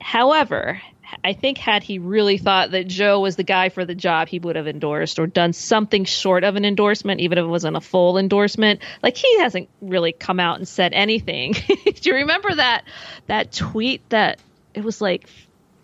However, 0.00 0.80
I 1.24 1.32
think 1.32 1.58
had 1.58 1.82
he 1.82 1.98
really 1.98 2.38
thought 2.38 2.70
that 2.70 2.86
Joe 2.86 3.20
was 3.20 3.34
the 3.34 3.42
guy 3.42 3.68
for 3.70 3.84
the 3.84 3.94
job, 3.94 4.28
he 4.28 4.38
would 4.38 4.56
have 4.56 4.68
endorsed 4.68 5.18
or 5.18 5.26
done 5.26 5.52
something 5.52 6.04
short 6.04 6.44
of 6.44 6.54
an 6.54 6.64
endorsement, 6.64 7.20
even 7.20 7.38
if 7.38 7.42
it 7.42 7.48
wasn't 7.48 7.76
a 7.76 7.80
full 7.80 8.16
endorsement. 8.16 8.80
Like 9.02 9.16
he 9.16 9.40
hasn't 9.40 9.68
really 9.80 10.12
come 10.12 10.38
out 10.38 10.58
and 10.58 10.68
said 10.68 10.92
anything. 10.92 11.52
Do 11.68 12.10
you 12.10 12.14
remember 12.16 12.54
that 12.54 12.84
that 13.26 13.50
tweet 13.52 14.08
that 14.10 14.38
it 14.74 14.84
was 14.84 15.00
like 15.00 15.28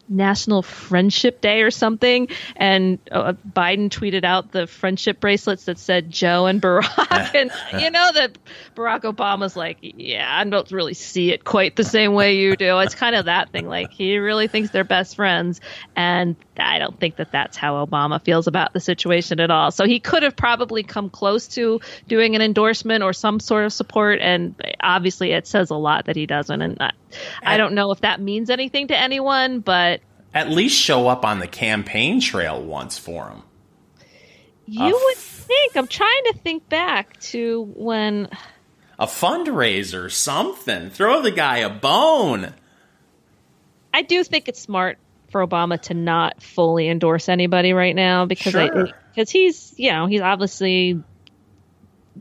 National 0.09 0.63
Friendship 0.63 1.41
Day 1.41 1.63
or 1.63 1.71
something, 1.71 2.29
and 2.57 2.99
uh, 3.11 3.35
Biden 3.49 3.89
tweeted 3.89 4.25
out 4.25 4.53
the 4.53 4.67
friendship 4.67 5.21
bracelets 5.21 5.65
that 5.65 5.79
said 5.79 6.11
Joe 6.11 6.47
and 6.47 6.61
Barack, 6.61 7.35
and 7.35 7.51
you 7.83 7.91
know 7.91 8.11
that 8.15 8.39
Barack 8.75 9.03
Obama's 9.03 9.57
like, 9.57 9.79
yeah, 9.81 10.27
I 10.31 10.45
don't 10.45 10.71
really 10.71 10.95
see 10.95 11.33
it 11.33 11.45
quite 11.45 11.77
the 11.77 11.85
same 11.85 12.15
way 12.15 12.37
you 12.37 12.57
do. 12.57 12.79
It's 12.81 12.95
kind 12.95 13.17
of 13.17 13.27
that 13.27 13.51
thing, 13.51 13.69
like 13.69 13.91
he 13.93 14.19
really 14.19 14.49
thinks 14.49 14.71
they're 14.71 14.85
best 14.85 15.17
friends, 15.17 15.61
and 15.97 16.37
I 16.59 16.79
don't 16.79 16.99
think 16.99 17.17
that 17.17 17.33
that's 17.33 17.57
how 17.57 17.85
Obama 17.85 18.23
feels 18.23 18.47
about 18.47 18.73
the 18.73 18.81
situation 18.81 19.41
at 19.41 19.51
all. 19.51 19.71
So 19.71 19.87
he 19.87 20.01
could 20.01 20.23
have 20.23 20.37
probably 20.37 20.83
come 20.83 21.11
close 21.11 21.49
to 21.49 21.81
doing 22.07 22.35
an 22.37 22.43
endorsement 22.43 23.03
or 23.03 23.13
some 23.13 23.41
sort 23.41 23.65
of 23.65 23.73
support, 23.73 24.21
and 24.21 24.55
obviously 24.81 25.33
it 25.33 25.47
says 25.47 25.71
a 25.71 25.77
lot 25.77 26.07
that 26.07 26.17
he 26.17 26.27
doesn't, 26.27 26.61
and 26.61 26.77
I, 26.81 26.93
I 27.43 27.57
don't 27.57 27.75
know 27.75 27.91
if 27.91 28.01
that 28.01 28.21
means 28.21 28.51
anything 28.51 28.89
to 28.89 28.99
anyone, 28.99 29.61
but 29.61 30.01
at 30.33 30.51
least 30.51 30.77
show 30.77 31.09
up 31.09 31.25
on 31.25 31.39
the 31.39 31.47
campaign 31.47 32.21
trail 32.21 32.63
once 32.63 32.99
for 32.99 33.29
him. 33.29 33.43
You 34.67 34.95
would 34.95 35.17
think. 35.17 35.77
I'm 35.77 35.87
trying 35.87 36.25
to 36.33 36.39
think 36.43 36.69
back 36.69 37.21
to 37.21 37.71
when 37.77 38.29
a 38.99 39.07
fundraiser, 39.07 40.11
something. 40.11 40.91
Throw 40.91 41.23
the 41.23 41.31
guy 41.31 41.59
a 41.59 41.71
bone. 41.71 42.55
I 43.93 44.03
do 44.03 44.25
think 44.25 44.49
it's 44.49 44.61
smart 44.61 44.99
for 45.31 45.47
Obama 45.47 45.81
to 45.83 45.95
not 45.95 46.43
fully 46.43 46.89
endorse 46.89 47.29
anybody 47.29 47.73
right 47.73 47.95
now 47.95 48.25
because 48.25 48.53
sure. 48.53 48.89
because 49.15 49.31
he's 49.31 49.75
you 49.77 49.91
know 49.91 50.07
he's 50.07 50.21
obviously 50.21 51.03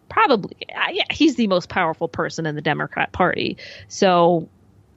probably 0.09 0.55
yeah 0.69 1.03
he's 1.11 1.35
the 1.35 1.47
most 1.47 1.69
powerful 1.69 2.07
person 2.07 2.45
in 2.45 2.55
the 2.55 2.61
Democrat 2.61 3.11
Party 3.11 3.57
so 3.87 4.49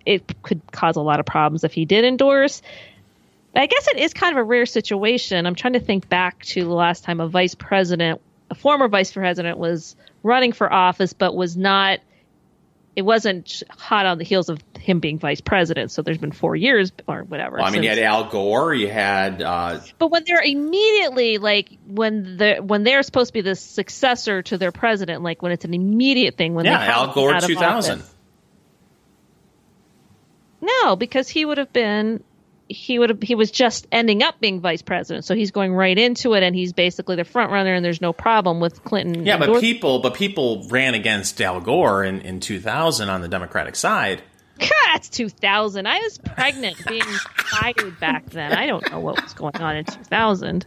it 0.06 0.42
could 0.42 0.60
cause 0.70 0.96
a 0.96 1.02
lot 1.02 1.20
of 1.20 1.26
problems 1.26 1.64
if 1.64 1.72
he 1.72 1.84
did 1.84 2.04
endorse. 2.04 2.62
I 3.54 3.66
guess 3.66 3.88
it 3.88 3.98
is 3.98 4.12
kind 4.12 4.32
of 4.32 4.38
a 4.38 4.44
rare 4.44 4.66
situation. 4.66 5.46
I'm 5.46 5.54
trying 5.54 5.72
to 5.74 5.80
think 5.80 6.08
back 6.08 6.44
to 6.46 6.62
the 6.62 6.72
last 6.72 7.04
time 7.04 7.20
a 7.20 7.28
vice 7.28 7.54
president, 7.54 8.20
a 8.50 8.54
former 8.54 8.88
vice 8.88 9.12
president, 9.12 9.58
was 9.58 9.96
running 10.22 10.52
for 10.52 10.72
office, 10.72 11.12
but 11.12 11.34
was 11.34 11.56
not. 11.56 12.00
It 12.94 13.02
wasn't 13.02 13.62
hot 13.68 14.06
on 14.06 14.16
the 14.16 14.24
heels 14.24 14.48
of 14.48 14.58
him 14.78 15.00
being 15.00 15.18
vice 15.18 15.42
president. 15.42 15.90
So 15.90 16.00
there's 16.00 16.16
been 16.16 16.32
four 16.32 16.56
years 16.56 16.92
or 17.06 17.24
whatever. 17.24 17.56
Well, 17.56 17.66
I 17.66 17.70
mean, 17.70 17.82
you 17.82 17.90
had 17.90 17.98
Al 17.98 18.30
Gore. 18.30 18.74
You 18.74 18.88
had. 18.88 19.42
Uh... 19.42 19.80
But 19.98 20.10
when 20.10 20.24
they're 20.26 20.42
immediately 20.42 21.38
like 21.38 21.70
when 21.86 22.36
the 22.36 22.56
when 22.56 22.84
they're 22.84 23.02
supposed 23.02 23.28
to 23.28 23.34
be 23.34 23.42
the 23.42 23.54
successor 23.54 24.42
to 24.42 24.58
their 24.58 24.72
president, 24.72 25.22
like 25.22 25.42
when 25.42 25.52
it's 25.52 25.64
an 25.64 25.74
immediate 25.74 26.36
thing. 26.36 26.54
When 26.54 26.64
they 26.64 26.70
yeah, 26.70 26.92
Al 26.94 27.12
Gore 27.12 27.38
2000. 27.38 28.02
No, 30.60 30.96
because 30.96 31.28
he 31.28 31.44
would 31.44 31.58
have 31.58 31.72
been 31.72 32.22
he 32.68 32.98
would 32.98 33.10
have, 33.10 33.22
he 33.22 33.34
was 33.34 33.50
just 33.50 33.86
ending 33.92 34.22
up 34.22 34.40
being 34.40 34.60
vice 34.60 34.82
president, 34.82 35.24
so 35.24 35.34
he's 35.34 35.50
going 35.50 35.72
right 35.72 35.96
into 35.96 36.34
it, 36.34 36.42
and 36.42 36.54
he's 36.54 36.72
basically 36.72 37.16
the 37.16 37.24
front 37.24 37.52
runner, 37.52 37.74
and 37.74 37.84
there's 37.84 38.00
no 38.00 38.12
problem 38.12 38.60
with 38.60 38.82
Clinton. 38.84 39.24
Yeah, 39.24 39.38
but 39.38 39.60
people, 39.60 40.00
but 40.00 40.14
people 40.14 40.66
ran 40.68 40.94
against 40.94 41.40
Al 41.40 41.60
Gore 41.60 42.04
in, 42.04 42.20
in 42.22 42.40
2000 42.40 43.08
on 43.08 43.20
the 43.20 43.28
Democratic 43.28 43.76
side. 43.76 44.22
God, 44.58 44.70
That's 44.92 45.08
2000. 45.10 45.86
I 45.86 45.98
was 45.98 46.18
pregnant, 46.18 46.76
being 46.86 47.02
fired 47.02 48.00
back 48.00 48.30
then. 48.30 48.52
I 48.52 48.66
don't 48.66 48.90
know 48.90 49.00
what 49.00 49.22
was 49.22 49.34
going 49.34 49.56
on 49.56 49.76
in 49.76 49.84
2000. 49.84 50.66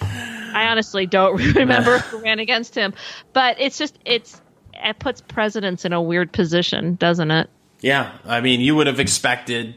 I 0.00 0.66
honestly 0.68 1.06
don't 1.06 1.36
remember 1.54 1.98
who 1.98 2.18
ran 2.18 2.38
against 2.38 2.74
him, 2.74 2.94
but 3.32 3.60
it's 3.60 3.78
just 3.78 3.98
it's 4.04 4.40
it 4.74 4.98
puts 4.98 5.20
presidents 5.20 5.84
in 5.84 5.92
a 5.92 6.02
weird 6.02 6.32
position, 6.32 6.96
doesn't 6.96 7.30
it? 7.30 7.48
Yeah, 7.82 8.12
I 8.24 8.40
mean, 8.40 8.60
you 8.60 8.76
would 8.76 8.86
have 8.86 9.00
expected 9.00 9.74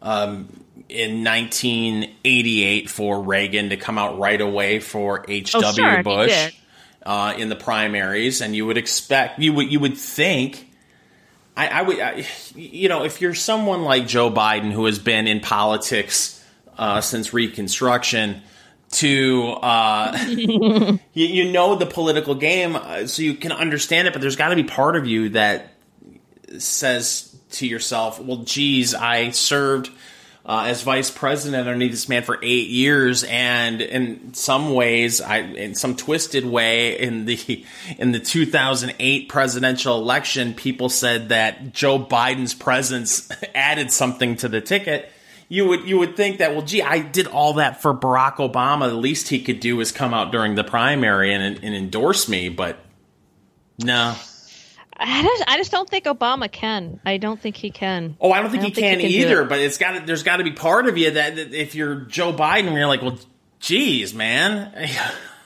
um, 0.00 0.64
in 0.88 1.22
1988 1.22 2.90
for 2.90 3.22
Reagan 3.22 3.68
to 3.70 3.76
come 3.76 3.98
out 3.98 4.18
right 4.18 4.40
away 4.40 4.80
for 4.80 5.24
H.W. 5.28 5.66
Oh, 5.68 5.72
sure, 5.72 6.02
Bush 6.02 6.54
uh, 7.04 7.34
in 7.36 7.48
the 7.48 7.56
primaries, 7.56 8.40
and 8.40 8.54
you 8.54 8.66
would 8.66 8.78
expect 8.78 9.38
you 9.38 9.52
would 9.52 9.70
you 9.70 9.80
would 9.80 9.96
think. 9.96 10.68
I, 11.54 11.68
I 11.68 11.82
would, 11.82 12.00
I, 12.00 12.26
you 12.54 12.88
know, 12.88 13.04
if 13.04 13.20
you're 13.20 13.34
someone 13.34 13.82
like 13.82 14.06
Joe 14.06 14.30
Biden 14.30 14.72
who 14.72 14.86
has 14.86 14.98
been 14.98 15.26
in 15.26 15.40
politics 15.40 16.42
uh, 16.78 17.02
since 17.02 17.34
Reconstruction, 17.34 18.40
to 18.92 19.48
uh, 19.60 20.16
you, 20.28 20.98
you, 21.12 21.52
know 21.52 21.74
the 21.74 21.84
political 21.84 22.34
game, 22.34 22.76
uh, 22.76 23.06
so 23.06 23.20
you 23.20 23.34
can 23.34 23.52
understand 23.52 24.08
it. 24.08 24.14
But 24.14 24.22
there's 24.22 24.36
got 24.36 24.48
to 24.48 24.56
be 24.56 24.64
part 24.64 24.96
of 24.96 25.06
you 25.06 25.30
that 25.30 25.71
says 26.58 27.34
to 27.52 27.66
yourself, 27.66 28.20
"Well, 28.20 28.38
geez, 28.38 28.94
I 28.94 29.30
served." 29.30 29.90
uh, 30.44 30.64
as 30.66 30.82
vice 30.82 31.10
president 31.10 31.68
underneath 31.68 31.92
this 31.92 32.08
man 32.08 32.24
for 32.24 32.38
eight 32.42 32.68
years, 32.68 33.22
and 33.24 33.80
in 33.80 34.34
some 34.34 34.74
ways, 34.74 35.20
I 35.20 35.38
in 35.38 35.76
some 35.76 35.94
twisted 35.94 36.44
way, 36.44 36.98
in 36.98 37.26
the 37.26 37.64
in 37.98 38.10
the 38.10 38.18
2008 38.18 39.28
presidential 39.28 39.96
election, 39.98 40.54
people 40.54 40.88
said 40.88 41.28
that 41.28 41.72
Joe 41.72 41.98
Biden's 41.98 42.54
presence 42.54 43.30
added 43.54 43.92
something 43.92 44.36
to 44.36 44.48
the 44.48 44.60
ticket. 44.60 45.12
You 45.48 45.68
would 45.68 45.88
you 45.88 45.98
would 45.98 46.16
think 46.16 46.38
that 46.38 46.52
well, 46.52 46.62
gee, 46.62 46.82
I 46.82 46.98
did 46.98 47.28
all 47.28 47.54
that 47.54 47.80
for 47.80 47.94
Barack 47.94 48.36
Obama. 48.36 48.88
The 48.88 48.96
least 48.96 49.28
he 49.28 49.40
could 49.40 49.60
do 49.60 49.78
is 49.80 49.92
come 49.92 50.12
out 50.12 50.32
during 50.32 50.56
the 50.56 50.64
primary 50.64 51.32
and, 51.32 51.62
and 51.62 51.74
endorse 51.74 52.28
me, 52.28 52.48
but 52.48 52.78
no. 53.78 54.16
I 55.04 55.22
just, 55.22 55.44
I 55.48 55.56
just 55.56 55.72
don't 55.72 55.88
think 55.88 56.04
Obama 56.04 56.50
can. 56.50 57.00
I 57.04 57.16
don't 57.16 57.40
think 57.40 57.56
he 57.56 57.70
can. 57.70 58.16
Oh, 58.20 58.32
I 58.32 58.40
don't 58.40 58.50
think, 58.50 58.60
I 58.60 58.66
don't 58.66 58.74
he, 58.76 58.80
think 58.80 58.86
can 58.86 59.00
he, 59.00 59.18
can 59.18 59.28
either. 59.28 59.42
It. 59.42 59.48
But 59.48 59.58
it's 59.60 59.78
got 59.78 59.92
to, 59.98 60.06
there's 60.06 60.22
got 60.22 60.36
to 60.36 60.44
be 60.44 60.52
part 60.52 60.86
of 60.86 60.96
you 60.96 61.10
that, 61.12 61.36
that 61.36 61.52
if 61.54 61.74
you're 61.74 61.96
Joe 61.96 62.32
Biden, 62.32 62.74
you're 62.74 62.86
like, 62.86 63.02
well, 63.02 63.18
geez, 63.60 64.14
man, 64.14 64.72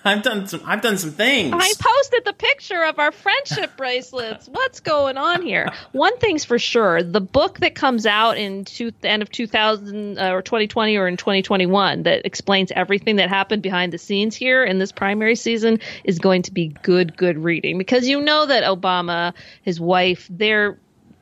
I've 0.06 0.22
done 0.22 0.46
some. 0.46 0.62
I've 0.64 0.82
done 0.82 0.98
some 0.98 1.10
things. 1.10 1.52
I 1.52 1.72
posted 1.78 2.24
the 2.24 2.32
picture 2.32 2.84
of 2.84 2.98
our 2.98 3.10
friendship 3.10 3.72
bracelets. 3.76 4.48
What's 4.48 4.80
going 4.80 5.16
on 5.16 5.42
here? 5.42 5.70
One 5.92 6.16
thing's 6.18 6.44
for 6.44 6.58
sure: 6.58 7.02
the 7.02 7.20
book 7.20 7.58
that 7.58 7.74
comes 7.74 8.06
out 8.06 8.38
in 8.38 8.64
two, 8.64 8.92
the 9.00 9.08
end 9.08 9.22
of 9.22 9.30
2000 9.30 10.18
uh, 10.18 10.30
or 10.30 10.42
2020 10.42 10.96
or 10.96 11.08
in 11.08 11.16
2021 11.16 12.04
that 12.04 12.24
explains 12.24 12.70
everything 12.70 13.16
that 13.16 13.28
happened 13.28 13.62
behind 13.62 13.92
the 13.92 13.98
scenes 13.98 14.36
here 14.36 14.64
in 14.64 14.78
this 14.78 14.92
primary 14.92 15.34
season 15.34 15.80
is 16.04 16.18
going 16.18 16.42
to 16.42 16.52
be 16.52 16.68
good, 16.68 17.16
good 17.16 17.38
reading 17.38 17.76
because 17.76 18.06
you 18.06 18.20
know 18.20 18.46
that 18.46 18.62
Obama, 18.62 19.34
his 19.62 19.80
wife, 19.80 20.28
they're 20.30 20.78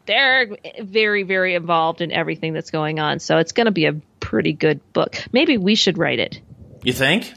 they're 0.06 0.56
very, 0.80 1.22
very 1.22 1.54
involved 1.54 2.02
in 2.02 2.12
everything 2.12 2.52
that's 2.52 2.70
going 2.70 3.00
on. 3.00 3.18
So 3.20 3.38
it's 3.38 3.52
going 3.52 3.66
to 3.66 3.72
be 3.72 3.86
a 3.86 3.94
pretty 4.20 4.52
good 4.52 4.80
book. 4.92 5.16
Maybe 5.32 5.56
we 5.56 5.74
should 5.74 5.96
write 5.96 6.18
it. 6.18 6.40
You 6.82 6.92
think? 6.92 7.32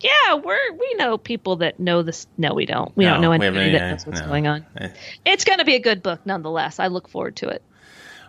Yeah, 0.00 0.34
we're 0.34 0.72
we 0.72 0.94
know 0.94 1.18
people 1.18 1.56
that 1.56 1.78
know 1.78 2.02
this. 2.02 2.26
No, 2.38 2.54
we 2.54 2.66
don't. 2.66 2.96
We 2.96 3.04
no, 3.04 3.12
don't 3.12 3.22
know 3.22 3.32
anybody 3.32 3.72
that 3.72 3.90
knows 3.90 4.06
what's 4.06 4.20
no. 4.20 4.26
going 4.26 4.46
on. 4.46 4.66
It's 5.24 5.44
going 5.44 5.58
to 5.58 5.64
be 5.64 5.74
a 5.74 5.80
good 5.80 6.02
book, 6.02 6.20
nonetheless. 6.24 6.78
I 6.78 6.88
look 6.88 7.08
forward 7.08 7.36
to 7.36 7.48
it. 7.48 7.62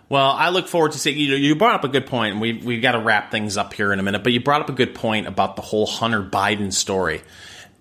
Well, 0.09 0.31
I 0.31 0.49
look 0.49 0.67
forward 0.67 0.91
to 0.91 0.99
seeing 0.99 1.17
you. 1.17 1.35
You 1.35 1.55
brought 1.55 1.75
up 1.75 1.85
a 1.85 1.87
good 1.87 2.05
point, 2.05 2.35
point. 2.35 2.41
we 2.41 2.65
we've 2.65 2.81
got 2.81 2.93
to 2.93 2.99
wrap 2.99 3.31
things 3.31 3.55
up 3.55 3.73
here 3.73 3.93
in 3.93 3.99
a 3.99 4.03
minute. 4.03 4.23
But 4.23 4.33
you 4.33 4.41
brought 4.41 4.61
up 4.61 4.69
a 4.69 4.73
good 4.73 4.93
point 4.93 5.27
about 5.27 5.55
the 5.55 5.61
whole 5.61 5.85
Hunter 5.85 6.21
Biden 6.21 6.73
story, 6.73 7.21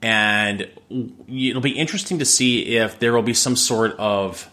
and 0.01 0.68
it'll 1.28 1.61
be 1.61 1.76
interesting 1.76 2.20
to 2.20 2.24
see 2.24 2.76
if 2.76 3.01
there 3.01 3.12
will 3.12 3.22
be 3.22 3.34
some 3.34 3.57
sort 3.57 3.97
of 3.99 4.49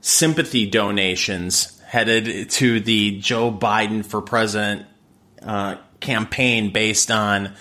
sympathy 0.00 0.66
donations 0.66 1.80
headed 1.86 2.50
to 2.50 2.80
the 2.80 3.20
Joe 3.20 3.52
Biden 3.52 4.04
for 4.04 4.20
president 4.20 4.86
uh, 5.42 5.76
campaign 6.00 6.72
based 6.72 7.10
on 7.10 7.54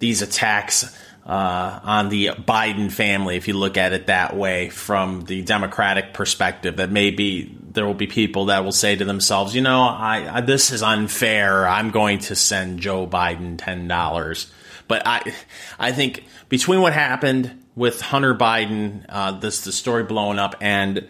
these 0.00 0.22
attacks 0.22 0.96
uh, 1.24 1.80
on 1.84 2.08
the 2.08 2.28
Biden 2.28 2.90
family, 2.90 3.36
if 3.36 3.46
you 3.46 3.54
look 3.54 3.76
at 3.76 3.92
it 3.92 4.08
that 4.08 4.36
way 4.36 4.68
from 4.70 5.22
the 5.26 5.42
Democratic 5.42 6.12
perspective, 6.12 6.78
that 6.78 6.90
maybe 6.90 7.56
there 7.62 7.86
will 7.86 7.94
be 7.94 8.08
people 8.08 8.46
that 8.46 8.64
will 8.64 8.72
say 8.72 8.96
to 8.96 9.04
themselves, 9.04 9.54
you 9.54 9.60
know, 9.60 9.82
I, 9.82 10.38
I 10.38 10.40
this 10.40 10.72
is 10.72 10.82
unfair. 10.82 11.68
I'm 11.68 11.90
going 11.90 12.18
to 12.20 12.34
send 12.34 12.80
Joe 12.80 13.06
Biden 13.06 13.56
ten 13.56 13.86
dollars. 13.86 14.50
But 14.88 15.06
I, 15.06 15.32
I 15.78 15.92
think 15.92 16.24
between 16.48 16.80
what 16.80 16.92
happened 16.92 17.64
with 17.76 18.00
Hunter 18.00 18.34
Biden, 18.34 19.04
uh, 19.08 19.38
this 19.38 19.62
the 19.62 19.70
story 19.70 20.02
blowing 20.02 20.40
up, 20.40 20.56
and 20.60 21.06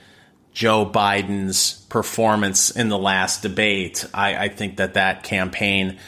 Joe 0.53 0.85
Biden's 0.85 1.81
performance 1.89 2.71
in 2.71 2.91
the 2.91 2.99
last 2.99 3.41
debate, 3.41 4.05
I, 4.13 4.37
I 4.37 4.49
think 4.49 4.77
that 4.77 4.95
that 4.95 5.23
campaign 5.23 5.99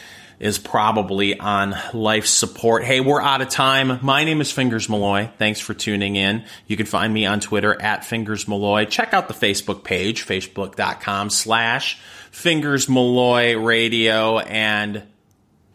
is 0.43 0.59
probably 0.59 1.39
on 1.39 1.73
life 1.93 2.25
support. 2.25 2.83
Hey, 2.83 2.99
we're 2.99 3.21
out 3.21 3.39
of 3.39 3.47
time. 3.47 3.99
My 4.01 4.25
name 4.25 4.41
is 4.41 4.51
Fingers 4.51 4.89
Malloy. 4.89 5.31
Thanks 5.37 5.61
for 5.61 5.73
tuning 5.73 6.17
in. 6.17 6.43
You 6.67 6.75
can 6.75 6.85
find 6.85 7.13
me 7.13 7.25
on 7.25 7.39
Twitter 7.39 7.81
at 7.81 8.03
Fingers 8.03 8.45
Malloy. 8.45 8.83
Check 8.83 9.13
out 9.13 9.29
the 9.29 9.33
Facebook 9.33 9.85
page, 9.85 10.27
facebook.com 10.27 11.29
slash 11.29 11.97
Fingers 12.29 12.89
Malloy 12.89 13.55
Radio 13.55 14.39
and 14.39 15.03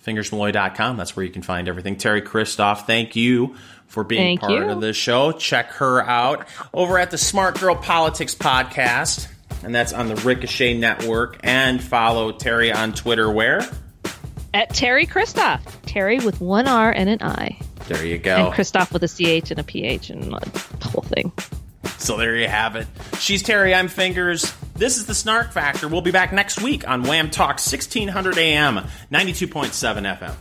fingersmalloy.com. 0.06 0.98
That's 0.98 1.16
where 1.16 1.24
you 1.24 1.32
can 1.32 1.40
find 1.40 1.66
everything. 1.66 1.96
Teri 1.96 2.22
Christoph, 2.22 2.86
thank 2.86 3.16
you 3.16 3.56
for 3.86 4.04
being 4.04 4.38
thank 4.38 4.40
part 4.40 4.52
you. 4.52 4.68
of 4.68 4.82
the 4.82 4.92
show. 4.92 5.32
Check 5.32 5.70
her 5.72 6.02
out 6.02 6.46
over 6.74 6.98
at 6.98 7.10
the 7.10 7.16
Smart 7.16 7.58
Girl 7.58 7.74
Politics 7.74 8.34
Podcast 8.34 9.28
and 9.64 9.74
that's 9.74 9.94
on 9.94 10.08
the 10.08 10.16
Ricochet 10.16 10.78
Network. 10.78 11.40
And 11.42 11.82
follow 11.82 12.32
Teri 12.32 12.74
on 12.74 12.92
Twitter 12.92 13.30
where? 13.30 13.66
At 14.54 14.70
Teri 14.70 15.08
Christoph. 15.08 15.64
Teri 15.82 16.24
with 16.24 16.40
one 16.40 16.66
R 16.66 16.90
and 16.90 17.08
an 17.08 17.22
I. 17.22 17.58
There 17.86 18.04
you 18.04 18.18
go. 18.18 18.46
And 18.46 18.54
Christoph 18.54 18.92
with 18.92 19.02
a 19.02 19.08
CH 19.08 19.50
and 19.50 19.60
a 19.60 19.64
PH 19.64 20.10
and 20.10 20.24
the 20.32 20.88
whole 20.88 21.02
thing. 21.02 21.32
So 21.98 22.16
there 22.16 22.36
you 22.36 22.48
have 22.48 22.76
it. 22.76 22.86
She's 23.18 23.42
Teri, 23.42 23.76
I'm 23.76 23.88
Fingers. 23.88 24.52
This 24.74 24.96
is 24.96 25.06
the 25.06 25.14
Snark 25.14 25.52
Factor. 25.52 25.88
We'll 25.88 26.02
be 26.02 26.10
back 26.10 26.32
next 26.32 26.60
week 26.60 26.86
on 26.88 27.02
Wham 27.02 27.30
Talk, 27.30 27.58
1600 27.58 28.38
AM, 28.38 28.76
92.7 29.10 30.18
FM. 30.18 30.34